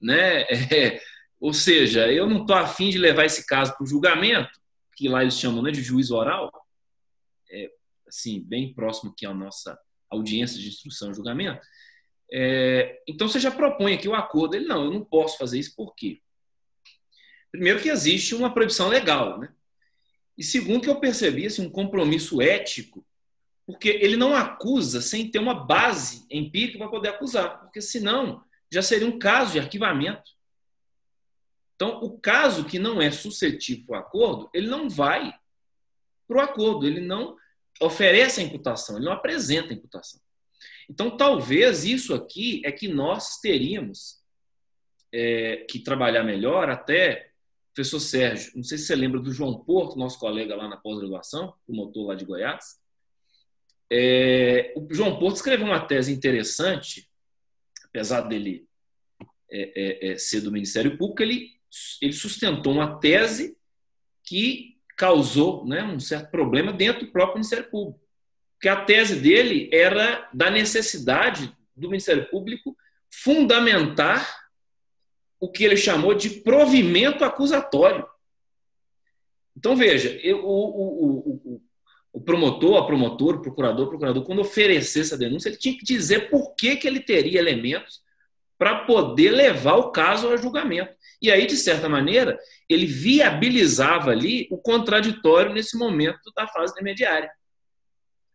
né? 0.00 0.44
É, 0.72 1.00
ou 1.40 1.52
seja, 1.52 2.10
eu 2.12 2.28
não 2.28 2.42
estou 2.42 2.54
afim 2.54 2.90
de 2.90 2.96
levar 2.96 3.24
esse 3.24 3.44
caso 3.44 3.74
para 3.74 3.82
o 3.82 3.86
julgamento, 3.86 4.48
que 4.96 5.08
lá 5.08 5.22
eles 5.22 5.36
chamam 5.36 5.62
né, 5.62 5.72
de 5.72 5.82
juiz 5.82 6.12
oral, 6.12 6.50
é, 7.50 7.70
assim 8.06 8.40
bem 8.40 8.72
próximo 8.72 9.10
aqui 9.10 9.26
à 9.26 9.34
nossa 9.34 9.76
audiência 10.08 10.60
de 10.60 10.68
instrução 10.68 11.10
e 11.10 11.14
julgamento. 11.14 11.60
É, 12.32 13.02
então 13.08 13.28
você 13.28 13.40
já 13.40 13.50
propõe 13.50 13.94
aqui 13.94 14.08
o 14.08 14.14
acordo. 14.14 14.54
Ele 14.54 14.66
não, 14.66 14.84
eu 14.84 14.92
não 14.92 15.04
posso 15.04 15.36
fazer 15.38 15.58
isso 15.58 15.74
por 15.74 15.92
quê? 15.96 16.20
Primeiro 17.50 17.80
que 17.80 17.88
existe 17.88 18.32
uma 18.34 18.54
proibição 18.54 18.88
legal, 18.88 19.40
né? 19.40 19.52
E 20.38 20.44
segundo, 20.44 20.82
que 20.82 20.90
eu 20.90 21.00
percebi 21.00 21.46
assim, 21.46 21.66
um 21.66 21.70
compromisso 21.70 22.40
ético, 22.40 23.05
porque 23.66 23.88
ele 23.88 24.16
não 24.16 24.34
acusa 24.34 25.02
sem 25.02 25.28
ter 25.28 25.40
uma 25.40 25.54
base 25.54 26.24
empírica 26.30 26.78
para 26.78 26.88
poder 26.88 27.08
acusar, 27.08 27.60
porque 27.60 27.80
senão 27.80 28.44
já 28.70 28.80
seria 28.80 29.08
um 29.08 29.18
caso 29.18 29.52
de 29.52 29.58
arquivamento. 29.58 30.30
Então, 31.74 32.00
o 32.02 32.18
caso 32.18 32.64
que 32.64 32.78
não 32.78 33.02
é 33.02 33.10
suscetível 33.10 33.94
ao 33.94 34.00
acordo, 34.00 34.48
ele 34.54 34.68
não 34.68 34.88
vai 34.88 35.34
para 36.26 36.38
o 36.38 36.40
acordo, 36.40 36.86
ele 36.86 37.00
não 37.00 37.36
oferece 37.80 38.40
a 38.40 38.44
imputação, 38.44 38.96
ele 38.96 39.04
não 39.04 39.12
apresenta 39.12 39.72
a 39.72 39.76
imputação. 39.76 40.20
Então, 40.88 41.16
talvez 41.16 41.84
isso 41.84 42.14
aqui 42.14 42.62
é 42.64 42.72
que 42.72 42.88
nós 42.88 43.40
teríamos 43.40 44.22
é, 45.12 45.66
que 45.68 45.80
trabalhar 45.80 46.22
melhor 46.22 46.70
até 46.70 47.32
professor 47.74 48.00
Sérgio, 48.00 48.52
não 48.56 48.62
sei 48.62 48.78
se 48.78 48.86
você 48.86 48.96
lembra 48.96 49.20
do 49.20 49.30
João 49.30 49.58
Porto, 49.58 49.98
nosso 49.98 50.18
colega 50.18 50.56
lá 50.56 50.66
na 50.66 50.78
pós-graduação, 50.78 51.54
promotor 51.66 52.06
lá 52.06 52.14
de 52.14 52.24
Goiás. 52.24 52.80
É, 53.90 54.72
o 54.76 54.86
João 54.92 55.18
Porto 55.18 55.36
escreveu 55.36 55.66
uma 55.66 55.80
tese 55.80 56.12
interessante, 56.12 57.08
apesar 57.84 58.22
dele 58.22 58.66
é, 59.50 60.08
é, 60.08 60.12
é, 60.12 60.18
ser 60.18 60.40
do 60.40 60.50
Ministério 60.50 60.98
Público, 60.98 61.22
ele, 61.22 61.52
ele 62.02 62.12
sustentou 62.12 62.72
uma 62.72 62.98
tese 62.98 63.56
que 64.24 64.76
causou 64.96 65.64
né, 65.66 65.82
um 65.84 66.00
certo 66.00 66.30
problema 66.30 66.72
dentro 66.72 67.06
do 67.06 67.12
próprio 67.12 67.36
Ministério 67.36 67.70
Público. 67.70 68.00
Porque 68.54 68.68
a 68.68 68.84
tese 68.84 69.20
dele 69.20 69.68
era 69.72 70.28
da 70.32 70.50
necessidade 70.50 71.54
do 71.76 71.88
Ministério 71.88 72.28
Público 72.28 72.76
fundamentar 73.10 74.46
o 75.38 75.50
que 75.50 75.64
ele 75.64 75.76
chamou 75.76 76.14
de 76.14 76.30
provimento 76.30 77.24
acusatório. 77.24 78.06
Então, 79.56 79.76
veja, 79.76 80.10
eu, 80.22 80.44
o, 80.44 81.40
o, 81.44 81.45
o, 82.16 82.20
promotor, 82.22 82.82
a 82.82 82.86
promotor, 82.86 83.34
o 83.34 83.42
procurador, 83.42 83.86
o 83.86 83.90
procurador, 83.90 84.24
quando 84.24 84.38
oferecesse 84.38 85.12
a 85.12 85.18
denúncia, 85.18 85.50
ele 85.50 85.58
tinha 85.58 85.76
que 85.76 85.84
dizer 85.84 86.30
por 86.30 86.54
que, 86.54 86.76
que 86.76 86.88
ele 86.88 87.00
teria 87.00 87.38
elementos 87.38 88.00
para 88.56 88.86
poder 88.86 89.32
levar 89.32 89.74
o 89.74 89.92
caso 89.92 90.30
a 90.30 90.36
julgamento. 90.38 90.96
E 91.20 91.30
aí, 91.30 91.46
de 91.46 91.58
certa 91.58 91.90
maneira, 91.90 92.38
ele 92.70 92.86
viabilizava 92.86 94.12
ali 94.12 94.48
o 94.50 94.56
contraditório 94.56 95.52
nesse 95.52 95.76
momento 95.76 96.32
da 96.34 96.48
fase 96.48 96.72
intermediária. 96.72 97.30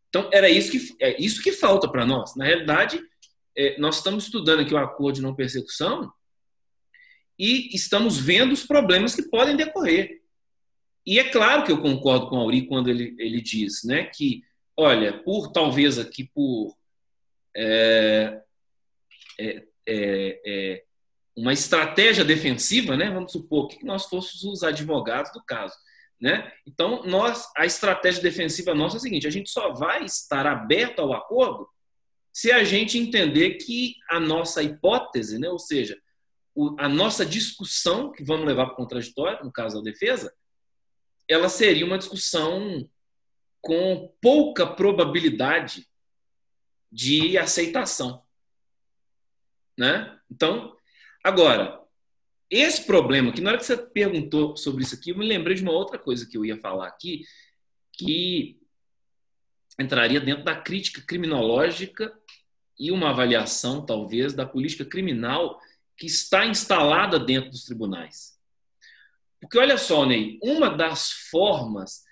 Então, 0.09 0.29
era 0.31 0.47
isso 0.47 0.69
que, 0.69 0.95
é 1.03 1.19
isso 1.19 1.41
que 1.41 1.51
falta 1.51 1.89
para 1.89 2.05
nós. 2.05 2.35
Na 2.35 2.45
realidade, 2.45 3.01
é, 3.57 3.79
nós 3.79 3.95
estamos 3.95 4.25
estudando 4.25 4.59
aqui 4.59 4.75
o 4.75 4.77
acordo 4.77 5.15
de 5.15 5.21
não 5.23 5.33
persecução 5.33 6.13
e 7.39 7.75
estamos 7.75 8.19
vendo 8.19 8.51
os 8.51 8.63
problemas 8.63 9.15
que 9.15 9.23
podem 9.23 9.55
decorrer. 9.55 10.20
E 11.05 11.19
é 11.19 11.29
claro 11.29 11.63
que 11.63 11.71
eu 11.71 11.81
concordo 11.81 12.27
com 12.29 12.37
o 12.37 12.39
Auri 12.39 12.67
quando 12.67 12.89
ele, 12.89 13.15
ele 13.17 13.41
diz 13.41 13.83
né, 13.83 14.03
que, 14.05 14.43
olha, 14.77 15.21
por 15.23 15.51
talvez 15.51 15.97
aqui 15.97 16.29
por 16.33 16.75
é, 17.55 18.41
é, 19.39 19.63
é, 19.87 20.41
é 20.45 20.83
uma 21.35 21.53
estratégia 21.53 22.23
defensiva, 22.23 22.95
né? 22.95 23.09
Vamos 23.09 23.31
supor 23.31 23.67
que 23.67 23.83
nós 23.85 24.05
fôssemos 24.05 24.43
os 24.43 24.63
advogados 24.63 25.31
do 25.31 25.43
caso, 25.43 25.75
né? 26.19 26.51
Então, 26.67 27.03
nós, 27.03 27.49
a 27.57 27.65
estratégia 27.65 28.21
defensiva 28.21 28.75
nossa 28.75 28.97
é 28.97 28.99
a 28.99 29.01
seguinte: 29.01 29.27
a 29.27 29.31
gente 29.31 29.49
só 29.49 29.73
vai 29.73 30.03
estar 30.05 30.45
aberto 30.45 30.99
ao 30.99 31.13
acordo 31.13 31.67
se 32.33 32.51
a 32.51 32.63
gente 32.63 32.97
entender 32.97 33.55
que 33.55 33.95
a 34.09 34.19
nossa 34.19 34.61
hipótese, 34.61 35.39
né? 35.39 35.49
Ou 35.49 35.59
seja, 35.59 35.97
a 36.77 36.87
nossa 36.87 37.25
discussão 37.25 38.11
que 38.11 38.23
vamos 38.23 38.45
levar 38.45 38.65
para 38.67 38.73
o 38.73 38.77
contraditório, 38.77 39.43
no 39.43 39.51
caso 39.51 39.77
da 39.77 39.89
defesa, 39.89 40.31
ela 41.31 41.49
seria 41.49 41.85
uma 41.85 41.97
discussão 41.97 42.89
com 43.61 44.13
pouca 44.21 44.65
probabilidade 44.65 45.87
de 46.91 47.37
aceitação, 47.37 48.23
né? 49.77 50.19
Então, 50.29 50.75
agora, 51.23 51.79
esse 52.49 52.85
problema, 52.85 53.31
que 53.31 53.39
na 53.39 53.51
hora 53.51 53.59
que 53.59 53.65
você 53.65 53.77
perguntou 53.77 54.57
sobre 54.57 54.83
isso 54.83 54.95
aqui, 54.95 55.11
eu 55.11 55.17
me 55.17 55.25
lembrei 55.25 55.55
de 55.55 55.63
uma 55.63 55.71
outra 55.71 55.97
coisa 55.97 56.25
que 56.25 56.37
eu 56.37 56.43
ia 56.43 56.57
falar 56.57 56.87
aqui, 56.87 57.23
que 57.93 58.59
entraria 59.79 60.19
dentro 60.19 60.43
da 60.43 60.55
crítica 60.55 61.01
criminológica 61.01 62.13
e 62.77 62.91
uma 62.91 63.11
avaliação, 63.11 63.85
talvez, 63.85 64.33
da 64.33 64.45
política 64.45 64.83
criminal 64.83 65.61
que 65.95 66.07
está 66.07 66.45
instalada 66.45 67.19
dentro 67.19 67.51
dos 67.51 67.63
tribunais. 67.63 68.40
Porque 69.41 69.57
olha 69.57 69.77
só, 69.77 70.05
Ney, 70.05 70.39
uma 70.41 70.69
das 70.69 71.11
formas 71.11 72.03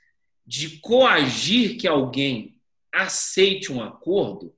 de 0.45 0.79
coagir 0.79 1.77
que 1.77 1.87
alguém 1.87 2.59
aceite 2.91 3.71
um 3.71 3.83
acordo 3.83 4.55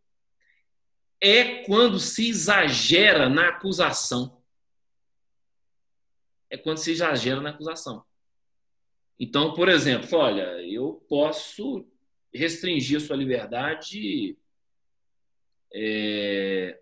é 1.20 1.64
quando 1.66 2.00
se 2.00 2.30
exagera 2.30 3.28
na 3.28 3.50
acusação. 3.50 4.42
É 6.50 6.58
quando 6.58 6.78
se 6.78 6.92
exagera 6.92 7.42
na 7.42 7.50
acusação. 7.50 8.04
Então, 9.20 9.54
por 9.54 9.68
exemplo, 9.68 10.18
olha, 10.18 10.62
eu 10.66 11.06
posso 11.08 11.86
restringir 12.34 12.98
a 12.98 13.00
sua 13.02 13.18
liberdade 13.18 14.38
é, 15.74 16.80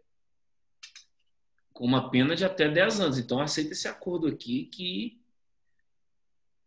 com 1.74 1.84
uma 1.84 2.10
pena 2.12 2.36
de 2.36 2.46
até 2.46 2.70
10 2.70 3.02
anos. 3.02 3.18
Então, 3.18 3.42
aceita 3.42 3.72
esse 3.72 3.88
acordo 3.88 4.28
aqui 4.28 4.66
que 4.66 5.20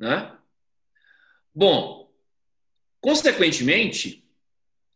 né? 0.02 0.36
Bom, 1.54 2.12
consequentemente, 3.00 4.28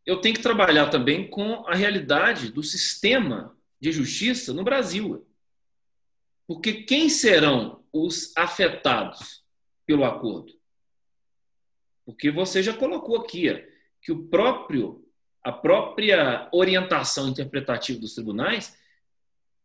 eu 0.04 0.20
tenho 0.20 0.34
que 0.34 0.42
trabalhar 0.42 0.90
também 0.90 1.30
com 1.30 1.64
a 1.68 1.76
realidade 1.76 2.50
do 2.50 2.60
sistema 2.60 3.56
de 3.80 3.92
justiça 3.92 4.52
no 4.52 4.64
Brasil. 4.64 5.24
Porque 6.44 6.82
quem 6.82 7.08
serão 7.08 7.84
os 7.92 8.36
afetados 8.36 9.44
pelo 9.86 10.04
acordo? 10.04 10.52
Porque 12.04 12.28
você 12.28 12.60
já 12.60 12.74
colocou 12.74 13.20
aqui 13.20 13.64
que 14.02 14.10
o 14.10 14.26
próprio 14.26 15.04
a 15.40 15.52
própria 15.52 16.48
orientação 16.52 17.28
interpretativa 17.28 18.00
dos 18.00 18.14
tribunais 18.14 18.76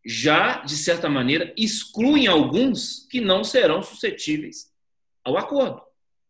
já, 0.06 0.62
de 0.64 0.78
certa 0.78 1.10
maneira, 1.10 1.52
excluem 1.58 2.28
alguns 2.28 3.08
que 3.10 3.20
não 3.20 3.44
serão 3.44 3.82
suscetíveis 3.82 4.71
ao 5.24 5.38
acordo. 5.38 5.82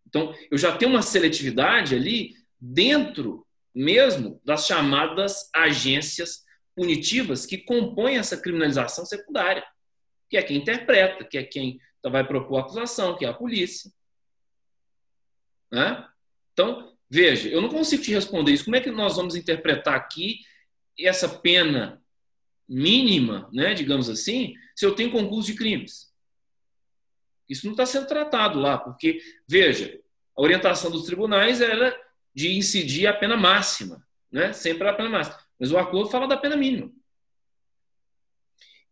Então, 0.08 0.36
eu 0.50 0.58
já 0.58 0.76
tenho 0.76 0.92
uma 0.92 1.02
seletividade 1.02 1.96
ali 1.96 2.36
dentro 2.60 3.46
mesmo 3.74 4.42
das 4.44 4.68
chamadas 4.68 5.50
agências 5.56 6.44
punitivas 6.76 7.46
que 7.46 7.58
compõem 7.58 8.18
essa 8.18 8.38
criminalização 8.38 9.06
secundária, 9.06 9.66
que 10.30 10.38
é 10.38 10.44
quem 10.44 10.58
interpreta, 10.58 11.24
que 11.24 11.38
é 11.38 11.44
quem 11.44 11.80
vai 12.04 12.26
propor 12.26 12.58
a 12.58 12.62
acusação, 12.62 13.18
que 13.18 13.26
é 13.26 13.30
a 13.30 13.34
polícia. 13.34 13.92
Né? 15.72 16.06
Então, 16.54 16.94
veja, 17.10 17.48
eu 17.48 17.62
não 17.62 17.70
consigo 17.70 18.04
te 18.04 18.12
responder 18.12 18.52
isso. 18.52 18.66
Como 18.66 18.76
é 18.76 18.82
que 18.82 18.92
nós 18.92 19.16
vamos 19.16 19.36
interpretar 19.36 19.96
aqui 19.96 20.40
essa 21.00 21.30
pena 21.30 22.02
mínima, 22.68 23.50
né, 23.54 23.74
digamos 23.74 24.10
assim, 24.10 24.54
se 24.76 24.86
eu 24.86 24.96
tenho 24.96 25.12
concurso 25.12 25.52
de 25.52 25.58
crimes? 25.58 26.11
Isso 27.52 27.66
não 27.66 27.74
está 27.74 27.86
sendo 27.86 28.08
tratado 28.08 28.58
lá, 28.58 28.78
porque, 28.78 29.22
veja, 29.46 30.00
a 30.36 30.42
orientação 30.42 30.90
dos 30.90 31.04
tribunais 31.04 31.60
era 31.60 31.94
de 32.34 32.56
incidir 32.56 33.08
a 33.08 33.14
pena 33.14 33.36
máxima, 33.36 34.08
né? 34.32 34.54
sempre 34.54 34.88
a 34.88 34.94
pena 34.94 35.10
máxima. 35.10 35.38
Mas 35.60 35.70
o 35.70 35.78
acordo 35.78 36.10
fala 36.10 36.30
da 36.30 36.38
pena 36.38 36.56
mínima. 36.56 36.90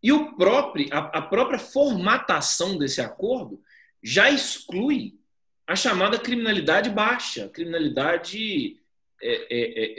E 0.03 0.11
o 0.11 0.35
próprio, 0.35 0.87
a, 0.91 1.21
própria 1.21 1.57
formatação 1.57 2.77
desse 2.77 2.99
acordo 2.99 3.61
já 4.03 4.29
exclui 4.29 5.17
a 5.65 5.75
chamada 5.75 6.19
criminalidade 6.19 6.89
baixa, 6.89 7.47
criminalidade 7.47 8.81
é, 9.21 9.31
é, 9.31 9.59
é, 9.59 9.93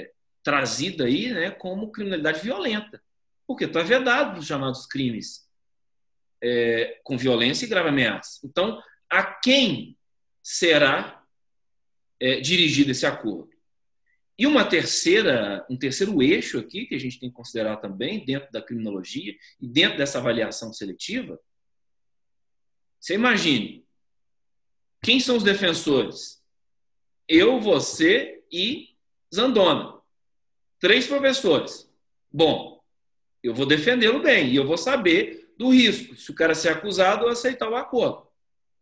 é, 0.00 0.12
trazida 0.42 1.04
aí 1.04 1.32
né, 1.32 1.50
como 1.50 1.92
criminalidade 1.92 2.40
violenta, 2.40 3.00
porque 3.46 3.64
está 3.64 3.82
vedado 3.82 4.36
dos 4.36 4.46
chamados 4.46 4.86
crimes 4.86 5.48
é, 6.42 7.00
com 7.04 7.16
violência 7.16 7.64
e 7.64 7.68
grave 7.68 7.88
ameaça. 7.88 8.40
Então, 8.44 8.80
a 9.08 9.22
quem 9.22 9.96
será 10.42 11.22
é, 12.18 12.40
dirigido 12.40 12.90
esse 12.90 13.06
acordo? 13.06 13.50
E 14.38 14.46
uma 14.46 14.64
terceira, 14.64 15.66
um 15.68 15.76
terceiro 15.76 16.22
eixo 16.22 16.58
aqui 16.58 16.86
que 16.86 16.94
a 16.94 16.98
gente 16.98 17.20
tem 17.20 17.28
que 17.28 17.36
considerar 17.36 17.76
também 17.76 18.24
dentro 18.24 18.50
da 18.50 18.62
criminologia 18.62 19.34
e 19.60 19.68
dentro 19.68 19.98
dessa 19.98 20.18
avaliação 20.18 20.72
seletiva, 20.72 21.38
você 22.98 23.14
imagine 23.14 23.84
quem 25.02 25.18
são 25.18 25.36
os 25.36 25.42
defensores? 25.42 26.42
Eu, 27.26 27.60
você 27.60 28.42
e 28.52 28.90
Zandona. 29.34 30.00
Três 30.78 31.06
professores. 31.06 31.90
Bom, 32.30 32.82
eu 33.42 33.54
vou 33.54 33.66
defendê-lo 33.66 34.20
bem 34.20 34.50
e 34.50 34.56
eu 34.56 34.66
vou 34.66 34.76
saber 34.76 35.39
do 35.60 35.68
risco, 35.68 36.16
se 36.16 36.30
o 36.30 36.34
cara 36.34 36.54
ser 36.54 36.70
acusado 36.70 37.26
ou 37.26 37.30
aceitar 37.30 37.68
o 37.68 37.76
acordo. 37.76 38.26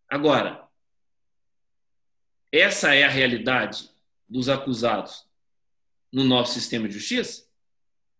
Agora, 0.08 0.64
essa 2.52 2.94
é 2.94 3.02
a 3.02 3.08
realidade 3.08 3.90
dos 4.28 4.48
acusados 4.48 5.26
no 6.12 6.22
nosso 6.22 6.54
sistema 6.54 6.86
de 6.86 6.94
justiça, 6.94 7.48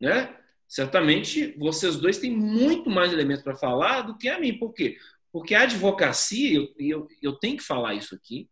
né? 0.01 0.37
Certamente 0.67 1.57
vocês 1.57 1.99
dois 1.99 2.19
têm 2.19 2.37
muito 2.37 2.91
mais 2.91 3.13
elementos 3.13 3.45
para 3.45 3.55
falar 3.55 4.03
do 4.03 4.19
que 4.19 4.29
a 4.29 4.41
mim. 4.41 4.59
Por 4.59 4.75
quê? 4.75 4.99
Porque 5.31 5.55
a 5.55 5.63
advocacia, 5.63 6.59
eu, 6.59 6.75
eu, 6.81 7.09
eu 7.23 7.33
tenho 7.37 7.59
que 7.59 7.63
falar 7.63 7.95
isso 7.95 8.13
aqui, 8.13 8.51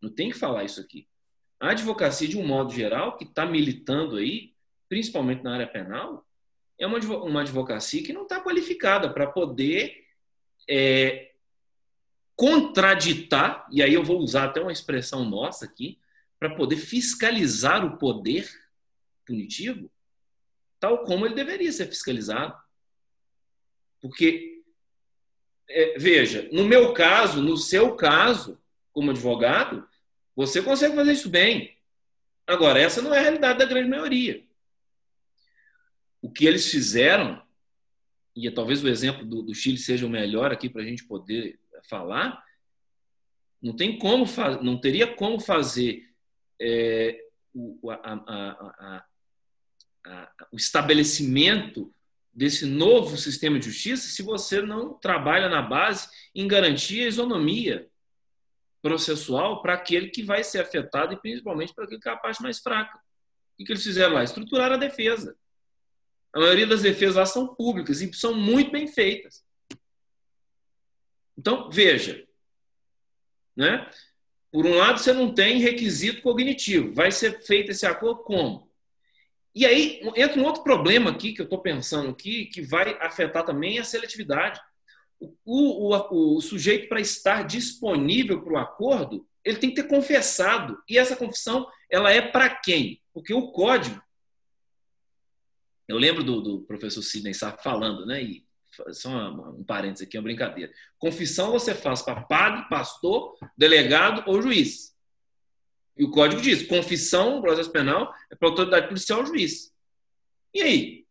eu 0.00 0.08
tenho 0.08 0.32
que 0.32 0.38
falar 0.38 0.64
isso 0.64 0.80
aqui. 0.80 1.06
A 1.60 1.72
advocacia, 1.72 2.26
de 2.26 2.38
um 2.38 2.46
modo 2.46 2.72
geral, 2.72 3.18
que 3.18 3.24
está 3.24 3.44
militando 3.44 4.16
aí, 4.16 4.54
principalmente 4.88 5.42
na 5.42 5.52
área 5.52 5.66
penal, 5.66 6.26
é 6.78 6.86
uma, 6.86 6.98
uma 7.18 7.40
advocacia 7.40 8.02
que 8.02 8.12
não 8.12 8.22
está 8.22 8.40
qualificada 8.40 9.12
para 9.12 9.26
poder 9.26 10.04
é, 10.68 11.32
contraditar, 12.34 13.66
e 13.70 13.82
aí 13.82 13.94
eu 13.94 14.02
vou 14.02 14.18
usar 14.18 14.44
até 14.44 14.60
uma 14.60 14.72
expressão 14.72 15.24
nossa 15.24 15.64
aqui, 15.64 15.98
para 16.38 16.54
poder 16.54 16.76
fiscalizar 16.76 17.84
o 17.84 17.96
poder 17.96 18.48
punitivo, 19.24 19.90
tal 20.78 21.02
como 21.02 21.24
ele 21.24 21.34
deveria 21.34 21.72
ser 21.72 21.86
fiscalizado. 21.86 22.54
Porque, 24.00 24.62
é, 25.68 25.98
veja, 25.98 26.46
no 26.52 26.64
meu 26.64 26.92
caso, 26.92 27.40
no 27.40 27.56
seu 27.56 27.96
caso, 27.96 28.60
como 28.92 29.10
advogado, 29.10 29.88
você 30.34 30.60
consegue 30.60 30.94
fazer 30.94 31.12
isso 31.12 31.30
bem. 31.30 31.74
Agora, 32.46 32.78
essa 32.78 33.00
não 33.00 33.14
é 33.14 33.18
a 33.18 33.22
realidade 33.22 33.58
da 33.58 33.64
grande 33.64 33.88
maioria 33.88 34.46
o 36.20 36.30
que 36.30 36.46
eles 36.46 36.70
fizeram, 36.70 37.42
e 38.34 38.50
talvez 38.50 38.82
o 38.82 38.88
exemplo 38.88 39.24
do, 39.24 39.42
do 39.42 39.54
Chile 39.54 39.78
seja 39.78 40.06
o 40.06 40.10
melhor 40.10 40.52
aqui 40.52 40.68
para 40.68 40.82
a 40.82 40.84
gente 40.84 41.04
poder 41.04 41.58
falar, 41.88 42.44
não 43.62 43.74
tem 43.74 43.98
como 43.98 44.24
não 44.62 44.78
teria 44.78 45.06
como 45.14 45.40
fazer 45.40 46.10
é, 46.60 47.24
o, 47.54 47.90
a, 47.90 47.96
a, 48.02 49.04
a, 50.04 50.32
o 50.52 50.56
estabelecimento 50.56 51.92
desse 52.32 52.66
novo 52.66 53.16
sistema 53.16 53.58
de 53.58 53.66
justiça 53.66 54.08
se 54.08 54.22
você 54.22 54.60
não 54.60 54.92
trabalha 54.94 55.48
na 55.48 55.62
base 55.62 56.08
em 56.34 56.46
garantir 56.46 57.02
a 57.02 57.08
isonomia 57.08 57.88
processual 58.82 59.62
para 59.62 59.74
aquele 59.74 60.10
que 60.10 60.22
vai 60.22 60.44
ser 60.44 60.60
afetado 60.60 61.14
e 61.14 61.16
principalmente 61.16 61.74
para 61.74 61.84
aquele 61.84 62.00
que 62.00 62.08
é 62.08 62.12
a 62.12 62.16
parte 62.16 62.42
mais 62.42 62.60
fraca. 62.60 63.00
O 63.58 63.64
que 63.64 63.72
eles 63.72 63.82
fizeram 63.82 64.14
lá? 64.14 64.22
Estruturar 64.22 64.70
a 64.70 64.76
defesa. 64.76 65.36
A 66.36 66.38
maioria 66.38 66.66
das 66.66 66.82
defesas 66.82 67.16
lá 67.16 67.24
são 67.24 67.54
públicas 67.54 68.02
e 68.02 68.12
são 68.12 68.34
muito 68.34 68.70
bem 68.70 68.86
feitas. 68.86 69.42
Então, 71.34 71.70
veja. 71.70 72.26
Né? 73.56 73.90
Por 74.52 74.66
um 74.66 74.74
lado, 74.74 74.98
você 74.98 75.14
não 75.14 75.32
tem 75.32 75.60
requisito 75.60 76.20
cognitivo. 76.20 76.92
Vai 76.92 77.10
ser 77.10 77.40
feito 77.40 77.70
esse 77.70 77.86
acordo 77.86 78.22
como? 78.22 78.70
E 79.54 79.64
aí 79.64 80.02
entra 80.14 80.38
um 80.38 80.44
outro 80.44 80.62
problema 80.62 81.10
aqui 81.10 81.32
que 81.32 81.40
eu 81.40 81.44
estou 81.44 81.62
pensando 81.62 82.10
aqui, 82.10 82.44
que 82.44 82.60
vai 82.60 82.98
afetar 83.00 83.42
também 83.42 83.78
a 83.78 83.84
seletividade. 83.84 84.60
O, 85.18 85.90
o, 85.90 86.36
o 86.36 86.40
sujeito, 86.42 86.86
para 86.86 87.00
estar 87.00 87.44
disponível 87.46 88.42
para 88.42 88.52
o 88.52 88.58
acordo, 88.58 89.26
ele 89.42 89.56
tem 89.56 89.70
que 89.70 89.76
ter 89.76 89.88
confessado. 89.88 90.78
E 90.86 90.98
essa 90.98 91.16
confissão, 91.16 91.66
ela 91.90 92.12
é 92.12 92.20
para 92.20 92.50
quem? 92.50 93.00
Porque 93.14 93.32
o 93.32 93.50
código. 93.52 94.04
Eu 95.88 95.98
lembro 95.98 96.22
do, 96.22 96.40
do 96.40 96.60
professor 96.62 97.02
Sidney 97.02 97.34
Sá 97.34 97.52
falando, 97.52 98.04
né? 98.06 98.22
E 98.22 98.46
só 98.92 99.08
um 99.30 99.64
parênteses 99.64 100.06
aqui, 100.06 100.18
uma 100.18 100.24
brincadeira. 100.24 100.72
Confissão 100.98 101.52
você 101.52 101.74
faz 101.74 102.02
para 102.02 102.22
padre, 102.22 102.68
pastor, 102.68 103.36
delegado 103.56 104.22
ou 104.26 104.42
juiz. 104.42 104.94
E 105.96 106.04
o 106.04 106.10
código 106.10 106.42
diz: 106.42 106.66
confissão, 106.66 107.40
processo 107.40 107.70
penal, 107.70 108.12
é 108.30 108.34
para 108.34 108.48
autoridade 108.48 108.88
policial 108.88 109.20
ou 109.20 109.26
juiz. 109.26 109.72
E 110.52 110.62
aí? 110.62 111.06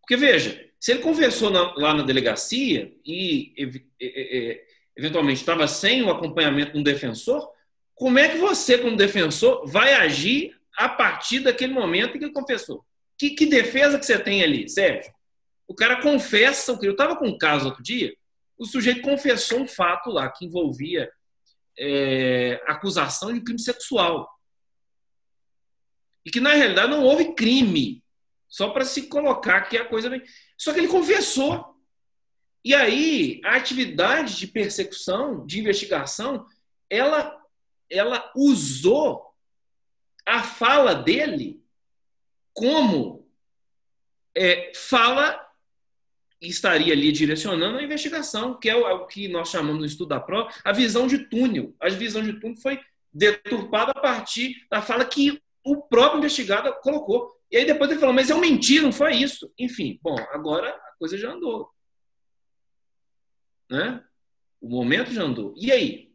Porque 0.00 0.16
veja, 0.16 0.68
se 0.80 0.92
ele 0.92 1.02
confessou 1.02 1.50
na, 1.50 1.74
lá 1.74 1.94
na 1.94 2.02
delegacia 2.02 2.94
e, 3.04 3.52
eventualmente 4.96 5.40
estava 5.40 5.68
sem 5.68 6.02
o 6.02 6.10
acompanhamento 6.10 6.72
de 6.72 6.78
um 6.78 6.82
defensor, 6.82 7.48
como 7.94 8.18
é 8.18 8.28
que 8.28 8.38
você, 8.38 8.78
como 8.78 8.96
defensor, 8.96 9.66
vai 9.66 9.92
agir 9.92 10.56
a 10.76 10.88
partir 10.88 11.40
daquele 11.40 11.72
momento 11.72 12.16
em 12.16 12.18
que 12.18 12.24
ele 12.24 12.32
confessou? 12.32 12.84
Que, 13.18 13.30
que 13.30 13.46
defesa 13.46 13.98
que 13.98 14.06
você 14.06 14.18
tem 14.18 14.42
ali, 14.42 14.68
Sérgio? 14.68 15.12
O 15.66 15.74
cara 15.74 16.00
confessa 16.00 16.72
o 16.72 16.78
que 16.78 16.86
eu 16.86 16.92
estava 16.92 17.16
com 17.16 17.26
um 17.26 17.36
caso 17.36 17.66
outro 17.66 17.82
dia, 17.82 18.16
o 18.56 18.64
sujeito 18.64 19.02
confessou 19.02 19.60
um 19.60 19.68
fato 19.68 20.10
lá 20.10 20.30
que 20.30 20.46
envolvia 20.46 21.10
é, 21.78 22.60
acusação 22.66 23.32
de 23.32 23.40
crime 23.40 23.60
sexual. 23.60 24.28
E 26.24 26.30
que, 26.30 26.40
na 26.40 26.54
realidade, 26.54 26.90
não 26.90 27.04
houve 27.04 27.34
crime. 27.34 28.02
Só 28.48 28.70
para 28.70 28.84
se 28.84 29.08
colocar 29.08 29.62
que 29.62 29.76
a 29.76 29.84
coisa. 29.84 30.10
Só 30.56 30.72
que 30.72 30.80
ele 30.80 30.88
confessou. 30.88 31.76
E 32.64 32.74
aí, 32.74 33.40
a 33.44 33.56
atividade 33.56 34.36
de 34.36 34.46
persecução, 34.46 35.46
de 35.46 35.60
investigação, 35.60 36.46
ela, 36.90 37.40
ela 37.88 38.32
usou 38.34 39.32
a 40.26 40.42
fala 40.42 40.94
dele 40.94 41.62
como 42.58 43.24
é, 44.34 44.72
fala 44.74 45.46
estaria 46.40 46.92
ali 46.92 47.10
direcionando 47.10 47.78
a 47.78 47.82
investigação, 47.82 48.58
que 48.58 48.68
é 48.68 48.74
o, 48.74 49.06
que 49.06 49.28
nós 49.28 49.48
chamamos 49.48 49.80
no 49.80 49.86
estudo 49.86 50.10
da 50.10 50.20
prova, 50.20 50.52
a 50.64 50.72
visão 50.72 51.06
de 51.06 51.28
túnel. 51.28 51.74
A 51.80 51.88
visão 51.88 52.22
de 52.22 52.34
túnel 52.34 52.56
foi 52.56 52.80
deturpada 53.12 53.92
a 53.92 54.00
partir 54.00 54.66
da 54.70 54.80
fala 54.80 55.04
que 55.04 55.40
o 55.64 55.82
próprio 55.82 56.18
investigado 56.18 56.72
colocou. 56.80 57.36
E 57.50 57.56
aí 57.56 57.64
depois 57.64 57.90
ele 57.90 58.00
falou, 58.00 58.14
mas 58.14 58.30
eu 58.30 58.38
menti, 58.38 58.80
não 58.80 58.92
foi 58.92 59.16
isso. 59.16 59.52
Enfim, 59.58 59.98
bom, 60.02 60.16
agora 60.30 60.68
a 60.70 60.92
coisa 60.98 61.16
já 61.16 61.32
andou. 61.32 61.70
Né? 63.70 64.04
O 64.60 64.68
momento 64.68 65.12
já 65.12 65.22
andou. 65.22 65.54
E 65.56 65.72
aí? 65.72 66.08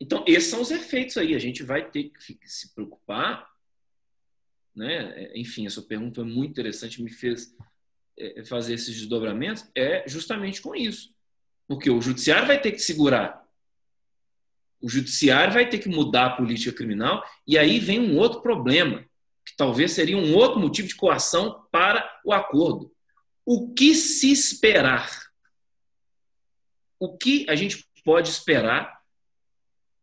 Então, 0.00 0.24
esses 0.26 0.50
são 0.50 0.60
os 0.60 0.70
efeitos 0.70 1.16
aí. 1.16 1.34
A 1.34 1.38
gente 1.38 1.62
vai 1.62 1.90
ter 1.90 2.10
que 2.10 2.48
se 2.48 2.74
preocupar. 2.74 3.48
Né? 4.78 5.32
Enfim, 5.34 5.66
essa 5.66 5.82
pergunta 5.82 6.22
foi 6.22 6.24
muito 6.24 6.52
interessante, 6.52 7.02
me 7.02 7.10
fez 7.10 7.52
é, 8.16 8.44
fazer 8.44 8.74
esses 8.74 8.94
desdobramentos 8.94 9.68
é 9.74 10.04
justamente 10.06 10.62
com 10.62 10.72
isso. 10.72 11.12
Porque 11.66 11.90
o 11.90 12.00
judiciário 12.00 12.46
vai 12.46 12.60
ter 12.60 12.70
que 12.70 12.78
segurar. 12.78 13.44
O 14.80 14.88
judiciário 14.88 15.52
vai 15.52 15.68
ter 15.68 15.78
que 15.78 15.88
mudar 15.88 16.26
a 16.26 16.36
política 16.36 16.72
criminal 16.72 17.24
e 17.44 17.58
aí 17.58 17.80
vem 17.80 17.98
um 17.98 18.16
outro 18.16 18.40
problema, 18.40 19.04
que 19.44 19.56
talvez 19.56 19.90
seria 19.90 20.16
um 20.16 20.32
outro 20.36 20.60
motivo 20.60 20.86
de 20.86 20.94
coação 20.94 21.66
para 21.72 22.08
o 22.24 22.32
acordo. 22.32 22.94
O 23.44 23.74
que 23.74 23.96
se 23.96 24.30
esperar? 24.30 25.10
O 27.00 27.18
que 27.18 27.44
a 27.50 27.56
gente 27.56 27.84
pode 28.04 28.28
esperar 28.28 29.02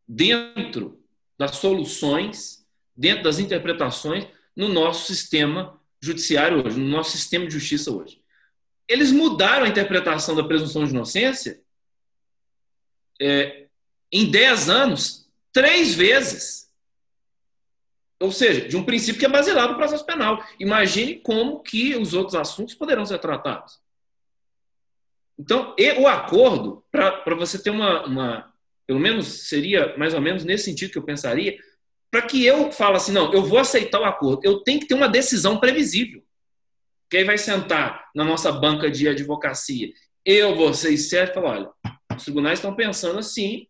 dentro 0.05 1.01
das 1.37 1.55
soluções, 1.55 2.67
dentro 2.93 3.23
das 3.23 3.39
interpretações 3.39 4.34
no 4.55 4.67
nosso 4.69 5.05
sistema 5.07 5.79
judiciário 5.99 6.65
hoje, 6.65 6.79
no 6.79 6.87
nosso 6.87 7.11
sistema 7.11 7.45
de 7.45 7.53
justiça 7.53 7.91
hoje. 7.91 8.21
Eles 8.87 9.11
mudaram 9.11 9.65
a 9.65 9.69
interpretação 9.69 10.35
da 10.35 10.43
presunção 10.43 10.85
de 10.85 10.91
inocência 10.91 11.61
é, 13.19 13.67
em 14.11 14.29
10 14.29 14.69
anos, 14.69 15.29
três 15.51 15.95
vezes. 15.95 16.71
Ou 18.19 18.31
seja, 18.31 18.67
de 18.67 18.77
um 18.77 18.83
princípio 18.83 19.19
que 19.19 19.25
é 19.25 19.29
baseado 19.29 19.71
no 19.71 19.77
processo 19.77 20.05
penal. 20.05 20.43
Imagine 20.59 21.15
como 21.15 21.61
que 21.61 21.95
os 21.95 22.13
outros 22.13 22.35
assuntos 22.35 22.75
poderão 22.75 23.05
ser 23.05 23.19
tratados. 23.19 23.79
Então, 25.37 25.75
o 25.99 26.07
acordo, 26.07 26.83
para 26.89 27.35
você 27.35 27.61
ter 27.61 27.69
uma, 27.69 28.05
uma, 28.05 28.53
Pelo 28.87 28.99
menos 28.99 29.47
seria 29.49 29.97
mais 29.97 30.13
ou 30.13 30.21
menos 30.21 30.45
nesse 30.45 30.65
sentido 30.65 30.91
que 30.91 30.97
eu 30.97 31.03
pensaria, 31.03 31.57
para 32.15 32.21
que 32.21 32.45
eu 32.45 32.71
fale 32.71 32.95
assim, 32.95 33.11
não, 33.11 33.33
eu 33.33 33.43
vou 33.43 33.59
aceitar 33.59 33.99
o 33.99 34.05
acordo, 34.05 34.39
eu 34.41 34.61
tenho 34.61 34.79
que 34.79 34.87
ter 34.87 34.93
uma 34.93 35.09
decisão 35.09 35.59
previsível. 35.59 36.25
Que 37.09 37.17
aí 37.17 37.23
vai 37.25 37.37
sentar 37.37 38.09
na 38.15 38.23
nossa 38.23 38.53
banca 38.53 38.89
de 38.89 39.09
advocacia, 39.09 39.91
eu, 40.23 40.55
você 40.55 40.91
e 40.91 40.97
Sérgio, 40.97 41.33
falar, 41.33 41.49
olha, 41.49 41.71
os 42.15 42.23
tribunais 42.23 42.59
estão 42.59 42.73
pensando 42.73 43.19
assim, 43.19 43.67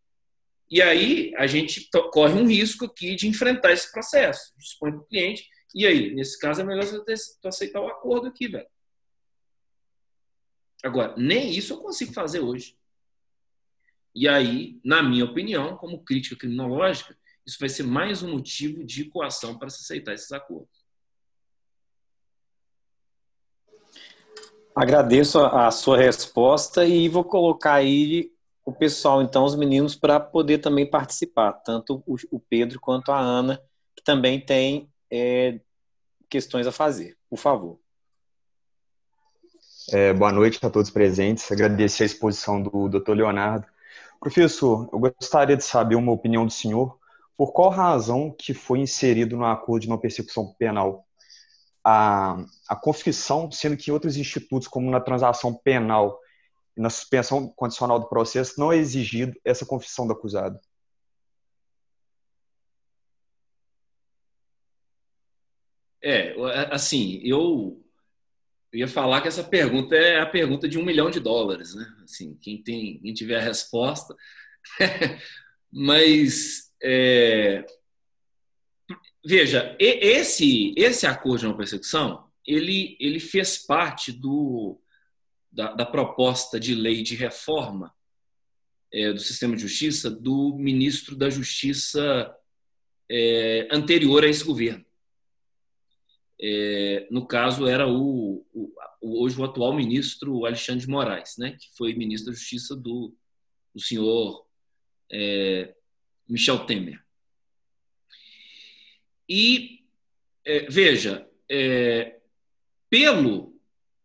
e 0.70 0.80
aí 0.80 1.34
a 1.38 1.48
gente 1.48 1.90
corre 2.14 2.34
um 2.34 2.46
risco 2.46 2.86
aqui 2.86 3.16
de 3.16 3.28
enfrentar 3.28 3.72
esse 3.72 3.92
processo. 3.92 4.54
Dispõe 4.56 4.92
para 4.92 5.02
o 5.02 5.06
cliente, 5.06 5.50
e 5.74 5.88
aí, 5.88 6.14
nesse 6.14 6.38
caso, 6.38 6.62
é 6.62 6.64
melhor 6.64 6.86
você 6.86 7.16
aceitar 7.44 7.82
o 7.82 7.88
acordo 7.88 8.28
aqui, 8.28 8.48
velho. 8.48 8.68
Agora, 10.84 11.16
nem 11.18 11.50
isso 11.50 11.74
eu 11.74 11.78
consigo 11.78 12.14
fazer 12.14 12.42
hoje. 12.42 12.78
E 14.14 14.28
aí, 14.28 14.80
na 14.86 15.02
minha 15.02 15.26
opinião, 15.26 15.76
como 15.78 16.04
crítica 16.04 16.36
criminológica, 16.36 17.18
isso 17.46 17.58
vai 17.60 17.70
ser 17.70 17.84
mais 17.84 18.24
um 18.24 18.32
motivo 18.32 18.84
de 18.84 19.06
coação 19.06 19.58
para 19.58 19.70
se 19.70 19.82
aceitar 19.82 20.14
esses 20.14 20.32
acordos. 20.32 20.84
Agradeço 24.76 25.40
a 25.40 25.72
sua 25.72 25.98
resposta 25.98 26.86
e 26.86 27.08
vou 27.08 27.24
colocar 27.24 27.76
aí 27.76 28.32
o 28.66 28.74
pessoal, 28.74 29.22
então, 29.22 29.46
os 29.46 29.56
meninos, 29.56 29.96
para 29.96 30.20
poder 30.20 30.58
também 30.58 30.90
participar, 30.90 31.54
tanto 31.54 32.04
o 32.08 32.40
Pedro 32.40 32.80
quanto 32.80 33.12
a 33.12 33.20
Ana, 33.20 33.62
que 33.96 34.04
também 34.04 34.44
tem 34.44 34.90
é, 35.10 35.60
questões 36.28 36.66
a 36.66 36.72
fazer. 36.72 37.16
Por 37.30 37.38
favor. 37.38 37.80
É, 39.92 40.12
boa 40.14 40.32
noite 40.32 40.60
a 40.66 40.70
todos 40.70 40.90
presentes. 40.90 41.50
Agradecer 41.52 42.04
a 42.04 42.08
exposição 42.08 42.62
do 42.62 42.90
Dr. 42.90 43.12
Leonardo. 43.12 43.68
Professor, 44.20 44.90
eu 44.92 45.00
gostaria 45.00 45.56
de 45.56 45.64
saber 45.64 45.96
uma 45.96 46.12
opinião 46.12 46.44
do 46.44 46.52
senhor 46.52 47.00
por 47.38 47.52
qual 47.52 47.70
razão 47.70 48.32
que 48.32 48.54
foi 48.54 48.80
inserido 48.80 49.36
no 49.36 49.46
acordo 49.46 49.84
de 49.84 49.90
não 49.90 49.98
persecução 49.98 50.54
penal 50.58 51.06
a, 51.84 52.44
a 52.68 52.76
confissão, 52.76 53.52
sendo 53.52 53.78
que 53.78 53.92
outros 53.92 54.18
institutos, 54.18 54.68
como 54.68 54.90
na 54.90 55.00
transação 55.00 55.54
penal 55.54 56.20
e 56.76 56.82
na 56.82 56.90
suspensão 56.90 57.48
condicional 57.50 58.00
do 58.00 58.10
processo, 58.10 58.60
não 58.60 58.72
é 58.72 58.78
exigido 58.78 59.40
essa 59.46 59.66
confissão 59.66 60.08
do 60.08 60.14
acusado? 60.14 60.60
É, 66.02 66.36
assim, 66.72 67.20
eu 67.24 67.84
ia 68.74 68.88
falar 68.88 69.22
que 69.22 69.28
essa 69.28 69.44
pergunta 69.44 69.96
é 69.96 70.20
a 70.20 70.26
pergunta 70.26 70.68
de 70.68 70.78
um 70.78 70.86
milhão 70.86 71.10
de 71.10 71.20
dólares, 71.20 71.74
né? 71.74 71.86
Assim, 72.04 72.36
quem 72.42 72.62
tem, 72.62 73.00
quem 73.00 73.14
tiver 73.14 73.38
a 73.38 73.44
resposta, 73.44 74.16
mas 75.72 76.65
é, 76.82 77.66
veja, 79.26 79.76
esse, 79.80 80.74
esse 80.78 81.08
acordo 81.08 81.40
de 81.40 81.46
não 81.48 81.58
persecução, 81.58 82.30
ele, 82.46 82.96
ele 83.00 83.20
fez 83.20 83.58
parte 83.58 84.12
do, 84.12 84.80
da, 85.52 85.74
da 85.74 85.86
proposta 85.86 86.60
de 86.60 86.76
lei 86.76 87.02
de 87.02 87.16
reforma 87.16 87.94
é, 88.94 89.12
do 89.12 89.20
sistema 89.20 89.56
de 89.56 89.64
justiça 89.64 90.10
do 90.10 90.56
ministro 90.58 91.16
da 91.16 91.30
Justiça 91.30 92.34
é, 93.10 93.68
anterior 93.72 94.24
a 94.24 94.28
esse 94.28 94.44
governo. 94.44 94.86
É, 96.42 97.08
no 97.10 97.26
caso, 97.26 97.68
era 97.68 97.88
o, 97.88 98.46
o, 98.54 98.72
hoje 99.02 99.40
o 99.40 99.44
atual 99.44 99.74
ministro 99.74 100.46
Alexandre 100.46 100.82
de 100.82 100.90
Moraes, 100.90 101.36
né, 101.38 101.58
que 101.60 101.68
foi 101.76 101.94
ministro 101.94 102.32
da 102.32 102.38
Justiça 102.38 102.76
do, 102.76 103.14
do 103.74 103.82
senhor 103.82 104.46
é, 105.12 105.76
Michel 106.28 106.66
Temer. 106.66 107.04
E, 109.28 109.84
é, 110.46 110.68
veja, 110.70 111.28
é, 111.50 112.20
pelo 112.90 113.60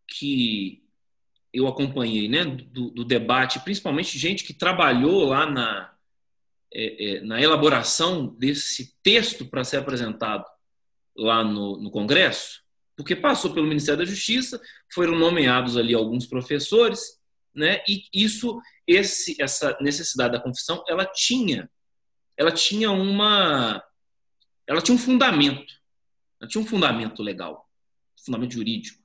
que 0.07 0.83
eu 1.53 1.67
acompanhei 1.67 2.29
né, 2.29 2.45
do, 2.45 2.91
do, 2.91 3.05
debate, 3.05 3.61
principalmente 3.61 4.19
gente 4.19 4.45
que 4.45 4.55
trabalhou 4.55 5.25
lá 5.25 5.47
na, 5.47 5.93
é, 6.73 7.17
é 7.17 7.21
na 7.21 7.41
elaboração 7.41 8.27
desse 8.27 8.95
texto 9.03 9.45
para 9.45 9.65
ser 9.65 9.79
apresentado 9.79 10.45
lá 11.17 11.45
no, 11.45 11.77
no 11.77 11.91
Congresso, 11.91 12.63
porque 12.97 13.17
passou 13.17 13.53
pelo 13.53 13.67
Ministério 13.67 13.99
da 13.99 14.11
Justiça, 14.11 14.61
foram 14.93 15.19
nomeados 15.19 15.77
ali 15.77 15.95
alguns 15.95 16.27
professores, 16.27 17.19
né? 17.55 17.83
E 17.89 18.05
isso, 18.13 18.61
esse, 18.87 19.41
essa 19.41 19.77
necessidade 19.81 20.33
da 20.33 20.41
confissão, 20.41 20.85
ela 20.89 21.05
tinha, 21.05 21.69
ela 22.41 22.51
tinha 22.51 22.91
uma, 22.91 23.85
ela 24.67 24.81
tinha 24.81 24.95
um 24.95 24.99
fundamento, 24.99 25.75
ela 26.41 26.49
tinha 26.49 26.63
um 26.63 26.67
fundamento 26.67 27.23
legal, 27.23 27.71
um 28.19 28.25
fundamento 28.25 28.55
jurídico, 28.55 28.99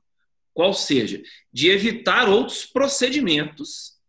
qual 0.53 0.73
seja 0.73 1.21
de 1.51 1.69
evitar 1.69 2.29
outros 2.29 2.65
procedimentos 2.65 3.99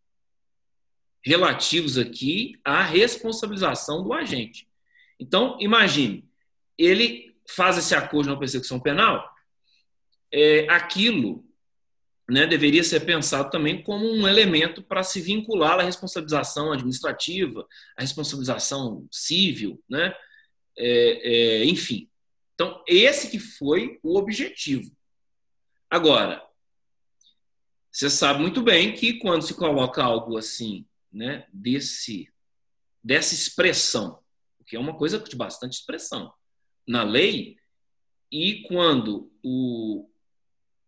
relativos 1.25 1.99
aqui 1.99 2.57
à 2.65 2.83
responsabilização 2.83 4.05
do 4.05 4.13
agente. 4.13 4.69
Então, 5.19 5.59
imagine, 5.61 6.25
ele 6.79 7.37
faz 7.49 7.77
esse 7.77 7.97
acordo 7.97 8.31
na 8.31 8.39
persecução 8.39 8.79
penal, 8.79 9.29
é, 10.33 10.69
aquilo 10.69 11.45
né, 12.29 12.47
deveria 12.47 12.83
ser 12.83 13.01
pensado 13.01 13.51
também 13.51 13.83
como 13.83 14.05
um 14.05 14.27
elemento 14.27 14.83
para 14.83 15.03
se 15.03 15.21
vincular 15.21 15.79
à 15.79 15.83
responsabilização 15.83 16.73
administrativa, 16.73 17.67
à 17.97 18.03
responsabilização 18.03 19.07
civil, 19.13 19.83
né? 19.89 20.15
É, 20.77 21.61
é, 21.61 21.65
enfim. 21.65 22.11
Então, 22.55 22.83
esse 22.87 23.31
que 23.31 23.39
foi 23.39 23.99
o 24.03 24.19
objetivo. 24.19 24.91
Agora, 25.89 26.43
você 27.93 28.11
sabe 28.11 28.41
muito 28.41 28.61
bem 28.61 28.93
que 28.93 29.15
quando 29.15 29.47
se 29.47 29.55
coloca 29.55 30.03
algo 30.03 30.37
assim, 30.37 30.85
né, 31.13 31.47
desse, 31.53 32.29
dessa 33.03 33.35
expressão, 33.35 34.19
que 34.67 34.75
é 34.75 34.81
uma 34.81 34.97
coisa 34.97 35.19
de 35.19 35.37
bastante 35.37 35.75
expressão, 35.75 36.33
na 36.87 37.05
lei, 37.05 37.57
e 38.31 38.65
quando 38.69 39.33
o, 39.43 40.11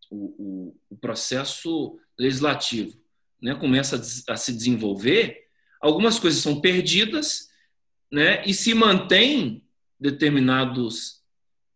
o, 0.09 0.75
o, 0.89 0.97
processo 0.97 1.99
legislativo 2.17 2.97
né, 3.41 3.55
começa 3.55 3.95
a, 3.95 4.33
a, 4.33 4.37
se 4.37 4.53
desenvolver, 4.53 5.47
algumas 5.81 6.19
coisas 6.19 6.41
são 6.41 6.59
perdidas 6.59 7.49
né, 8.11 8.43
e 8.45 8.53
se 8.53 8.73
mantém 8.73 9.63
determinados, 9.99 11.21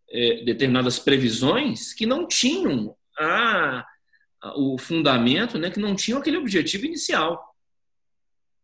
é, 0.10 0.44
determinadas 0.44 1.00
previsões 1.00 1.94
que 1.94 2.06
não 2.06 2.28
tinham 2.28 2.96
a, 3.18 3.86
a, 4.42 4.58
o 4.58 4.78
fundamento, 4.78 5.58
né, 5.58 5.70
que 5.70 5.80
não 5.80 5.96
tinham 5.96 6.20
aquele 6.20 6.38
objetivo 6.38 6.86
inicial. 6.86 7.54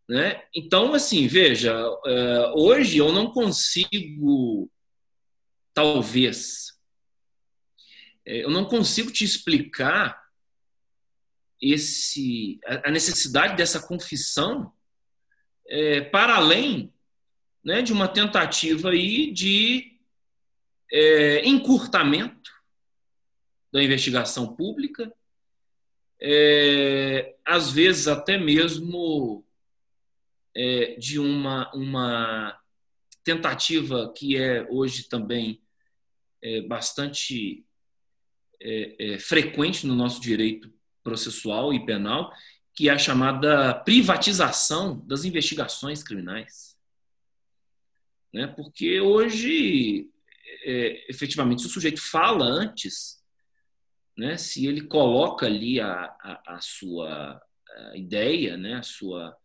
Né? 0.08 0.42
Então, 0.56 0.94
assim, 0.96 1.28
veja, 1.28 1.72
é, 2.06 2.52
hoje 2.56 2.98
eu 2.98 3.14
não 3.14 3.32
consigo, 3.32 4.70
talvez, 5.72 6.79
eu 8.38 8.50
não 8.50 8.66
consigo 8.66 9.12
te 9.12 9.24
explicar 9.24 10.24
esse 11.62 12.60
a 12.66 12.92
necessidade 12.92 13.58
dessa 13.58 13.86
confissão 13.86 14.72
é, 15.68 16.02
para 16.02 16.36
além 16.36 16.94
né, 17.64 17.82
de 17.82 17.92
uma 17.92 18.08
tentativa 18.08 18.90
aí 18.90 19.32
de 19.32 20.00
é, 20.92 21.48
encurtamento 21.48 22.52
da 23.72 23.84
investigação 23.84 24.56
pública, 24.56 25.14
é, 26.20 27.36
às 27.46 27.72
vezes 27.72 28.08
até 28.08 28.38
mesmo 28.38 29.46
é, 30.56 30.96
de 30.96 31.20
uma, 31.20 31.72
uma 31.74 32.60
tentativa 33.24 34.12
que 34.16 34.36
é 34.36 34.68
hoje 34.70 35.08
também 35.08 35.62
é, 36.42 36.62
bastante 36.62 37.64
é, 38.62 39.14
é, 39.14 39.20
frequente 39.20 39.86
no 39.86 39.96
nosso 39.96 40.22
direito 40.22 40.72
processual 41.04 41.74
e 41.74 41.86
penal, 41.86 42.32
que 42.74 42.90
é 42.90 42.92
a 42.92 42.98
chamada 42.98 43.74
privatização 43.74 45.00
das 45.06 45.26
investigações 45.26 46.04
criminais. 46.04 46.78
Né? 48.34 48.48
Porque 48.48 49.02
hoje, 49.02 50.10
é, 50.64 51.10
efetivamente, 51.10 51.62
se 51.62 51.68
o 51.68 51.72
sujeito 51.72 52.02
fala 52.02 52.46
antes, 52.46 53.20
né, 54.18 54.38
se 54.38 54.68
ele 54.68 54.82
coloca 54.82 55.46
ali 55.46 55.80
a, 55.80 55.92
a, 56.22 56.56
a 56.56 56.62
sua 56.62 57.42
a 57.92 57.98
ideia, 57.98 58.58
né, 58.58 58.76
a, 58.76 58.84
sua, 58.84 59.36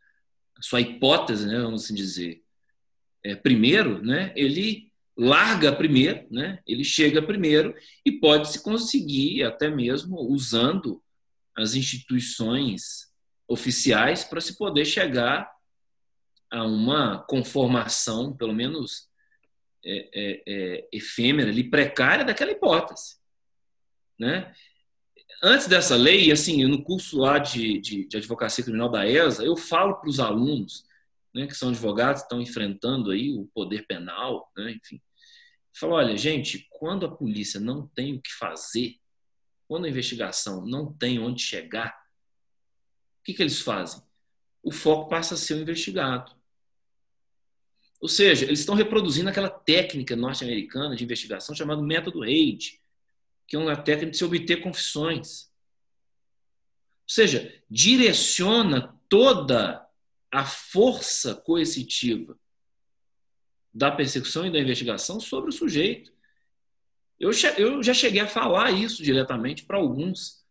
a 0.57 0.62
sua 0.62 0.81
hipótese, 0.81 1.47
né, 1.47 1.59
vamos 1.59 1.85
assim 1.85 1.95
dizer, 1.95 2.43
é, 3.23 3.35
primeiro, 3.35 4.03
né, 4.03 4.33
ele 4.37 4.93
larga 5.17 5.73
primeiro, 5.73 6.27
né? 6.31 6.59
ele 6.67 6.85
chega 6.85 7.23
primeiro 7.23 7.75
e 8.05 8.12
pode 8.12 8.51
se 8.51 8.62
conseguir, 8.62 9.43
até 9.45 9.71
mesmo 9.71 10.21
usando 10.21 11.03
as 11.57 11.75
instituições 11.75 13.12
oficiais, 13.47 14.25
para 14.25 14.41
se 14.41 14.57
poder 14.59 14.85
chegar 14.85 15.49
a 16.51 16.65
uma 16.65 17.19
conformação, 17.19 18.37
pelo 18.37 18.53
menos 18.53 19.09
é, 19.85 20.09
é, 20.15 20.43
é, 20.47 20.89
efêmera, 20.93 21.51
ali, 21.51 21.62
precária 21.62 22.25
daquela 22.25 22.51
hipótese. 22.51 23.17
Né? 24.19 24.53
Antes 25.43 25.67
dessa 25.69 25.95
lei, 25.95 26.33
assim, 26.33 26.65
no 26.65 26.83
curso 26.83 27.19
lá 27.19 27.39
de, 27.39 27.79
de, 27.79 28.07
de 28.07 28.17
advocacia 28.17 28.65
criminal 28.65 28.89
da 28.89 29.07
ESA, 29.07 29.45
eu 29.45 29.57
falo 29.57 29.97
para 29.97 30.09
os 30.09 30.19
alunos 30.19 30.85
né, 31.35 31.47
que 31.47 31.55
são 31.55 31.70
advogados, 31.70 32.22
estão 32.22 32.41
enfrentando 32.41 33.11
aí 33.11 33.37
o 33.37 33.47
poder 33.53 33.87
penal, 33.87 34.51
né, 34.57 34.72
enfim. 34.72 35.03
Fala, 35.76 35.95
olha, 35.95 36.16
gente, 36.16 36.68
quando 36.70 37.05
a 37.05 37.14
polícia 37.14 37.59
não 37.59 37.89
tem 37.89 38.14
o 38.14 38.22
que 38.22 38.32
fazer, 38.32 38.97
quando 39.66 39.87
a 39.87 39.89
investigação 39.89 40.64
não 40.64 40.93
tem 40.93 41.18
onde 41.18 41.43
chegar, 41.43 41.91
o 43.20 43.24
que, 43.24 43.35
que 43.35 43.43
eles 43.43 43.61
fazem? 43.61 44.01
O 44.62 44.70
foco 44.70 45.09
passa 45.09 45.35
a 45.35 45.37
ser 45.37 45.55
o 45.55 45.61
investigado. 45.61 46.32
Ou 48.01 48.09
seja, 48.09 48.45
eles 48.45 48.61
estão 48.61 48.74
reproduzindo 48.74 49.30
aquela 49.30 49.49
técnica 49.49 50.14
norte-americana 50.14 50.95
de 50.95 51.03
investigação 51.03 51.55
chamada 51.55 51.82
método 51.82 52.20
Reid, 52.20 52.80
que 53.49 53.57
é 53.57 53.59
uma 53.59 53.76
técnica 53.76 54.12
de 54.12 54.16
se 54.18 54.24
obter 54.24 54.61
confissões. 54.61 55.51
Ou 57.03 57.09
seja, 57.09 57.62
direciona 57.68 58.95
toda 59.09 59.84
a 60.35 60.45
força 60.45 61.35
coercitiva 61.35 62.37
da 63.72 63.91
persecução 63.91 64.45
e 64.45 64.53
da 64.53 64.59
investigação 64.59 65.20
sobre 65.20 65.51
o 65.51 65.53
sujeito. 65.53 66.12
Eu, 67.20 67.30
eu 67.57 67.82
já 67.82 67.95
cheguei 67.95 68.20
a 68.20 68.26
falar 68.26 68.72
isso 68.72 69.01
diretamente 69.01 69.64
para 69.64 69.76
alguns 69.76 70.45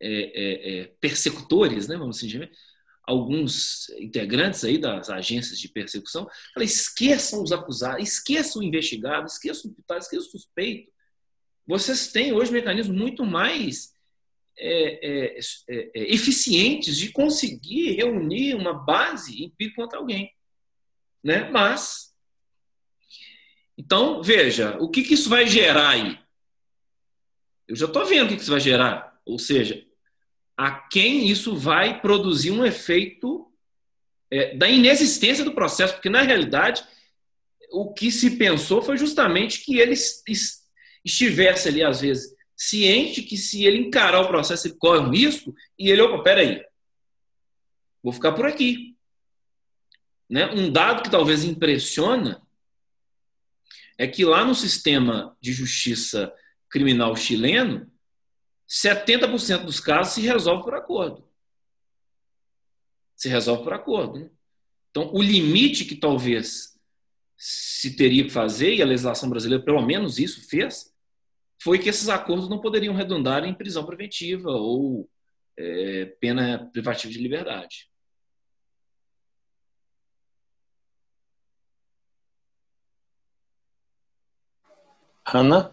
é, 0.00 0.08
é, 0.08 0.80
é, 0.80 0.84
persecutores, 1.00 1.86
né, 1.86 1.96
vamos 1.96 2.18
dizer, 2.18 2.50
alguns 3.04 3.88
integrantes 3.90 4.64
aí 4.64 4.76
das 4.76 5.08
agências 5.08 5.60
de 5.60 5.68
persecução. 5.68 6.28
Esqueçam 6.58 7.44
os 7.44 7.52
acusados, 7.52 8.02
esqueçam 8.02 8.60
o 8.60 8.64
investigado, 8.64 9.26
esqueçam 9.26 9.70
o 9.70 9.72
imputado, 9.72 10.00
esqueçam 10.00 10.26
o 10.26 10.30
suspeito. 10.32 10.90
Vocês 11.64 12.10
têm 12.10 12.32
hoje 12.32 12.50
mecanismos 12.50 12.96
muito 12.96 13.24
mais 13.24 13.94
é, 14.60 15.00
é, 15.02 15.38
é, 15.68 15.90
é, 15.94 16.14
eficientes 16.14 16.96
de 16.96 17.10
conseguir 17.10 17.92
reunir 17.92 18.54
uma 18.54 18.74
base 18.74 19.42
empírica 19.42 19.82
contra 19.82 19.98
alguém. 19.98 20.30
Né? 21.24 21.48
Mas, 21.50 22.14
então, 23.76 24.22
veja, 24.22 24.76
o 24.78 24.90
que, 24.90 25.02
que 25.02 25.14
isso 25.14 25.28
vai 25.28 25.46
gerar 25.46 25.90
aí? 25.90 26.18
Eu 27.66 27.74
já 27.74 27.86
estou 27.86 28.04
vendo 28.04 28.26
o 28.26 28.28
que, 28.28 28.36
que 28.36 28.42
isso 28.42 28.50
vai 28.50 28.60
gerar. 28.60 29.18
Ou 29.24 29.38
seja, 29.38 29.84
a 30.56 30.70
quem 30.70 31.28
isso 31.28 31.56
vai 31.56 32.00
produzir 32.00 32.50
um 32.50 32.64
efeito 32.64 33.50
é, 34.30 34.54
da 34.56 34.68
inexistência 34.68 35.42
do 35.42 35.54
processo, 35.54 35.94
porque 35.94 36.10
na 36.10 36.20
realidade 36.20 36.84
o 37.72 37.92
que 37.92 38.10
se 38.10 38.36
pensou 38.36 38.82
foi 38.82 38.98
justamente 38.98 39.64
que 39.64 39.78
ele 39.78 39.94
estivesse 41.04 41.68
ali, 41.68 41.82
às 41.82 42.00
vezes, 42.00 42.34
ciente 42.60 43.22
que 43.22 43.38
se 43.38 43.64
ele 43.64 43.78
encarar 43.78 44.20
o 44.20 44.28
processo, 44.28 44.68
ele 44.68 44.76
corre 44.76 44.98
um 44.98 45.08
risco, 45.08 45.54
e 45.78 45.90
ele, 45.90 46.02
opa, 46.02 46.22
peraí, 46.22 46.62
vou 48.02 48.12
ficar 48.12 48.32
por 48.32 48.44
aqui. 48.44 48.94
Né? 50.28 50.46
Um 50.52 50.70
dado 50.70 51.02
que 51.02 51.10
talvez 51.10 51.42
impressiona 51.42 52.46
é 53.96 54.06
que 54.06 54.26
lá 54.26 54.44
no 54.44 54.54
sistema 54.54 55.34
de 55.40 55.54
justiça 55.54 56.30
criminal 56.68 57.16
chileno, 57.16 57.90
70% 58.68 59.64
dos 59.64 59.80
casos 59.80 60.12
se 60.12 60.20
resolve 60.20 60.62
por 60.62 60.74
acordo. 60.74 61.26
Se 63.16 63.28
resolve 63.30 63.64
por 63.64 63.72
acordo. 63.72 64.20
Né? 64.20 64.30
Então, 64.90 65.10
o 65.14 65.22
limite 65.22 65.86
que 65.86 65.96
talvez 65.96 66.78
se 67.38 67.96
teria 67.96 68.24
que 68.24 68.30
fazer, 68.30 68.74
e 68.74 68.82
a 68.82 68.86
legislação 68.86 69.30
brasileira 69.30 69.64
pelo 69.64 69.80
menos 69.80 70.18
isso 70.18 70.46
fez, 70.46 70.89
foi 71.62 71.78
que 71.78 71.88
esses 71.88 72.08
acordos 72.08 72.48
não 72.48 72.60
poderiam 72.60 72.94
redundar 72.94 73.44
em 73.44 73.54
prisão 73.54 73.84
preventiva 73.84 74.50
ou 74.50 75.08
é, 75.58 76.06
pena 76.20 76.70
privativa 76.72 77.12
de 77.12 77.20
liberdade. 77.20 77.90
Ana? 85.32 85.70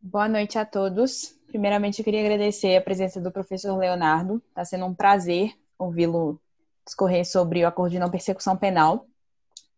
Boa 0.00 0.28
noite 0.28 0.58
a 0.58 0.64
todos. 0.64 1.38
Primeiramente, 1.46 2.00
eu 2.00 2.04
queria 2.04 2.20
agradecer 2.20 2.76
a 2.76 2.82
presença 2.82 3.20
do 3.20 3.32
professor 3.32 3.78
Leonardo. 3.78 4.42
Está 4.48 4.64
sendo 4.64 4.84
um 4.84 4.94
prazer 4.94 5.54
ouvi-lo 5.78 6.40
discorrer 6.84 7.24
sobre 7.24 7.62
o 7.62 7.68
acordo 7.68 7.92
de 7.92 7.98
não 7.98 8.10
persecução 8.10 8.56
penal. 8.56 9.06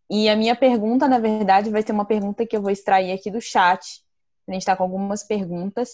E 0.09 0.29
a 0.29 0.35
minha 0.35 0.57
pergunta, 0.57 1.07
na 1.07 1.19
verdade, 1.19 1.71
vai 1.71 1.83
ser 1.83 1.93
uma 1.93 2.05
pergunta 2.05 2.45
que 2.47 2.57
eu 2.57 2.63
vou 2.63 2.71
extrair 2.71 3.13
aqui 3.13 3.31
do 3.31 3.41
chat. 3.41 4.03
A 4.51 4.55
gente 4.55 4.63
está 4.63 4.77
com 4.77 4.83
algumas 4.83 5.23
perguntas. 5.25 5.91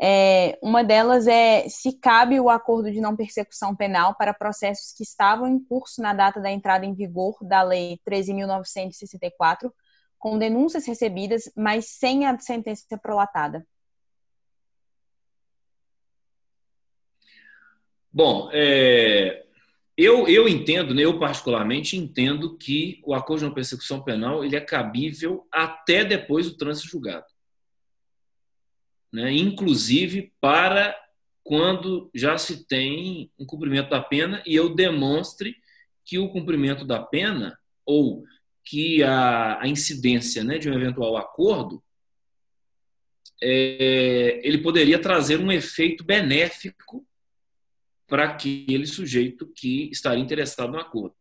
É, 0.00 0.58
uma 0.62 0.84
delas 0.84 1.26
é 1.26 1.66
se 1.68 1.98
cabe 1.98 2.38
o 2.38 2.50
acordo 2.50 2.90
de 2.90 3.00
não 3.00 3.16
persecução 3.16 3.74
penal 3.74 4.14
para 4.14 4.34
processos 4.34 4.92
que 4.92 5.02
estavam 5.02 5.48
em 5.48 5.58
curso 5.58 6.02
na 6.02 6.12
data 6.12 6.38
da 6.38 6.50
entrada 6.50 6.84
em 6.84 6.94
vigor 6.94 7.36
da 7.40 7.62
Lei 7.62 7.98
13.964, 8.06 9.72
com 10.18 10.38
denúncias 10.38 10.86
recebidas, 10.86 11.50
mas 11.56 11.86
sem 11.88 12.26
a 12.26 12.38
sentença 12.38 12.98
prolatada. 12.98 13.66
Bom, 18.12 18.50
é, 18.52 19.44
eu, 19.96 20.28
eu 20.28 20.46
entendo, 20.46 20.94
né, 20.94 21.02
eu 21.02 21.18
particularmente 21.18 21.96
entendo 21.96 22.56
que 22.58 23.00
o 23.04 23.14
acordo 23.14 23.40
de 23.40 23.46
não 23.46 23.54
persecução 23.54 24.02
penal 24.02 24.44
ele 24.44 24.56
é 24.56 24.60
cabível 24.60 25.46
até 25.50 26.04
depois 26.04 26.50
do 26.50 26.56
trânsito 26.56 26.88
julgado. 26.88 27.35
Né, 29.12 29.32
inclusive 29.32 30.32
para 30.40 30.94
quando 31.42 32.10
já 32.12 32.36
se 32.36 32.66
tem 32.66 33.30
um 33.38 33.46
cumprimento 33.46 33.88
da 33.88 34.00
pena 34.00 34.42
e 34.44 34.54
eu 34.54 34.74
demonstre 34.74 35.56
que 36.04 36.18
o 36.18 36.28
cumprimento 36.28 36.84
da 36.84 37.00
pena 37.00 37.56
ou 37.84 38.24
que 38.64 39.02
a, 39.04 39.62
a 39.62 39.68
incidência 39.68 40.42
né, 40.42 40.58
de 40.58 40.68
um 40.68 40.74
eventual 40.74 41.16
acordo 41.16 41.82
é, 43.40 44.40
ele 44.42 44.58
poderia 44.58 44.98
trazer 44.98 45.38
um 45.38 45.52
efeito 45.52 46.02
benéfico 46.02 47.06
para 48.08 48.24
aquele 48.24 48.86
sujeito 48.86 49.46
que 49.54 49.88
estaria 49.90 50.22
interessado 50.22 50.72
no 50.72 50.78
acordo. 50.78 51.14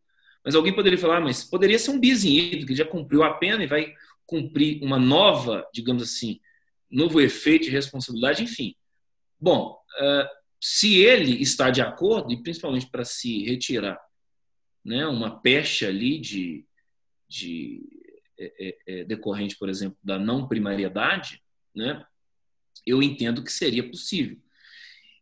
Mas 0.43 0.55
alguém 0.55 0.73
poderia 0.73 0.97
falar, 0.97 1.17
ah, 1.17 1.21
mas 1.21 1.43
poderia 1.43 1.79
ser 1.79 1.91
um 1.91 1.99
bizinho 1.99 2.65
que 2.65 2.75
já 2.75 2.85
cumpriu 2.85 3.23
a 3.23 3.33
pena 3.33 3.63
e 3.63 3.67
vai 3.67 3.93
cumprir 4.25 4.81
uma 4.83 4.99
nova, 4.99 5.67
digamos 5.73 6.03
assim, 6.03 6.39
novo 6.95 7.19
efeito 7.21 7.65
de 7.65 7.71
responsabilidade, 7.71 8.43
enfim. 8.43 8.75
Bom, 9.39 9.77
eh, 9.99 10.29
se 10.61 11.01
ele 11.01 11.41
está 11.41 11.69
de 11.69 11.81
acordo, 11.81 12.31
e 12.31 12.41
principalmente 12.41 12.87
para 12.87 13.05
se 13.05 13.43
retirar 13.43 13.99
né, 14.83 15.05
uma 15.05 15.39
pecha 15.39 15.87
ali 15.87 16.19
de, 16.19 16.65
de 17.27 17.83
é, 18.39 18.77
é, 18.87 19.03
decorrente, 19.03 19.57
por 19.57 19.69
exemplo, 19.69 19.97
da 20.03 20.17
não 20.17 20.47
primariedade, 20.47 21.41
né, 21.75 22.05
eu 22.85 23.03
entendo 23.03 23.43
que 23.43 23.51
seria 23.51 23.87
possível. 23.87 24.37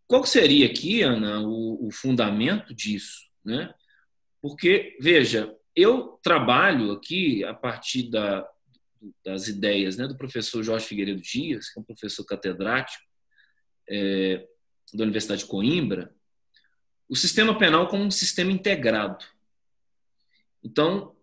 Qual 0.07 0.25
seria 0.25 0.65
aqui, 0.65 1.01
Ana, 1.01 1.41
o, 1.41 1.87
o 1.87 1.91
fundamento 1.91 2.73
disso? 2.73 3.29
Né? 3.43 3.73
Porque, 4.41 4.97
veja, 4.99 5.53
eu 5.75 6.19
trabalho 6.21 6.91
aqui 6.91 7.43
a 7.43 7.53
partir 7.53 8.09
da, 8.09 8.47
das 9.23 9.47
ideias 9.47 9.97
né, 9.97 10.07
do 10.07 10.17
professor 10.17 10.63
Jorge 10.63 10.85
Figueiredo 10.85 11.21
Dias, 11.21 11.69
que 11.69 11.79
é 11.79 11.81
um 11.81 11.85
professor 11.85 12.23
catedrático 12.25 13.03
é, 13.89 14.47
da 14.93 15.03
Universidade 15.03 15.41
de 15.41 15.47
Coimbra, 15.47 16.13
o 17.09 17.15
sistema 17.15 17.57
penal 17.57 17.87
como 17.87 18.03
um 18.03 18.11
sistema 18.11 18.51
integrado. 18.51 19.25
Então, 20.63 21.15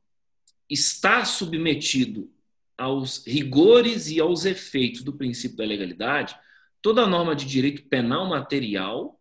está 0.68 1.24
submetido 1.24 2.32
aos 2.76 3.26
rigores 3.26 4.08
e 4.08 4.20
aos 4.20 4.44
efeitos 4.44 5.02
do 5.02 5.12
princípio 5.12 5.56
da 5.56 5.64
legalidade 5.64 6.38
toda 6.82 7.02
a 7.02 7.06
norma 7.06 7.36
de 7.36 7.44
direito 7.44 7.82
penal 7.88 8.26
material, 8.26 9.20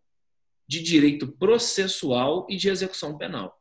de 0.67 0.81
direito 0.81 1.27
processual 1.27 2.47
e 2.49 2.55
de 2.55 2.69
execução 2.69 3.17
penal. 3.17 3.59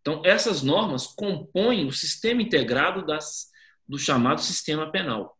Então, 0.00 0.20
essas 0.24 0.62
normas 0.62 1.06
compõem 1.06 1.86
o 1.86 1.92
sistema 1.92 2.42
integrado 2.42 3.06
das, 3.06 3.50
do 3.86 3.98
chamado 3.98 4.40
sistema 4.40 4.90
penal. 4.90 5.38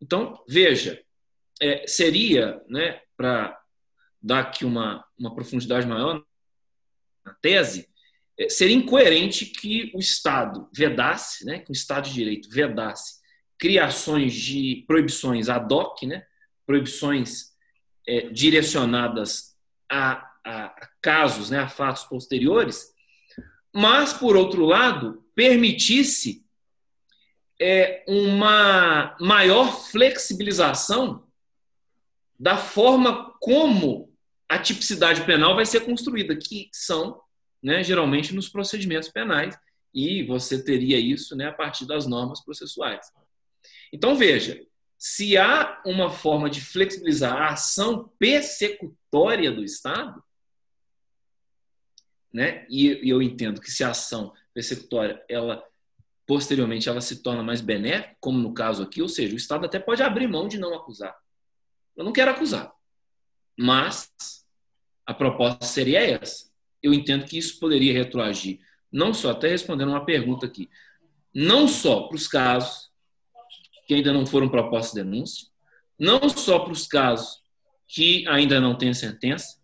Então, 0.00 0.42
veja, 0.48 1.02
é, 1.60 1.86
seria, 1.86 2.62
né, 2.68 3.00
para 3.16 3.58
dar 4.22 4.40
aqui 4.40 4.64
uma, 4.64 5.04
uma 5.18 5.34
profundidade 5.34 5.86
maior 5.86 6.24
na 7.24 7.34
tese, 7.34 7.88
é, 8.38 8.48
seria 8.48 8.76
incoerente 8.76 9.46
que 9.46 9.90
o 9.94 9.98
Estado 9.98 10.68
vedasse, 10.72 11.44
né, 11.44 11.58
que 11.58 11.70
o 11.70 11.72
Estado 11.72 12.08
de 12.08 12.14
Direito 12.14 12.48
vedasse 12.50 13.18
criações 13.58 14.32
de 14.34 14.84
proibições 14.86 15.48
ad 15.48 15.72
hoc, 15.74 16.04
né, 16.04 16.24
proibições 16.64 17.52
é, 18.06 18.28
direcionadas 18.28 19.56
a, 19.90 20.30
a, 20.44 20.88
casos, 21.02 21.50
né, 21.50 21.58
a 21.58 21.68
fatos 21.68 22.04
posteriores, 22.04 22.94
mas, 23.74 24.12
por 24.12 24.36
outro 24.36 24.64
lado, 24.64 25.24
permitisse 25.34 26.44
é, 27.60 28.04
uma 28.06 29.16
maior 29.20 29.72
flexibilização 29.90 31.26
da 32.38 32.56
forma 32.56 33.34
como 33.40 34.12
a 34.48 34.58
tipicidade 34.58 35.24
penal 35.24 35.54
vai 35.54 35.66
ser 35.66 35.80
construída, 35.80 36.36
que 36.36 36.68
são 36.72 37.20
né, 37.62 37.82
geralmente 37.82 38.34
nos 38.34 38.48
procedimentos 38.48 39.08
penais, 39.08 39.58
e 39.92 40.22
você 40.22 40.62
teria 40.62 40.98
isso 40.98 41.34
né, 41.34 41.46
a 41.46 41.52
partir 41.52 41.86
das 41.86 42.06
normas 42.06 42.42
processuais. 42.44 43.10
Então, 43.92 44.16
veja, 44.16 44.64
se 44.96 45.36
há 45.36 45.80
uma 45.84 46.10
forma 46.10 46.48
de 46.48 46.60
flexibilizar 46.60 47.36
a 47.36 47.50
ação 47.50 48.10
persecutória 48.18 49.50
do 49.50 49.64
Estado, 49.64 50.22
né? 52.32 52.66
E 52.68 53.00
eu 53.08 53.22
entendo 53.22 53.60
que 53.60 53.70
se 53.70 53.82
a 53.82 53.90
ação 53.90 54.34
persecutória 54.52 55.24
ela 55.28 55.64
posteriormente 56.28 56.90
ela 56.90 57.00
se 57.00 57.22
torna 57.22 57.42
mais 57.42 57.62
benéfica, 57.62 58.14
como 58.20 58.38
no 58.38 58.52
caso 58.52 58.82
aqui, 58.82 59.00
ou 59.00 59.08
seja, 59.08 59.32
o 59.32 59.38
Estado 59.38 59.64
até 59.64 59.78
pode 59.78 60.02
abrir 60.02 60.28
mão 60.28 60.46
de 60.46 60.58
não 60.58 60.74
acusar. 60.74 61.16
Eu 61.96 62.04
não 62.04 62.12
quero 62.12 62.30
acusar, 62.30 62.70
mas 63.58 64.12
a 65.06 65.14
proposta 65.14 65.64
seria 65.64 66.00
essa. 66.00 66.50
Eu 66.82 66.92
entendo 66.92 67.24
que 67.24 67.38
isso 67.38 67.58
poderia 67.58 67.94
retroagir, 67.94 68.60
não 68.92 69.14
só 69.14 69.30
até 69.30 69.48
respondendo 69.48 69.88
uma 69.88 70.04
pergunta 70.04 70.44
aqui, 70.44 70.68
não 71.34 71.66
só 71.66 72.02
para 72.02 72.16
os 72.16 72.28
casos 72.28 72.90
que 73.86 73.94
ainda 73.94 74.12
não 74.12 74.26
foram 74.26 74.50
propostas 74.50 74.92
denúncias, 74.92 75.50
não 75.98 76.28
só 76.28 76.58
para 76.58 76.72
os 76.72 76.86
casos 76.86 77.42
que 77.86 78.28
ainda 78.28 78.60
não 78.60 78.76
têm 78.76 78.92
sentença, 78.92 79.58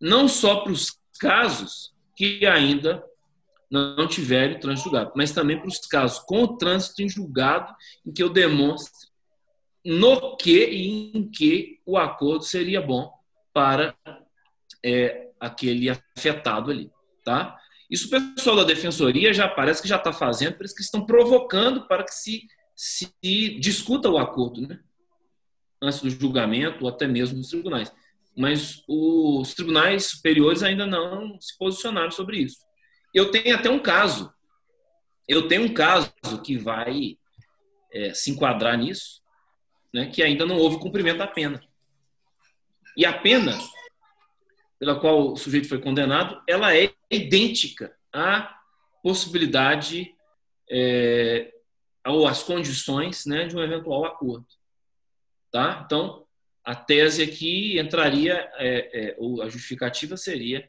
não 0.00 0.28
só 0.28 0.60
para 0.60 0.70
os 0.70 0.96
casos 1.18 1.92
que 2.16 2.46
ainda 2.46 3.04
não 3.74 4.06
tiverem 4.06 4.58
trânsito 4.58 4.88
julgado, 4.88 5.12
mas 5.14 5.32
também 5.32 5.58
para 5.58 5.68
os 5.68 5.78
casos 5.78 6.18
com 6.20 6.56
trânsito 6.56 7.02
em 7.02 7.08
julgado 7.08 7.74
em 8.06 8.12
que 8.12 8.22
eu 8.22 8.28
demonstre 8.28 9.08
no 9.84 10.36
que 10.36 10.64
e 10.66 11.16
em 11.16 11.30
que 11.30 11.80
o 11.84 11.98
acordo 11.98 12.44
seria 12.44 12.80
bom 12.80 13.12
para 13.52 13.94
é, 14.84 15.28
aquele 15.38 15.90
afetado 15.90 16.70
ali, 16.70 16.90
tá? 17.24 17.58
Isso 17.90 18.06
o 18.06 18.34
pessoal 18.34 18.56
da 18.56 18.64
defensoria 18.64 19.32
já 19.32 19.46
parece 19.46 19.82
que 19.82 19.88
já 19.88 19.96
está 19.96 20.12
fazendo, 20.12 20.56
parece 20.56 20.74
que 20.74 20.82
estão 20.82 21.04
provocando 21.04 21.86
para 21.86 22.02
que 22.02 22.14
se 22.14 22.46
se 22.76 23.14
discuta 23.60 24.10
o 24.10 24.18
acordo, 24.18 24.60
né? 24.62 24.80
antes 25.80 26.00
do 26.00 26.10
julgamento 26.10 26.84
ou 26.84 26.90
até 26.90 27.06
mesmo 27.06 27.38
nos 27.38 27.48
tribunais. 27.48 27.92
Mas 28.36 28.82
os 28.88 29.54
tribunais 29.54 30.06
superiores 30.06 30.62
ainda 30.62 30.86
não 30.86 31.40
se 31.40 31.56
posicionaram 31.56 32.10
sobre 32.10 32.38
isso. 32.38 32.58
Eu 33.14 33.30
tenho 33.30 33.54
até 33.54 33.70
um 33.70 33.78
caso. 33.78 34.34
Eu 35.26 35.48
tenho 35.48 35.62
um 35.62 35.72
caso 35.72 36.12
que 36.44 36.56
vai 36.56 37.16
é, 37.92 38.12
se 38.12 38.32
enquadrar 38.32 38.76
nisso, 38.76 39.22
né, 39.92 40.06
que 40.06 40.22
ainda 40.22 40.44
não 40.44 40.58
houve 40.58 40.80
cumprimento 40.80 41.18
da 41.18 41.26
pena. 41.26 41.62
E 42.96 43.06
a 43.06 43.12
pena 43.12 43.56
pela 44.78 44.98
qual 44.98 45.32
o 45.32 45.36
sujeito 45.36 45.68
foi 45.68 45.80
condenado, 45.80 46.42
ela 46.46 46.76
é 46.76 46.92
idêntica 47.10 47.96
à 48.12 48.58
possibilidade 49.02 50.14
é, 50.70 51.54
ou 52.06 52.26
as 52.26 52.42
condições 52.42 53.24
né, 53.24 53.46
de 53.46 53.56
um 53.56 53.62
eventual 53.62 54.04
acordo. 54.04 54.46
Tá? 55.50 55.82
Então, 55.86 56.26
a 56.64 56.74
tese 56.74 57.22
aqui 57.22 57.78
entraria, 57.78 58.50
é, 58.56 59.08
é, 59.08 59.16
ou 59.18 59.40
a 59.40 59.48
justificativa 59.48 60.16
seria 60.16 60.68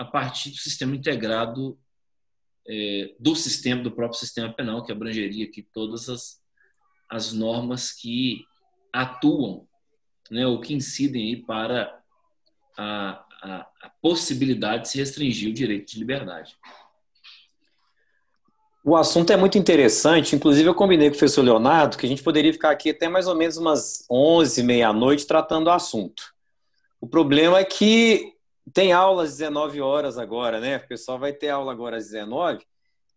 a 0.00 0.04
partir 0.06 0.48
do 0.48 0.56
sistema 0.56 0.96
integrado 0.96 1.78
é, 2.66 3.14
do 3.20 3.36
sistema, 3.36 3.82
do 3.82 3.90
próprio 3.90 4.18
sistema 4.18 4.50
penal, 4.50 4.82
que 4.82 4.90
abrangeria 4.90 5.44
aqui 5.44 5.62
todas 5.62 6.08
as, 6.08 6.40
as 7.10 7.34
normas 7.34 7.92
que 7.92 8.46
atuam, 8.90 9.68
né, 10.30 10.46
ou 10.46 10.58
que 10.58 10.72
incidem 10.72 11.24
aí 11.24 11.36
para 11.36 12.02
a, 12.78 13.24
a, 13.42 13.66
a 13.82 13.90
possibilidade 14.00 14.84
de 14.84 14.88
se 14.88 14.98
restringir 14.98 15.50
o 15.50 15.54
direito 15.54 15.92
de 15.92 15.98
liberdade. 15.98 16.56
O 18.82 18.96
assunto 18.96 19.34
é 19.34 19.36
muito 19.36 19.58
interessante. 19.58 20.34
Inclusive, 20.34 20.66
eu 20.66 20.74
combinei 20.74 21.10
com 21.10 21.14
o 21.14 21.18
professor 21.18 21.42
Leonardo 21.42 21.98
que 21.98 22.06
a 22.06 22.08
gente 22.08 22.22
poderia 22.22 22.54
ficar 22.54 22.70
aqui 22.70 22.88
até 22.88 23.06
mais 23.06 23.26
ou 23.26 23.34
menos 23.34 23.58
umas 23.58 24.06
11, 24.10 24.62
meia-noite 24.62 25.26
tratando 25.26 25.66
o 25.66 25.70
assunto. 25.70 26.34
O 26.98 27.06
problema 27.06 27.58
é 27.58 27.64
que 27.66 28.39
tem 28.72 28.92
aula 28.92 29.24
às 29.24 29.36
19 29.36 29.80
horas 29.80 30.18
agora, 30.18 30.60
né? 30.60 30.76
O 30.76 30.88
pessoal 30.88 31.18
vai 31.18 31.32
ter 31.32 31.48
aula 31.48 31.72
agora 31.72 31.96
às 31.96 32.06
19. 32.06 32.64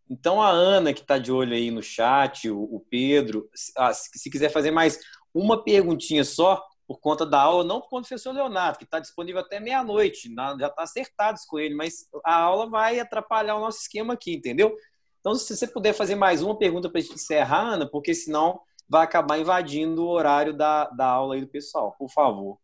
Então, 0.09 0.41
a 0.41 0.49
Ana, 0.49 0.93
que 0.93 1.01
está 1.01 1.17
de 1.17 1.31
olho 1.31 1.53
aí 1.53 1.71
no 1.71 1.81
chat, 1.81 2.49
o, 2.49 2.85
Pedro, 2.89 3.49
se 3.53 4.29
quiser 4.29 4.49
fazer 4.49 4.71
mais 4.71 4.99
uma 5.33 5.63
perguntinha 5.63 6.23
só, 6.23 6.63
por 6.85 6.99
conta 6.99 7.25
da 7.25 7.41
aula, 7.41 7.63
não 7.63 7.79
por 7.79 7.89
conta 7.89 8.03
do 8.03 8.09
professor 8.09 8.33
Leonardo, 8.33 8.77
que 8.77 8.83
está 8.83 8.99
disponível 8.99 9.41
até 9.41 9.59
meia-noite, 9.59 10.29
já 10.59 10.67
está 10.67 10.83
acertado 10.83 11.39
com 11.47 11.57
ele, 11.57 11.73
mas 11.73 12.07
a 12.25 12.35
aula 12.35 12.69
vai 12.69 12.99
atrapalhar 12.99 13.55
o 13.55 13.61
nosso 13.61 13.79
esquema 13.79 14.13
aqui, 14.13 14.33
entendeu? 14.33 14.75
Então, 15.19 15.33
se 15.35 15.55
você 15.55 15.65
puder 15.65 15.93
fazer 15.93 16.15
mais 16.15 16.41
uma 16.41 16.57
pergunta 16.57 16.89
para 16.89 16.99
a 16.99 17.01
gente 17.01 17.15
encerrar, 17.15 17.73
Ana, 17.73 17.89
porque 17.89 18.13
senão 18.13 18.59
vai 18.87 19.03
acabar 19.03 19.39
invadindo 19.39 20.03
o 20.03 20.09
horário 20.09 20.53
da, 20.53 20.85
da 20.89 21.07
aula 21.07 21.35
aí 21.35 21.41
do 21.41 21.47
pessoal, 21.47 21.95
por 21.97 22.11
favor. 22.11 22.59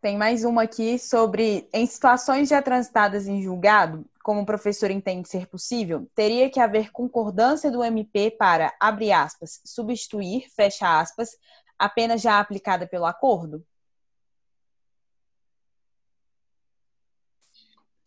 Tem 0.00 0.16
mais 0.16 0.44
uma 0.44 0.62
aqui 0.62 0.96
sobre 0.96 1.68
em 1.72 1.84
situações 1.84 2.48
já 2.48 2.62
transitadas 2.62 3.26
em 3.26 3.42
julgado, 3.42 4.04
como 4.22 4.42
o 4.42 4.46
professor 4.46 4.92
entende 4.92 5.28
ser 5.28 5.48
possível, 5.48 6.08
teria 6.14 6.48
que 6.48 6.60
haver 6.60 6.92
concordância 6.92 7.68
do 7.68 7.82
MP 7.82 8.30
para, 8.30 8.72
abre 8.78 9.10
aspas, 9.10 9.60
substituir, 9.64 10.44
fecha 10.54 11.00
aspas, 11.00 11.30
a 11.76 11.88
pena 11.88 12.16
já 12.16 12.38
aplicada 12.38 12.86
pelo 12.86 13.06
acordo? 13.06 13.64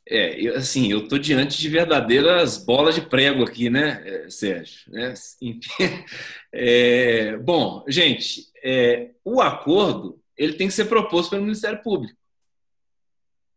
É, 0.08 0.40
eu, 0.40 0.56
assim, 0.56 0.92
eu 0.92 1.00
estou 1.04 1.18
diante 1.20 1.58
de 1.58 1.70
verdadeiras 1.70 2.58
bolas 2.58 2.96
de 2.96 3.02
prego 3.02 3.44
aqui, 3.44 3.70
né, 3.70 4.02
é, 4.06 4.30
Sérgio? 4.30 4.92
É, 4.96 5.14
é, 6.54 7.38
bom, 7.38 7.84
gente, 7.88 8.50
é, 8.64 9.12
o 9.26 9.42
acordo 9.42 10.21
ele 10.42 10.54
tem 10.54 10.68
que 10.68 10.74
ser 10.74 10.86
proposto 10.86 11.30
pelo 11.30 11.44
Ministério 11.44 11.84
Público. 11.84 12.18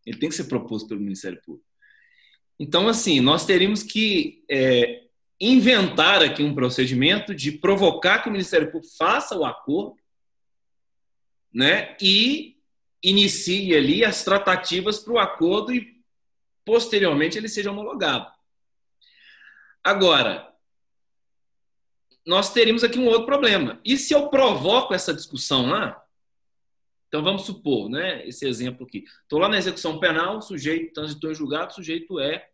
Ele 0.04 0.18
tem 0.18 0.28
que 0.28 0.34
ser 0.34 0.44
proposto 0.44 0.86
pelo 0.86 1.00
Ministério 1.00 1.40
Público. 1.42 1.66
Então, 2.58 2.86
assim, 2.86 3.20
nós 3.20 3.46
teríamos 3.46 3.82
que 3.82 4.44
é, 4.50 5.04
inventar 5.40 6.22
aqui 6.22 6.42
um 6.42 6.54
procedimento 6.54 7.34
de 7.34 7.52
provocar 7.52 8.18
que 8.18 8.28
o 8.28 8.32
Ministério 8.32 8.70
Público 8.70 8.94
faça 8.98 9.34
o 9.34 9.46
acordo 9.46 9.96
né, 11.50 11.96
e 12.02 12.58
inicie 13.02 13.74
ali 13.74 14.04
as 14.04 14.22
tratativas 14.22 14.98
para 14.98 15.14
o 15.14 15.18
acordo 15.18 15.72
e, 15.72 16.02
posteriormente, 16.66 17.38
ele 17.38 17.48
seja 17.48 17.70
homologado. 17.70 18.30
Agora, 19.82 20.52
nós 22.26 22.52
teríamos 22.52 22.84
aqui 22.84 22.98
um 22.98 23.06
outro 23.06 23.24
problema. 23.24 23.80
E 23.82 23.96
se 23.96 24.12
eu 24.12 24.28
provoco 24.28 24.92
essa 24.92 25.14
discussão 25.14 25.70
lá? 25.70 26.03
Então 27.14 27.22
vamos 27.22 27.42
supor, 27.42 27.88
né, 27.88 28.26
esse 28.26 28.44
exemplo 28.44 28.84
aqui. 28.84 29.04
Estou 29.22 29.38
lá 29.38 29.48
na 29.48 29.56
execução 29.56 30.00
penal, 30.00 30.42
sujeito 30.42 30.92
transitou 30.92 31.30
em 31.30 31.34
julgado, 31.36 31.72
sujeito 31.72 32.18
é, 32.18 32.48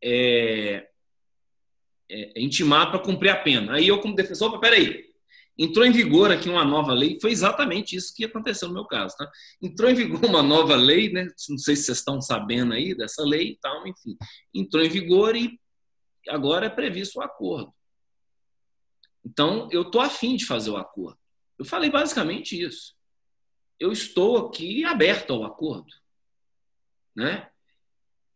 é, 0.00 0.88
é 2.08 2.40
intimado 2.40 2.92
para 2.92 3.00
cumprir 3.00 3.30
a 3.30 3.36
pena. 3.36 3.74
Aí 3.74 3.88
eu, 3.88 4.00
como 4.00 4.14
defensor, 4.14 4.50
opa, 4.50 4.60
peraí, 4.60 5.06
entrou 5.58 5.84
em 5.84 5.90
vigor 5.90 6.30
aqui 6.30 6.48
uma 6.48 6.64
nova 6.64 6.92
lei, 6.94 7.18
foi 7.20 7.32
exatamente 7.32 7.96
isso 7.96 8.14
que 8.14 8.24
aconteceu 8.24 8.68
no 8.68 8.74
meu 8.74 8.84
caso. 8.84 9.16
Tá? 9.16 9.28
Entrou 9.60 9.90
em 9.90 9.94
vigor 9.96 10.24
uma 10.24 10.40
nova 10.40 10.76
lei, 10.76 11.12
né? 11.12 11.26
não 11.48 11.58
sei 11.58 11.74
se 11.74 11.86
vocês 11.86 11.98
estão 11.98 12.20
sabendo 12.20 12.72
aí 12.72 12.94
dessa 12.94 13.24
lei 13.24 13.48
e 13.48 13.56
tal, 13.56 13.84
enfim. 13.84 14.16
Entrou 14.54 14.84
em 14.84 14.88
vigor 14.88 15.34
e 15.34 15.58
agora 16.28 16.66
é 16.66 16.70
previsto 16.70 17.18
o 17.18 17.22
acordo. 17.22 17.74
Então, 19.24 19.68
eu 19.72 19.82
estou 19.82 20.00
afim 20.00 20.36
de 20.36 20.46
fazer 20.46 20.70
o 20.70 20.76
acordo. 20.76 21.18
Eu 21.58 21.64
falei 21.64 21.90
basicamente 21.90 22.62
isso 22.62 22.94
eu 23.78 23.92
estou 23.92 24.46
aqui 24.46 24.84
aberto 24.84 25.32
ao 25.32 25.44
acordo. 25.44 25.92
Né? 27.14 27.48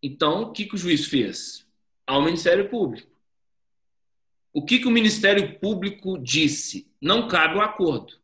Então, 0.03 0.43
o 0.43 0.53
que, 0.53 0.67
que 0.67 0.75
o 0.75 0.79
juiz 0.79 1.07
fez? 1.07 1.67
Ao 2.07 2.23
Ministério 2.23 2.69
Público. 2.69 3.19
O 4.53 4.65
que, 4.65 4.79
que 4.79 4.87
o 4.87 4.91
Ministério 4.91 5.59
Público 5.59 6.19
disse? 6.19 6.91
Não 7.01 7.29
cabe 7.29 7.57
o 7.57 7.61
acordo. 7.61 8.19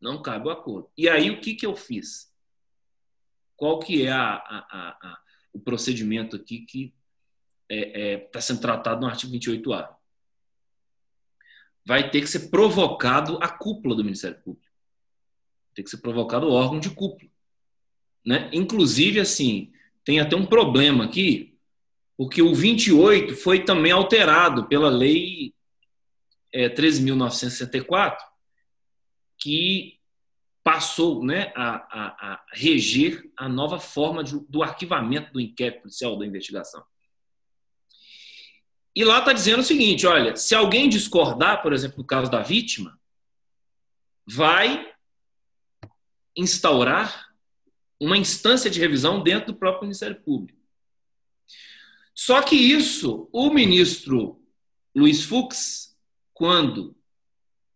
Não 0.00 0.22
cabe 0.22 0.48
o 0.48 0.50
acordo. 0.50 0.90
E 0.96 1.08
aí, 1.08 1.30
o 1.30 1.40
que, 1.40 1.54
que 1.54 1.66
eu 1.66 1.74
fiz? 1.74 2.32
Qual 3.56 3.78
que 3.78 4.06
é 4.06 4.10
a, 4.10 4.34
a, 4.34 4.98
a, 5.02 5.20
o 5.52 5.60
procedimento 5.60 6.36
aqui 6.36 6.60
que 6.60 6.94
está 7.68 7.74
é, 7.74 8.12
é, 8.12 8.18
tá 8.18 8.40
sendo 8.40 8.60
tratado 8.60 9.00
no 9.00 9.06
artigo 9.06 9.32
28A? 9.32 9.94
Vai 11.84 12.10
ter 12.10 12.20
que 12.20 12.26
ser 12.26 12.50
provocado 12.50 13.38
a 13.42 13.48
cúpula 13.48 13.94
do 13.94 14.04
Ministério 14.04 14.40
Público. 14.40 14.69
Tem 15.80 15.84
que 15.84 15.90
ser 15.90 16.02
provocado 16.02 16.46
o 16.46 16.52
órgão 16.52 16.78
de 16.78 16.90
cúpula. 16.90 17.30
Né? 18.24 18.50
Inclusive, 18.52 19.18
assim, 19.18 19.72
tem 20.04 20.20
até 20.20 20.36
um 20.36 20.44
problema 20.44 21.06
aqui, 21.06 21.58
porque 22.18 22.42
o 22.42 22.54
28 22.54 23.34
foi 23.34 23.64
também 23.64 23.90
alterado 23.90 24.66
pela 24.66 24.90
Lei 24.90 25.54
é, 26.52 26.68
13.964, 26.68 28.18
que 29.38 29.98
passou 30.62 31.24
né, 31.24 31.50
a, 31.56 31.76
a, 31.76 32.32
a, 32.32 32.44
reger 32.52 33.24
a 33.34 33.48
nova 33.48 33.80
forma 33.80 34.22
de, 34.22 34.38
do 34.50 34.62
arquivamento 34.62 35.32
do 35.32 35.40
inquérito 35.40 35.80
policial 35.80 36.18
da 36.18 36.26
investigação. 36.26 36.84
E 38.94 39.02
lá 39.02 39.20
está 39.20 39.32
dizendo 39.32 39.60
o 39.60 39.64
seguinte: 39.64 40.06
olha, 40.06 40.36
se 40.36 40.54
alguém 40.54 40.90
discordar, 40.90 41.62
por 41.62 41.72
exemplo, 41.72 41.96
no 41.96 42.04
caso 42.04 42.30
da 42.30 42.42
vítima, 42.42 43.00
vai 44.26 44.89
instaurar 46.40 47.28
uma 47.98 48.16
instância 48.16 48.70
de 48.70 48.80
revisão 48.80 49.22
dentro 49.22 49.52
do 49.52 49.58
próprio 49.58 49.82
Ministério 49.82 50.16
Público. 50.16 50.58
Só 52.14 52.42
que 52.42 52.56
isso, 52.56 53.28
o 53.32 53.50
ministro 53.50 54.40
Luiz 54.94 55.22
Fux, 55.22 55.96
quando 56.32 56.96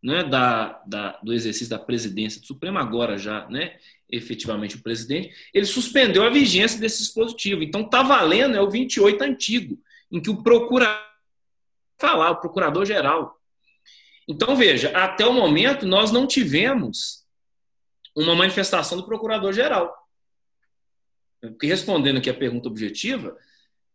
né, 0.02 0.22
da, 0.22 0.82
da, 0.86 1.18
do 1.22 1.32
exercício 1.32 1.70
da 1.70 1.78
presidência 1.78 2.40
do 2.40 2.46
Supremo, 2.46 2.78
agora 2.78 3.16
já 3.16 3.48
né, 3.48 3.78
efetivamente 4.08 4.76
o 4.76 4.82
presidente, 4.82 5.34
ele 5.52 5.66
suspendeu 5.66 6.22
a 6.24 6.30
vigência 6.30 6.78
desse 6.78 6.98
dispositivo. 6.98 7.62
Então 7.62 7.82
está 7.82 8.02
valendo, 8.02 8.56
é 8.56 8.60
o 8.60 8.70
28 8.70 9.22
antigo, 9.22 9.80
em 10.10 10.20
que 10.20 10.30
o 10.30 10.42
procurador 10.42 11.02
falar, 11.98 12.30
o 12.32 12.40
procurador-geral. 12.40 13.40
Então, 14.28 14.56
veja, 14.56 14.90
até 14.90 15.24
o 15.26 15.32
momento 15.32 15.86
nós 15.86 16.10
não 16.10 16.26
tivemos 16.26 17.23
uma 18.14 18.34
manifestação 18.34 18.98
do 18.98 19.04
procurador-geral. 19.04 19.92
Porque 21.40 21.66
respondendo 21.66 22.18
aqui 22.18 22.30
a 22.30 22.34
pergunta 22.34 22.68
objetiva, 22.68 23.36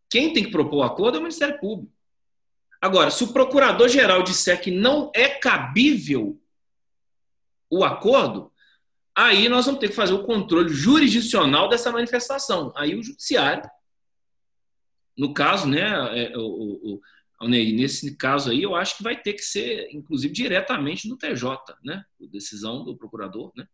quem 0.08 0.32
tem 0.32 0.44
que 0.44 0.50
propor 0.50 0.78
o 0.78 0.82
acordo 0.82 1.16
é 1.16 1.18
o 1.18 1.22
Ministério 1.22 1.58
Público. 1.58 1.92
Agora, 2.80 3.10
se 3.10 3.24
o 3.24 3.32
procurador-geral 3.32 4.22
disser 4.22 4.60
que 4.60 4.70
não 4.70 5.10
é 5.14 5.28
cabível 5.28 6.40
o 7.68 7.84
acordo, 7.84 8.52
aí 9.14 9.48
nós 9.48 9.66
vamos 9.66 9.80
ter 9.80 9.88
que 9.88 9.94
fazer 9.94 10.14
o 10.14 10.24
controle 10.24 10.70
jurisdicional 10.70 11.68
dessa 11.68 11.92
manifestação. 11.92 12.72
Aí 12.74 12.94
o 12.94 13.02
judiciário, 13.02 13.68
no 15.16 15.34
caso, 15.34 15.68
né, 15.68 15.82
é, 16.18 16.36
o, 16.36 16.40
o, 16.40 17.00
o, 17.42 17.48
nesse 17.48 18.16
caso 18.16 18.50
aí, 18.50 18.62
eu 18.62 18.74
acho 18.74 18.96
que 18.96 19.02
vai 19.02 19.20
ter 19.20 19.34
que 19.34 19.42
ser, 19.42 19.88
inclusive, 19.92 20.32
diretamente 20.32 21.08
no 21.08 21.18
TJ, 21.18 21.58
né, 21.84 22.02
decisão 22.18 22.82
do 22.84 22.96
procurador, 22.96 23.52
né 23.54 23.68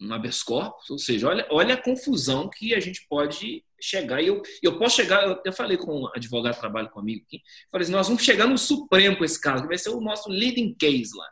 um 0.00 0.12
habeas 0.12 0.42
corpus, 0.42 0.88
ou 0.90 0.98
seja, 0.98 1.28
olha, 1.28 1.46
olha 1.50 1.74
a 1.74 1.82
confusão 1.82 2.48
que 2.48 2.74
a 2.74 2.80
gente 2.80 3.06
pode 3.08 3.64
chegar. 3.80 4.22
E 4.22 4.28
eu, 4.28 4.42
eu 4.62 4.78
posso 4.78 4.96
chegar, 4.96 5.24
eu, 5.24 5.40
eu 5.44 5.52
falei 5.52 5.76
com 5.76 6.02
um 6.02 6.08
advogado 6.14 6.54
que 6.54 6.60
trabalha 6.60 6.88
comigo 6.88 7.24
aqui, 7.26 7.42
falei 7.70 7.84
assim, 7.84 7.92
nós 7.92 8.08
vamos 8.08 8.22
chegar 8.22 8.46
no 8.46 8.56
Supremo 8.56 9.16
com 9.16 9.24
esse 9.24 9.40
caso, 9.40 9.62
que 9.62 9.68
vai 9.68 9.78
ser 9.78 9.90
o 9.90 10.00
nosso 10.00 10.30
leading 10.30 10.74
case 10.74 11.10
lá. 11.14 11.28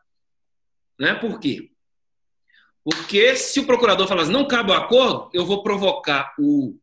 Né? 0.98 1.14
Por 1.14 1.40
quê? 1.40 1.70
Porque 2.84 3.36
se 3.36 3.60
o 3.60 3.66
procurador 3.66 4.06
falar 4.06 4.22
assim, 4.22 4.32
não 4.32 4.46
cabe 4.46 4.70
o 4.70 4.74
acordo, 4.74 5.30
eu 5.32 5.44
vou 5.44 5.62
provocar 5.62 6.34
o 6.38 6.78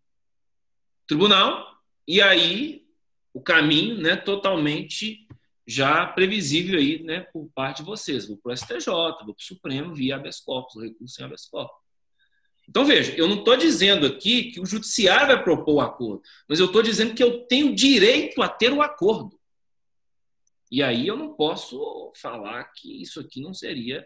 tribunal 1.08 1.66
e 2.08 2.22
aí 2.22 2.86
o 3.34 3.42
caminho 3.42 3.98
né, 3.98 4.16
totalmente 4.16 5.25
já 5.68 6.06
previsível 6.06 6.80
aí, 6.80 7.02
né, 7.04 7.22
por 7.34 7.50
parte 7.54 7.78
de 7.78 7.84
vocês. 7.84 8.28
Vou 8.28 8.38
para 8.38 8.54
o 8.54 8.58
STJ, 8.58 8.86
vou 8.86 9.16
para 9.16 9.32
o 9.32 9.36
Supremo 9.40 9.96
via 9.96 10.16
habeas 10.16 10.40
corpus, 10.40 10.82
recurso 10.82 11.22
em 11.22 11.26
habeas 11.26 11.46
corpus. 11.48 11.86
Então, 12.68 12.84
veja, 12.84 13.16
eu 13.16 13.28
não 13.28 13.40
estou 13.40 13.56
dizendo 13.56 14.08
aqui 14.08 14.52
que 14.52 14.60
o 14.60 14.66
judiciário 14.66 15.28
vai 15.28 15.44
propor 15.44 15.76
o 15.76 15.82
acordo, 15.82 16.22
mas 16.48 16.60
eu 16.60 16.66
estou 16.66 16.82
dizendo 16.82 17.14
que 17.14 17.24
eu 17.24 17.46
tenho 17.46 17.76
direito 17.76 18.42
a 18.42 18.50
ter 18.50 18.72
o 18.72 18.82
acordo. 18.82 19.40
E 20.72 20.82
aí 20.82 21.08
eu 21.08 21.16
não 21.16 21.34
posso 21.34 22.12
falar 22.16 22.64
que 22.66 23.02
isso 23.02 23.20
aqui 23.20 23.40
não 23.40 23.54
seria 23.54 24.06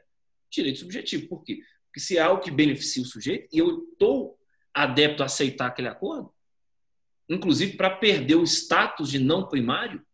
direito 0.51 0.79
subjetivo. 0.79 1.27
Por 1.27 1.43
quê? 1.43 1.61
Porque 1.85 1.99
se 1.99 2.17
é 2.17 2.21
algo 2.21 2.43
que 2.43 2.51
beneficia 2.51 3.01
o 3.01 3.05
sujeito 3.05 3.47
e 3.51 3.59
eu 3.59 3.89
estou 3.91 4.37
adepto 4.73 5.23
a 5.23 5.25
aceitar 5.25 5.67
aquele 5.67 5.87
acordo, 5.87 6.31
inclusive 7.29 7.77
para 7.77 7.89
perder 7.89 8.35
o 8.35 8.43
status 8.43 9.09
de 9.09 9.19
não 9.19 9.47
primário, 9.47 10.05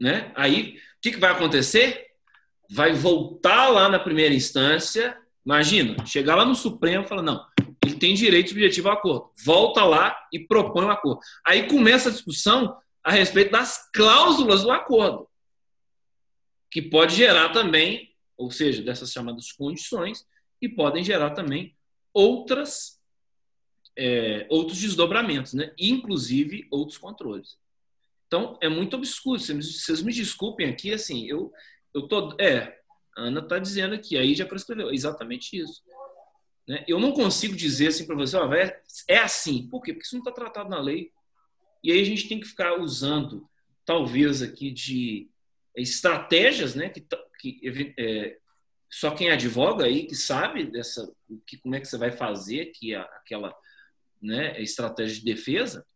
né? 0.00 0.32
Aí, 0.34 0.76
o 0.76 1.00
que, 1.00 1.12
que 1.12 1.20
vai 1.20 1.30
acontecer? 1.30 2.06
Vai 2.70 2.92
voltar 2.92 3.68
lá 3.68 3.88
na 3.88 3.98
primeira 3.98 4.34
instância. 4.34 5.16
Imagina, 5.44 6.04
chegar 6.06 6.36
lá 6.36 6.44
no 6.44 6.54
Supremo 6.54 7.04
e 7.04 7.08
falar: 7.08 7.22
não, 7.22 7.44
ele 7.84 7.94
tem 7.94 8.14
direito 8.14 8.50
subjetivo 8.50 8.88
ao 8.88 8.94
acordo. 8.94 9.30
Volta 9.44 9.84
lá 9.84 10.16
e 10.32 10.38
propõe 10.38 10.84
o 10.84 10.88
um 10.88 10.90
acordo. 10.90 11.20
Aí 11.46 11.66
começa 11.66 12.08
a 12.08 12.12
discussão 12.12 12.76
a 13.02 13.10
respeito 13.10 13.52
das 13.52 13.90
cláusulas 13.92 14.62
do 14.62 14.70
acordo, 14.70 15.26
que 16.70 16.82
pode 16.82 17.14
gerar 17.14 17.50
também, 17.50 18.14
ou 18.36 18.50
seja, 18.50 18.82
dessas 18.82 19.10
chamadas 19.10 19.52
condições, 19.52 20.26
e 20.60 20.68
podem 20.68 21.02
gerar 21.02 21.30
também 21.30 21.74
outras 22.12 22.98
é, 23.96 24.46
outros 24.48 24.78
desdobramentos, 24.78 25.54
né? 25.54 25.72
inclusive 25.76 26.68
outros 26.70 26.96
controles. 26.96 27.58
Então, 28.28 28.58
é 28.62 28.68
muito 28.68 28.94
obscuro. 28.94 29.40
Vocês 29.40 30.02
me 30.02 30.12
desculpem 30.12 30.68
aqui, 30.68 30.92
assim, 30.92 31.26
eu, 31.26 31.50
eu 31.94 32.02
tô. 32.06 32.36
É, 32.38 32.78
a 33.16 33.22
Ana 33.22 33.40
está 33.40 33.58
dizendo 33.58 33.94
aqui, 33.94 34.16
aí 34.16 34.34
já 34.34 34.46
prescreveu, 34.46 34.92
exatamente 34.92 35.58
isso. 35.58 35.82
Né? 36.68 36.84
Eu 36.86 37.00
não 37.00 37.12
consigo 37.12 37.56
dizer 37.56 37.88
assim 37.88 38.06
para 38.06 38.14
você, 38.14 38.36
ó, 38.36 38.52
é, 38.52 38.80
é 39.08 39.18
assim. 39.18 39.66
Por 39.68 39.82
quê? 39.82 39.92
Porque 39.92 40.06
isso 40.06 40.14
não 40.14 40.22
está 40.22 40.30
tratado 40.30 40.68
na 40.68 40.78
lei. 40.78 41.10
E 41.82 41.90
aí 41.90 42.00
a 42.00 42.04
gente 42.04 42.28
tem 42.28 42.38
que 42.38 42.46
ficar 42.46 42.78
usando, 42.78 43.48
talvez, 43.84 44.42
aqui 44.42 44.70
de 44.70 45.28
estratégias, 45.74 46.74
né? 46.74 46.90
Que, 46.90 47.06
que 47.40 47.94
é, 47.98 48.36
só 48.90 49.10
quem 49.10 49.30
advoga 49.30 49.86
aí 49.86 50.06
que 50.06 50.14
sabe 50.14 50.64
dessa, 50.64 51.10
que, 51.46 51.56
como 51.56 51.74
é 51.74 51.80
que 51.80 51.88
você 51.88 51.96
vai 51.96 52.12
fazer 52.12 52.66
que 52.66 52.94
aquela 52.94 53.56
né, 54.20 54.60
estratégia 54.60 55.16
de 55.16 55.24
defesa 55.24 55.86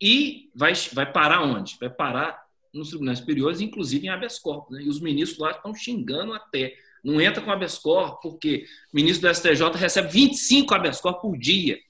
e 0.00 0.50
vai, 0.54 0.72
vai 0.92 1.10
parar 1.10 1.42
onde? 1.42 1.76
Vai 1.80 1.90
parar 1.90 2.46
nos 2.72 2.90
tribunais 2.90 3.18
superiores, 3.18 3.60
inclusive 3.60 4.06
em 4.06 4.10
habeas 4.10 4.38
corpus. 4.38 4.76
Né? 4.76 4.84
E 4.84 4.88
os 4.88 5.00
ministros 5.00 5.40
lá 5.40 5.52
estão 5.52 5.74
xingando 5.74 6.32
até. 6.34 6.76
Não 7.02 7.20
entra 7.20 7.42
com 7.42 7.50
habeas 7.50 7.78
corpus, 7.78 8.18
porque 8.20 8.66
o 8.92 8.96
ministro 8.96 9.28
do 9.28 9.34
STJ 9.34 9.70
recebe 9.76 10.08
25 10.08 10.74
habeas 10.74 11.00
corpus 11.00 11.22
por 11.22 11.38
dia. 11.38 11.80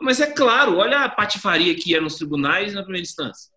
Mas 0.00 0.20
é 0.20 0.32
claro, 0.32 0.78
olha 0.78 1.00
a 1.00 1.08
patifaria 1.08 1.74
que 1.74 1.94
é 1.94 2.00
nos 2.00 2.16
tribunais 2.16 2.72
na 2.72 2.82
primeira 2.82 3.02
instância. 3.02 3.52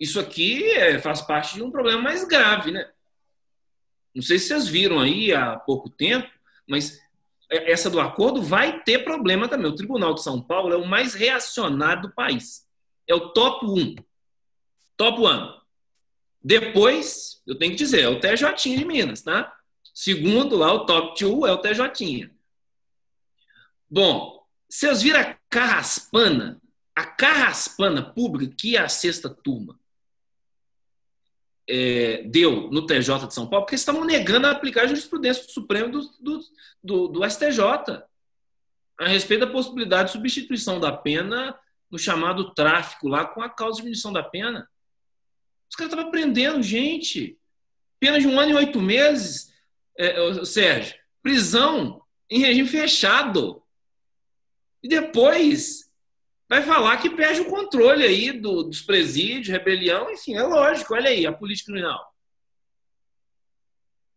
Isso 0.00 0.18
aqui 0.18 0.64
é, 0.72 0.98
faz 0.98 1.22
parte 1.22 1.54
de 1.54 1.62
um 1.62 1.70
problema 1.70 2.02
mais 2.02 2.24
grave, 2.24 2.72
né? 2.72 2.90
Não 4.12 4.22
sei 4.22 4.38
se 4.38 4.48
vocês 4.48 4.66
viram 4.66 4.98
aí 4.98 5.32
há 5.32 5.56
pouco 5.56 5.88
tempo, 5.88 6.28
mas 6.68 7.00
essa 7.52 7.90
do 7.90 8.00
acordo 8.00 8.42
vai 8.42 8.82
ter 8.82 9.04
problema 9.04 9.48
também. 9.48 9.70
O 9.70 9.74
Tribunal 9.74 10.14
de 10.14 10.22
São 10.22 10.40
Paulo 10.40 10.72
é 10.72 10.76
o 10.76 10.86
mais 10.86 11.14
reacionário 11.14 12.02
do 12.02 12.14
país. 12.14 12.66
É 13.06 13.14
o 13.14 13.30
top 13.30 13.66
1. 13.66 13.96
Top 14.96 15.20
1. 15.20 15.60
Depois, 16.42 17.42
eu 17.46 17.56
tenho 17.56 17.72
que 17.72 17.78
dizer, 17.78 18.02
é 18.02 18.08
o 18.08 18.18
TJ 18.18 18.76
de 18.76 18.84
Minas, 18.84 19.22
tá? 19.22 19.52
Segundo 19.94 20.56
lá, 20.56 20.72
o 20.72 20.86
top 20.86 21.18
2 21.20 21.50
é 21.50 21.52
o 21.52 21.58
TJ. 21.58 22.30
Bom, 23.88 24.42
vocês 24.68 25.02
viram 25.02 25.20
a 25.20 25.36
carraspana, 25.50 26.60
a 26.96 27.04
carraspana 27.04 28.02
pública 28.02 28.54
que 28.56 28.76
é 28.76 28.80
a 28.80 28.88
sexta 28.88 29.28
turma 29.28 29.78
é, 31.68 32.22
deu 32.24 32.70
no 32.70 32.86
TJ 32.86 33.26
de 33.26 33.34
São 33.34 33.46
Paulo, 33.46 33.64
porque 33.64 33.76
estavam 33.76 34.04
negando 34.04 34.46
a 34.46 34.50
aplicar 34.50 34.82
a 34.82 34.86
jurisprudência 34.86 35.44
do 35.44 35.50
Supremo 35.50 35.90
do, 35.90 36.00
do, 36.20 36.40
do, 36.82 37.08
do 37.08 37.30
STJ 37.30 37.58
a 38.98 39.08
respeito 39.08 39.46
da 39.46 39.52
possibilidade 39.52 40.08
de 40.08 40.12
substituição 40.12 40.78
da 40.78 40.92
pena 40.92 41.58
no 41.90 41.98
chamado 41.98 42.54
tráfico 42.54 43.08
lá 43.08 43.24
com 43.24 43.42
a 43.42 43.48
causa 43.48 43.76
de 43.76 43.82
diminuição 43.82 44.12
da 44.12 44.22
pena. 44.22 44.68
Os 45.68 45.76
caras 45.76 45.92
estavam 45.92 46.10
prendendo 46.10 46.62
gente. 46.62 47.38
Pena 47.98 48.18
de 48.18 48.26
um 48.26 48.38
ano 48.38 48.52
e 48.52 48.54
oito 48.54 48.80
meses, 48.80 49.52
é, 49.98 50.44
Sérgio. 50.44 50.94
Prisão 51.22 52.02
em 52.28 52.40
regime 52.40 52.68
fechado. 52.68 53.62
E 54.82 54.88
depois 54.88 55.90
vai 56.52 56.62
falar 56.62 56.98
que 56.98 57.08
perde 57.08 57.40
o 57.40 57.48
controle 57.48 58.04
aí 58.04 58.30
do, 58.30 58.64
dos 58.64 58.82
presídios, 58.82 59.48
rebelião, 59.48 60.10
enfim, 60.10 60.34
é 60.34 60.42
lógico, 60.42 60.92
olha 60.92 61.08
aí, 61.08 61.24
a 61.24 61.32
política 61.32 61.72
criminal. 61.72 62.14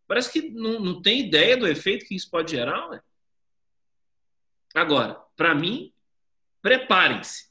Parece 0.05 0.33
que 0.33 0.49
não, 0.49 0.77
não 0.81 1.01
tem 1.01 1.21
ideia 1.21 1.55
do 1.55 1.65
efeito 1.65 2.05
que 2.05 2.13
isso 2.13 2.29
pode 2.29 2.51
gerar. 2.51 2.89
Né? 2.89 3.01
Agora, 4.73 5.13
para 5.37 5.55
mim, 5.55 5.93
preparem-se. 6.61 7.49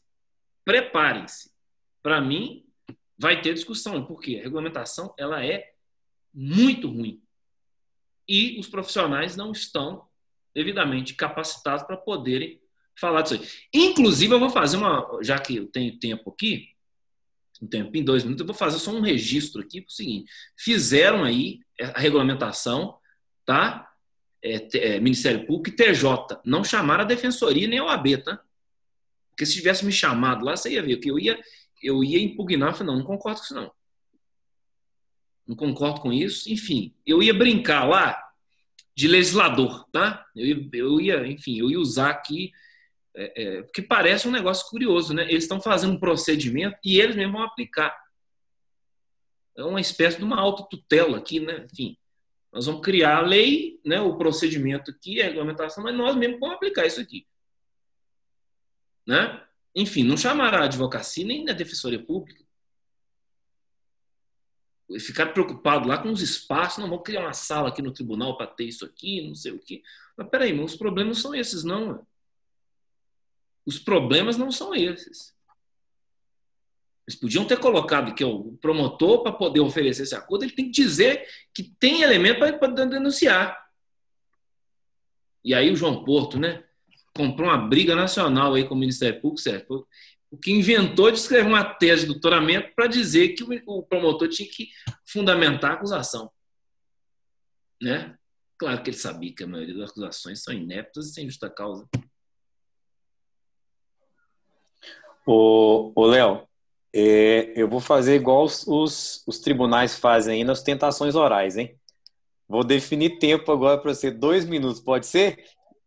Preparem-se. 0.67 1.51
Para 2.03 2.21
mim, 2.21 2.67
vai 3.17 3.41
ter 3.41 3.55
discussão, 3.55 4.05
porque 4.05 4.37
a 4.37 4.43
regulamentação 4.43 5.15
ela 5.17 5.43
é 5.43 5.73
muito 6.31 6.89
ruim. 6.89 7.23
E 8.29 8.61
os 8.61 8.69
profissionais 8.69 9.35
não 9.35 9.51
estão 9.51 10.07
devidamente 10.55 11.15
capacitados 11.15 11.87
para 11.87 11.97
poderem 11.97 12.61
falar 12.99 13.23
disso 13.23 13.35
aí. 13.35 13.49
Inclusive, 13.73 14.35
eu 14.35 14.41
vou 14.41 14.51
fazer 14.51 14.77
uma. 14.77 15.19
Já 15.23 15.39
que 15.39 15.57
eu 15.57 15.67
tenho 15.67 15.99
tempo 15.99 16.31
aqui, 16.31 16.69
um 17.61 17.67
tempo 17.67 17.97
em 17.97 18.05
dois 18.05 18.25
minutos, 18.25 18.41
eu 18.41 18.47
vou 18.47 18.55
fazer 18.55 18.79
só 18.79 18.91
um 18.91 19.01
registro 19.01 19.61
aqui 19.61 19.81
para 19.81 19.91
o 19.91 19.95
seguinte: 19.95 20.31
fizeram 20.57 21.25
aí 21.25 21.61
a 21.81 22.01
regulamentação, 22.01 22.97
tá? 23.45 23.91
É, 24.43 24.69
é, 24.77 25.01
Ministério 25.01 25.47
Público 25.47 25.71
e 25.71 25.85
TJ. 25.85 26.41
Não 26.45 26.63
chamaram 26.63 27.05
a 27.05 27.07
Defensoria 27.07 27.67
nem 27.67 27.79
a 27.79 27.85
OAB, 27.85 28.19
tá? 28.23 28.41
Porque 29.31 29.47
se 29.47 29.55
tivesse 29.55 29.85
me 29.85 29.93
chamado 29.93 30.45
lá, 30.45 30.57
você 30.57 30.73
ia 30.73 30.83
ver 30.83 30.99
que 30.99 31.11
eu 31.11 31.19
ia, 31.19 31.41
eu 31.83 32.05
ia 32.05 32.23
impugnar. 32.23 32.71
Eu 32.71 32.75
falei, 32.75 32.93
não, 32.93 32.99
não 32.99 33.07
concordo 33.07 33.41
com 33.41 33.45
isso, 33.45 33.55
não. 33.55 33.73
Não 35.47 35.57
concordo 35.57 36.01
com 36.01 36.13
isso. 36.13 36.53
Enfim, 36.53 36.95
eu 37.07 37.23
ia 37.23 37.35
brincar 37.35 37.85
lá 37.85 38.21
de 38.95 39.09
legislador, 39.09 39.87
tá? 39.91 40.25
Eu 40.37 40.69
eu 40.73 41.01
ia 41.01 41.27
enfim, 41.27 41.59
eu 41.59 41.71
ia 41.71 41.81
usar 41.81 42.11
aqui 42.11 42.53
é, 43.17 43.43
é, 43.43 43.63
porque 43.63 43.83
parece 43.83 44.27
um 44.27 44.33
negócio 44.33 44.69
curioso, 44.69 45.15
né? 45.15 45.23
Eles 45.25 45.45
estão 45.45 45.61
fazendo 45.61 45.95
um 45.95 46.01
procedimento 46.01 46.77
e 46.85 47.01
eles 47.01 47.15
mesmos 47.15 47.35
vão 47.35 47.43
aplicar. 47.45 47.97
É 49.57 49.63
uma 49.63 49.81
espécie 49.81 50.19
de 50.19 50.25
uma 50.25 50.41
autotutela 50.41 51.19
aqui, 51.19 51.39
né? 51.39 51.67
Enfim, 51.73 51.97
nós 52.53 52.67
vamos 52.67 52.83
criar 52.83 53.19
a 53.19 53.21
lei, 53.21 53.81
né, 53.85 54.01
o 54.01 54.17
procedimento 54.17 54.91
aqui, 54.91 55.21
a 55.21 55.25
regulamentação, 55.25 55.83
mas 55.83 55.95
nós 55.95 56.15
mesmos 56.17 56.39
vamos 56.39 56.55
aplicar 56.55 56.87
isso 56.87 57.01
aqui. 57.01 57.27
Né? 59.05 59.45
Enfim, 59.75 60.05
não 60.05 60.17
chamará 60.17 60.61
a 60.61 60.65
advocacia 60.65 61.27
nem 61.27 61.49
a 61.51 61.53
defensoria 61.53 62.01
pública. 62.01 62.45
Ficar 65.01 65.27
preocupado 65.33 65.89
lá 65.89 65.99
com 65.99 66.13
os 66.13 66.23
espaços, 66.23 66.79
não, 66.79 66.89
vamos 66.89 67.05
criar 67.05 67.23
uma 67.23 67.33
sala 67.33 67.71
aqui 67.71 67.83
no 67.83 67.93
tribunal 67.93 68.37
para 68.37 68.47
ter 68.47 68.65
isso 68.65 68.85
aqui, 68.85 69.27
não 69.27 69.35
sei 69.35 69.51
o 69.51 69.59
quê. 69.59 69.83
Mas 70.17 70.29
peraí, 70.29 70.53
mas 70.53 70.73
os 70.73 70.79
problemas 70.79 71.19
são 71.19 71.35
esses, 71.35 71.65
não. 71.65 71.95
Né? 71.95 72.01
Os 73.67 73.79
problemas 73.79 74.37
não 74.37 74.51
são 74.51 74.75
esses. 74.75 75.35
Eles 77.07 77.21
podiam 77.21 77.45
ter 77.45 77.59
colocado 77.59 78.15
que 78.15 78.25
o 78.25 78.57
promotor, 78.63 79.23
para 79.23 79.33
poder 79.33 79.61
oferecer 79.61 80.05
esse 80.05 80.15
acordo, 80.15 80.45
ele 80.45 80.55
tem 80.55 80.67
que 80.67 80.71
dizer 80.71 81.27
que 81.53 81.63
tem 81.63 82.03
elemento 82.03 82.39
para 82.39 82.69
denunciar. 82.69 83.63
E 85.45 85.55
aí 85.55 85.71
o 85.71 85.77
João 85.77 86.03
Porto, 86.03 86.39
né, 86.39 86.65
comprou 87.15 87.49
uma 87.49 87.59
briga 87.59 87.95
nacional 87.95 88.55
aí 88.55 88.67
com 88.67 88.75
o 88.75 88.79
Ministério 88.79 89.21
Público, 89.21 89.43
certo? 89.43 89.87
O 90.31 90.39
que 90.39 90.51
inventou 90.51 91.11
de 91.11 91.19
escrever 91.19 91.47
uma 91.47 91.63
tese 91.63 92.03
de 92.03 92.13
doutoramento 92.13 92.75
para 92.75 92.87
dizer 92.87 93.35
que 93.35 93.45
o 93.67 93.83
promotor 93.83 94.29
tinha 94.29 94.49
que 94.51 94.71
fundamentar 95.07 95.73
a 95.73 95.75
acusação. 95.75 96.31
Né? 97.81 98.17
Claro 98.57 98.83
que 98.83 98.91
ele 98.91 98.97
sabia 98.97 99.35
que 99.35 99.45
a 99.45 99.47
maioria 99.47 99.75
das 99.75 99.91
acusações 99.91 100.43
são 100.43 100.55
ineptas 100.55 101.09
e 101.09 101.13
sem 101.13 101.27
justa 101.27 101.51
causa. 101.51 101.87
Ô, 105.27 106.07
Léo, 106.07 106.47
é, 106.93 107.53
eu 107.57 107.67
vou 107.69 107.81
fazer 107.81 108.17
igual 108.17 108.45
os, 108.45 108.67
os, 108.67 109.25
os, 109.27 109.39
tribunais 109.39 109.97
fazem 109.99 110.35
aí 110.35 110.45
nas 110.45 110.63
tentações 110.63 111.15
orais, 111.15 111.57
hein? 111.57 111.79
Vou 112.47 112.63
definir 112.63 113.19
tempo 113.19 113.51
agora 113.51 113.79
para 113.79 113.95
você, 113.95 114.11
dois 114.11 114.45
minutos, 114.45 114.81
pode 114.81 115.07
ser? 115.07 115.43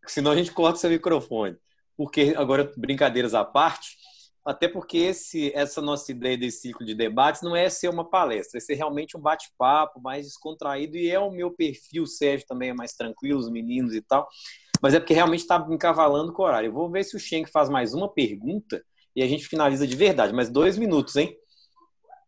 Senão 0.07 0.31
a 0.31 0.35
gente 0.35 0.51
corta 0.51 0.79
seu 0.79 0.89
microfone. 0.89 1.55
Porque, 1.95 2.33
agora, 2.35 2.71
brincadeiras 2.75 3.35
à 3.35 3.45
parte, 3.45 3.95
até 4.43 4.67
porque 4.67 4.97
esse, 4.97 5.51
essa 5.53 5.81
nossa 5.81 6.11
ideia 6.11 6.37
desse 6.37 6.61
ciclo 6.61 6.85
de 6.85 6.95
debates 6.95 7.41
não 7.43 7.55
é 7.55 7.69
ser 7.69 7.89
uma 7.89 8.09
palestra, 8.09 8.57
é 8.57 8.61
ser 8.61 8.73
realmente 8.73 9.15
um 9.15 9.19
bate-papo 9.19 10.01
mais 10.01 10.25
descontraído, 10.25 10.97
e 10.97 11.11
é 11.11 11.19
o 11.19 11.29
meu 11.29 11.51
perfil, 11.51 12.03
o 12.03 12.07
Sérgio 12.07 12.47
também 12.47 12.69
é 12.69 12.73
mais 12.73 12.93
tranquilo, 12.93 13.39
os 13.39 13.51
meninos 13.51 13.93
e 13.93 14.01
tal, 14.01 14.27
mas 14.81 14.93
é 14.93 14.99
porque 14.99 15.13
realmente 15.13 15.41
está 15.41 15.63
encavalando 15.69 16.33
com 16.33 16.41
o 16.41 16.45
horário. 16.45 16.67
Eu 16.67 16.73
vou 16.73 16.89
ver 16.89 17.03
se 17.03 17.15
o 17.15 17.19
Schenck 17.19 17.51
faz 17.51 17.69
mais 17.69 17.93
uma 17.93 18.11
pergunta, 18.11 18.83
e 19.17 19.23
a 19.23 19.27
gente 19.27 19.47
finaliza 19.47 19.87
de 19.87 19.95
verdade, 19.95 20.31
mas 20.31 20.47
dois 20.47 20.77
minutos, 20.77 21.15
hein? 21.15 21.35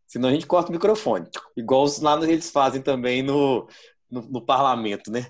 Senão 0.07 0.27
a 0.27 0.31
gente 0.31 0.47
corta 0.47 0.69
o 0.69 0.71
microfone. 0.71 1.29
Igual 1.55 1.83
os 1.83 1.99
lá 1.99 2.19
eles 2.23 2.49
fazem 2.49 2.81
também 2.81 3.21
no, 3.21 3.69
no, 4.09 4.21
no 4.23 4.41
parlamento, 4.43 5.11
né? 5.11 5.27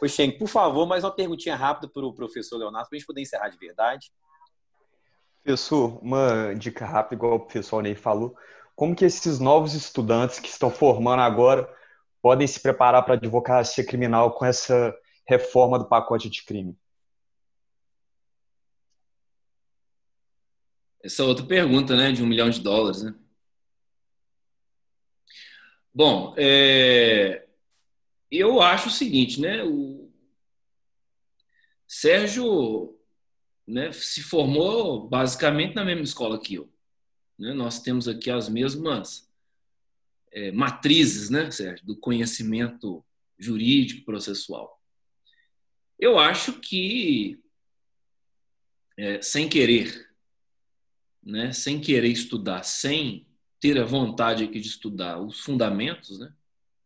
Ô, 0.00 0.06
Shen, 0.06 0.38
por 0.38 0.46
favor, 0.46 0.86
mais 0.86 1.02
uma 1.02 1.10
perguntinha 1.10 1.56
rápida 1.56 1.90
para 1.92 2.06
o 2.06 2.14
professor 2.14 2.58
Leonardo, 2.58 2.88
para 2.88 2.96
a 2.96 2.98
gente 3.00 3.08
poder 3.08 3.22
encerrar 3.22 3.48
de 3.48 3.58
verdade. 3.58 4.12
Professor, 5.42 5.98
uma 6.00 6.54
dica 6.54 6.86
rápida, 6.86 7.16
igual 7.16 7.34
o 7.34 7.40
professor 7.40 7.82
Ney 7.82 7.96
falou. 7.96 8.36
Como 8.76 8.94
que 8.94 9.04
esses 9.04 9.40
novos 9.40 9.74
estudantes 9.74 10.38
que 10.38 10.48
estão 10.48 10.70
formando 10.70 11.22
agora 11.22 11.68
podem 12.22 12.46
se 12.46 12.60
preparar 12.60 13.04
para 13.04 13.14
a 13.14 13.16
advocacia 13.16 13.84
criminal 13.84 14.30
com 14.34 14.44
essa 14.44 14.94
reforma 15.26 15.76
do 15.76 15.88
pacote 15.88 16.30
de 16.30 16.44
crime? 16.44 16.78
Essa 21.02 21.22
é 21.22 21.24
outra 21.24 21.44
pergunta, 21.46 21.96
né, 21.96 22.12
de 22.12 22.22
um 22.22 22.26
milhão 22.26 22.50
de 22.50 22.60
dólares, 22.60 23.02
né? 23.02 23.14
Bom, 25.92 26.34
é... 26.36 27.46
eu 28.30 28.60
acho 28.60 28.88
o 28.88 28.92
seguinte, 28.92 29.40
né? 29.40 29.64
O 29.64 30.08
Sérgio 31.86 32.96
né, 33.66 33.90
se 33.92 34.22
formou 34.22 35.08
basicamente 35.08 35.74
na 35.74 35.84
mesma 35.84 36.04
escola 36.04 36.40
que 36.40 36.54
eu. 36.54 36.72
Né? 37.38 37.52
Nós 37.54 37.80
temos 37.80 38.06
aqui 38.06 38.30
as 38.30 38.48
mesmas 38.48 39.28
é, 40.30 40.52
matrizes, 40.52 41.30
né, 41.30 41.50
Sérgio, 41.50 41.86
do 41.86 41.96
conhecimento 41.96 43.04
jurídico 43.38 44.04
processual. 44.04 44.80
Eu 45.98 46.18
acho 46.18 46.60
que, 46.60 47.42
é, 48.96 49.20
sem 49.22 49.48
querer, 49.48 50.09
né, 51.22 51.52
sem 51.52 51.80
querer 51.80 52.08
estudar, 52.08 52.62
sem 52.62 53.26
ter 53.58 53.78
a 53.78 53.84
vontade 53.84 54.44
aqui 54.44 54.60
de 54.60 54.68
estudar 54.68 55.20
os 55.20 55.40
fundamentos, 55.40 56.18
né, 56.18 56.32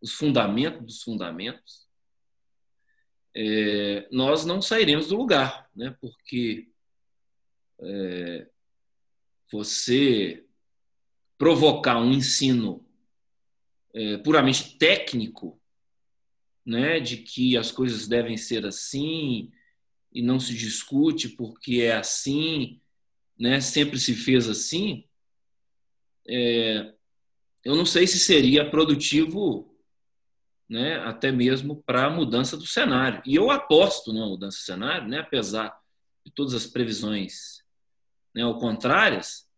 os 0.00 0.12
fundamentos 0.12 0.82
dos 0.82 1.02
fundamentos, 1.02 1.86
é, 3.34 4.08
nós 4.12 4.44
não 4.44 4.62
sairemos 4.62 5.08
do 5.08 5.16
lugar, 5.16 5.68
né, 5.74 5.96
porque 6.00 6.68
é, 7.80 8.48
você 9.50 10.44
provocar 11.36 11.98
um 11.98 12.12
ensino 12.12 12.84
é, 13.92 14.16
puramente 14.18 14.76
técnico, 14.78 15.60
né, 16.64 16.98
de 16.98 17.18
que 17.18 17.56
as 17.56 17.70
coisas 17.70 18.08
devem 18.08 18.36
ser 18.36 18.64
assim 18.66 19.52
e 20.12 20.22
não 20.22 20.40
se 20.40 20.54
discute 20.54 21.28
porque 21.30 21.82
é 21.82 21.96
assim, 21.96 22.80
né, 23.38 23.60
sempre 23.60 23.98
se 23.98 24.14
fez 24.14 24.48
assim, 24.48 25.04
é, 26.26 26.92
eu 27.64 27.74
não 27.74 27.86
sei 27.86 28.06
se 28.06 28.18
seria 28.18 28.68
produtivo, 28.68 29.74
né, 30.68 30.96
até 31.00 31.30
mesmo 31.30 31.82
para 31.82 32.06
a 32.06 32.10
mudança 32.10 32.56
do 32.56 32.66
cenário. 32.66 33.22
E 33.24 33.34
eu 33.34 33.50
aposto 33.50 34.12
na 34.12 34.26
mudança 34.26 34.58
do 34.58 34.64
cenário, 34.64 35.08
né, 35.08 35.20
apesar 35.20 35.78
de 36.24 36.32
todas 36.32 36.54
as 36.54 36.66
previsões 36.66 37.62
né, 38.34 38.42
ao 38.42 38.58
contrárias, 38.58 39.48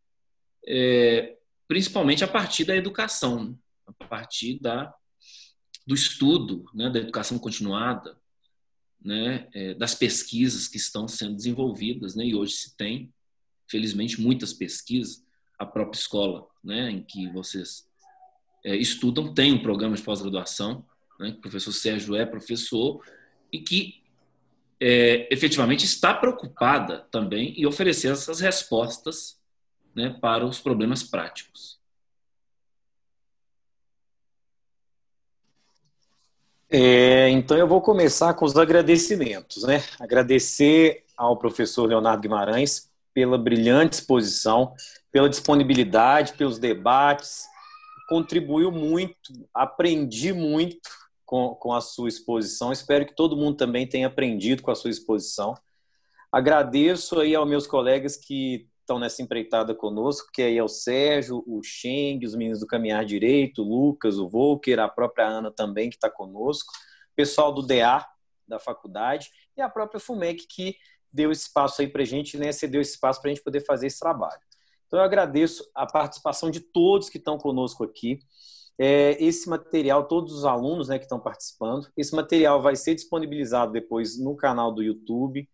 é, 0.67 1.37
principalmente 1.69 2.25
a 2.25 2.29
partir 2.29 2.65
da 2.65 2.77
educação, 2.77 3.45
né? 3.45 3.55
a 3.87 3.93
partir 3.93 4.59
da, 4.61 4.93
do 5.87 5.95
estudo, 5.95 6.65
né, 6.75 6.91
da 6.91 6.99
educação 6.99 7.39
continuada, 7.39 8.17
né, 9.01 9.49
é, 9.55 9.75
das 9.75 9.95
pesquisas 9.95 10.67
que 10.67 10.77
estão 10.77 11.07
sendo 11.07 11.37
desenvolvidas, 11.37 12.15
né, 12.17 12.27
e 12.27 12.35
hoje 12.35 12.55
se 12.55 12.77
tem, 12.77 13.13
felizmente, 13.69 14.21
muitas 14.21 14.53
pesquisas, 14.53 15.25
a 15.59 15.65
própria 15.65 15.99
escola, 15.99 16.47
né, 16.63 16.91
em 16.91 17.03
que 17.03 17.29
vocês 17.29 17.89
é, 18.65 18.77
estudam, 18.77 19.33
tem 19.33 19.53
um 19.53 19.63
programa 19.63 19.97
de 19.97 20.03
pós-graduação, 20.03 20.85
né, 21.19 21.31
o 21.31 21.41
professor 21.41 21.73
Sérgio 21.73 22.15
é 22.15 22.27
professor, 22.27 23.03
e 23.53 23.59
que 23.61 24.03
é, 24.79 25.33
efetivamente 25.33 25.85
está 25.85 26.13
preocupada 26.13 27.07
também 27.11 27.55
em 27.59 27.65
oferecer 27.65 28.13
essas 28.13 28.41
respostas 28.41 29.41
né, 29.95 30.11
para 30.21 30.45
os 30.45 30.61
problemas 30.61 31.03
práticos. 31.03 31.77
É, 36.69 37.31
então 37.31 37.57
eu 37.57 37.67
vou 37.67 37.81
começar 37.81 38.35
com 38.35 38.45
os 38.45 38.57
agradecimentos, 38.57 39.63
né? 39.63 39.85
Agradecer 40.01 41.05
ao 41.17 41.37
professor 41.37 41.87
Leonardo 41.87 42.21
Guimarães 42.21 42.91
pela 43.17 43.39
brilhante 43.39 43.95
exposição, 43.95 44.75
pela 45.11 45.31
disponibilidade, 45.31 46.35
pelos 46.35 46.59
debates, 46.59 47.47
contribuiu 48.11 48.71
muito, 48.71 49.33
aprendi 49.55 50.35
muito 50.35 50.91
com, 51.25 51.55
com 51.55 51.73
a 51.73 51.81
sua 51.81 52.11
exposição. 52.11 52.71
Espero 52.71 53.07
que 53.07 53.17
todo 53.17 53.35
mundo 53.35 53.57
também 53.57 53.87
tenha 53.87 54.07
aprendido 54.07 54.63
com 54.63 54.71
a 54.71 54.75
sua 54.75 54.91
exposição. 54.91 55.55
Agradeço 56.31 57.19
aí 57.19 57.35
aos 57.35 57.49
meus 57.49 57.67
colegas 57.67 58.19
que 58.19 58.69
estão 58.81 58.99
nessa 58.99 59.23
empreitada 59.23 59.75
conosco, 59.75 60.29
que 60.31 60.43
aí 60.43 60.59
é 60.59 60.63
o 60.63 60.69
Sérgio, 60.69 61.43
o 61.47 61.63
Cheng, 61.63 62.23
os 62.23 62.35
meninos 62.35 62.61
do 62.61 62.67
Caminhar 62.67 63.07
Direito, 63.07 63.63
o 63.63 63.65
Lucas, 63.67 64.19
o 64.19 64.29
Volker, 64.29 64.79
a 64.79 64.91
própria 64.91 65.27
Ana 65.27 65.51
também 65.51 65.89
que 65.89 65.97
está 65.97 66.11
conosco, 66.11 66.71
pessoal 67.17 67.51
do 67.51 67.63
DA 67.63 68.07
da 68.47 68.59
faculdade 68.59 69.31
e 69.57 69.63
a 69.63 69.71
própria 69.71 69.99
FUMEC 69.99 70.47
que 70.47 70.77
deu 71.17 71.33
espaço 71.33 71.81
aí 71.81 71.89
para 71.89 72.03
a 72.03 72.07
gente, 72.07 72.37
né, 72.37 72.53
cedeu 72.53 72.81
esse 72.81 72.93
espaço 72.93 73.21
para 73.21 73.31
a 73.31 73.35
gente 73.35 73.43
poder 73.43 73.65
fazer 73.65 73.87
esse 73.87 73.99
trabalho. 73.99 74.41
Então 74.87 75.01
eu 75.01 75.05
agradeço 75.05 75.69
a 75.75 75.87
participação 75.87 76.51
de 76.51 76.61
todos 76.61 77.09
que 77.09 77.19
estão 77.19 77.39
conosco 77.39 77.83
aqui 77.83 78.21
é, 78.79 79.17
esse 79.23 79.49
material, 79.49 80.07
todos 80.07 80.35
os 80.35 80.45
alunos 80.45 80.89
né, 80.89 80.99
que 80.99 81.05
estão 81.05 81.19
participando, 81.19 81.89
esse 81.97 82.15
material 82.15 82.61
vai 82.61 82.77
ser 82.77 82.95
disponibilizado 82.95 83.73
depois 83.73 84.19
no 84.19 84.37
canal 84.37 84.73
do 84.73 84.83
YouTube, 84.83 85.49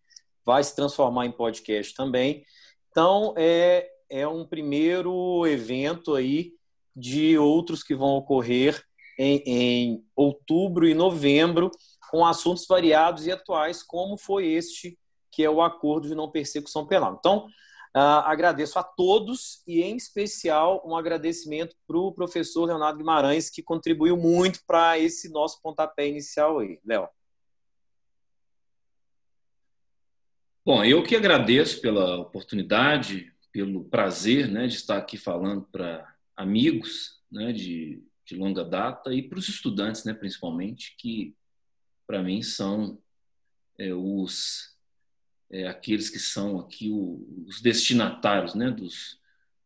vai 0.45 0.63
se 0.63 0.75
transformar 0.75 1.25
em 1.25 1.31
podcast 1.31 1.93
também. 1.93 2.43
Então, 2.91 3.33
é, 3.37 3.89
é 4.09 4.27
um 4.27 4.45
primeiro 4.45 5.47
evento 5.47 6.15
aí 6.15 6.51
de 6.95 7.37
outros 7.37 7.81
que 7.81 7.95
vão 7.95 8.09
ocorrer 8.09 8.83
em, 9.17 9.41
em 9.45 10.05
outubro 10.15 10.87
e 10.87 10.93
novembro, 10.93 11.71
com 12.11 12.25
assuntos 12.25 12.65
variados 12.67 13.25
e 13.25 13.31
atuais, 13.31 13.81
como 13.81 14.17
foi 14.17 14.47
este, 14.47 14.99
que 15.33 15.43
é 15.43 15.49
o 15.49 15.61
acordo 15.61 16.07
de 16.07 16.15
não 16.15 16.29
persecução 16.29 16.85
penal. 16.85 17.17
Então, 17.19 17.47
Uh, 17.95 18.25
agradeço 18.25 18.79
a 18.79 18.83
todos 18.83 19.61
e, 19.67 19.83
em 19.83 19.95
especial, 19.95 20.81
um 20.83 20.97
agradecimento 20.97 21.75
para 21.85 21.95
o 21.95 22.11
professor 22.11 22.65
Leonardo 22.65 22.97
Guimarães, 22.97 23.51
que 23.51 23.61
contribuiu 23.61 24.17
muito 24.17 24.61
para 24.65 24.97
esse 24.97 25.29
nosso 25.29 25.61
pontapé 25.61 26.07
inicial 26.07 26.57
aí. 26.57 26.79
Léo. 26.83 27.07
Bom, 30.65 30.83
eu 30.83 31.03
que 31.03 31.15
agradeço 31.15 31.81
pela 31.81 32.17
oportunidade, 32.17 33.31
pelo 33.51 33.83
prazer 33.85 34.47
né, 34.47 34.65
de 34.65 34.73
estar 34.73 34.97
aqui 34.97 35.15
falando 35.15 35.61
para 35.71 36.15
amigos 36.35 37.21
né, 37.31 37.53
de, 37.53 38.03
de 38.25 38.35
longa 38.35 38.65
data 38.65 39.13
e 39.13 39.21
para 39.21 39.37
os 39.37 39.47
estudantes, 39.47 40.03
né, 40.03 40.15
principalmente, 40.15 40.95
que 40.97 41.35
para 42.07 42.23
mim 42.23 42.41
são 42.41 42.99
é, 43.77 43.93
os 43.93 44.72
é, 45.53 45.67
aqueles 45.67 46.09
que 46.09 46.17
são 46.17 46.59
aqui 46.59 46.89
o, 46.89 47.45
os 47.47 47.61
destinatários 47.61 48.55
né, 48.55 48.71
dos, 48.71 49.19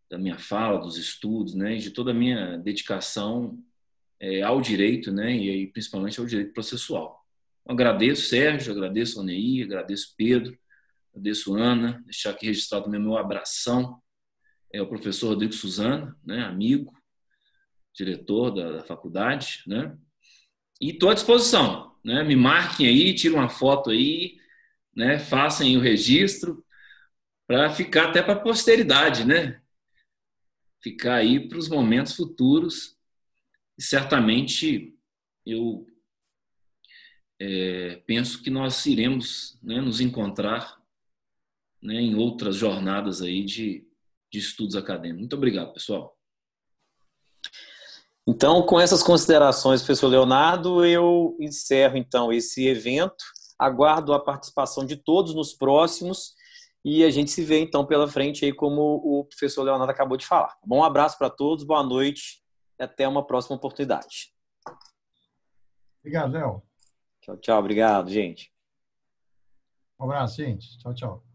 da 0.09 0.17
minha 0.17 0.37
fala, 0.37 0.81
dos 0.81 0.97
estudos, 0.97 1.55
né, 1.55 1.77
e 1.77 1.79
de 1.79 1.91
toda 1.91 2.11
a 2.11 2.13
minha 2.13 2.57
dedicação 2.57 3.57
é, 4.19 4.41
ao 4.41 4.59
direito, 4.59 5.13
né, 5.13 5.33
e 5.33 5.49
aí, 5.49 5.67
principalmente 5.67 6.19
ao 6.19 6.25
direito 6.25 6.51
processual. 6.51 7.25
Eu 7.65 7.71
agradeço 7.71 8.27
Sérgio, 8.27 8.73
agradeço 8.73 9.21
a 9.21 9.23
Neí, 9.23 9.63
agradeço 9.63 10.13
Pedro, 10.17 10.57
agradeço 11.11 11.55
Ana, 11.55 12.03
deixar 12.03 12.31
aqui 12.31 12.47
registrado 12.47 12.85
também 12.85 12.99
meu 12.99 13.17
abração 13.17 14.01
é 14.73 14.81
o 14.81 14.87
professor 14.87 15.29
Rodrigo 15.29 15.53
Suzana, 15.53 16.13
né, 16.21 16.43
amigo, 16.43 16.93
diretor 17.95 18.51
da, 18.51 18.71
da 18.73 18.83
faculdade, 18.83 19.63
né, 19.65 19.97
e 20.81 20.89
estou 20.89 21.09
à 21.09 21.13
disposição, 21.13 21.95
né, 22.03 22.25
me 22.25 22.35
marquem 22.35 22.87
aí, 22.87 23.15
tirem 23.15 23.37
uma 23.37 23.47
foto 23.47 23.89
aí, 23.89 24.37
né, 24.97 25.19
façam 25.19 25.71
o 25.75 25.79
registro 25.79 26.65
para 27.45 27.69
ficar 27.69 28.09
até 28.09 28.23
para 28.23 28.33
a 28.33 28.39
posteridade, 28.39 29.25
né? 29.25 29.61
Ficar 30.81 31.17
aí 31.17 31.47
para 31.47 31.59
os 31.59 31.69
momentos 31.69 32.15
futuros. 32.15 32.97
E 33.77 33.83
certamente 33.83 34.97
eu 35.45 35.85
é, 37.39 37.97
penso 38.07 38.41
que 38.41 38.49
nós 38.49 38.87
iremos 38.87 39.59
né, 39.61 39.79
nos 39.79 40.01
encontrar 40.01 40.81
né, 41.79 42.01
em 42.01 42.15
outras 42.15 42.55
jornadas 42.55 43.21
aí 43.21 43.45
de, 43.45 43.87
de 44.31 44.39
estudos 44.39 44.75
acadêmicos. 44.75 45.19
Muito 45.19 45.35
obrigado, 45.35 45.73
pessoal. 45.73 46.17
Então, 48.27 48.65
com 48.65 48.79
essas 48.79 49.03
considerações, 49.03 49.83
professor 49.83 50.07
Leonardo, 50.07 50.83
eu 50.83 51.37
encerro 51.39 51.97
então 51.97 52.33
esse 52.33 52.65
evento 52.65 53.23
Aguardo 53.57 54.13
a 54.13 54.19
participação 54.19 54.85
de 54.85 54.95
todos 54.95 55.33
nos 55.33 55.53
próximos 55.53 56.35
e 56.83 57.03
a 57.03 57.09
gente 57.09 57.31
se 57.31 57.43
vê 57.43 57.59
então 57.59 57.85
pela 57.85 58.07
frente 58.07 58.45
aí 58.45 58.53
como 58.53 58.81
o 58.81 59.25
professor 59.25 59.63
Leonardo 59.63 59.91
acabou 59.91 60.17
de 60.17 60.25
falar. 60.25 60.57
Bom 60.65 60.83
abraço 60.83 61.17
para 61.17 61.29
todos, 61.29 61.65
boa 61.65 61.83
noite 61.83 62.41
e 62.79 62.83
até 62.83 63.07
uma 63.07 63.25
próxima 63.25 63.55
oportunidade. 63.55 64.33
Obrigado, 65.99 66.31
Léo. 66.31 66.63
Tchau, 67.21 67.37
tchau. 67.37 67.59
Obrigado, 67.59 68.09
gente. 68.09 68.53
Um 69.99 70.05
abraço, 70.05 70.37
gente. 70.37 70.77
Tchau, 70.77 70.93
tchau. 70.93 71.26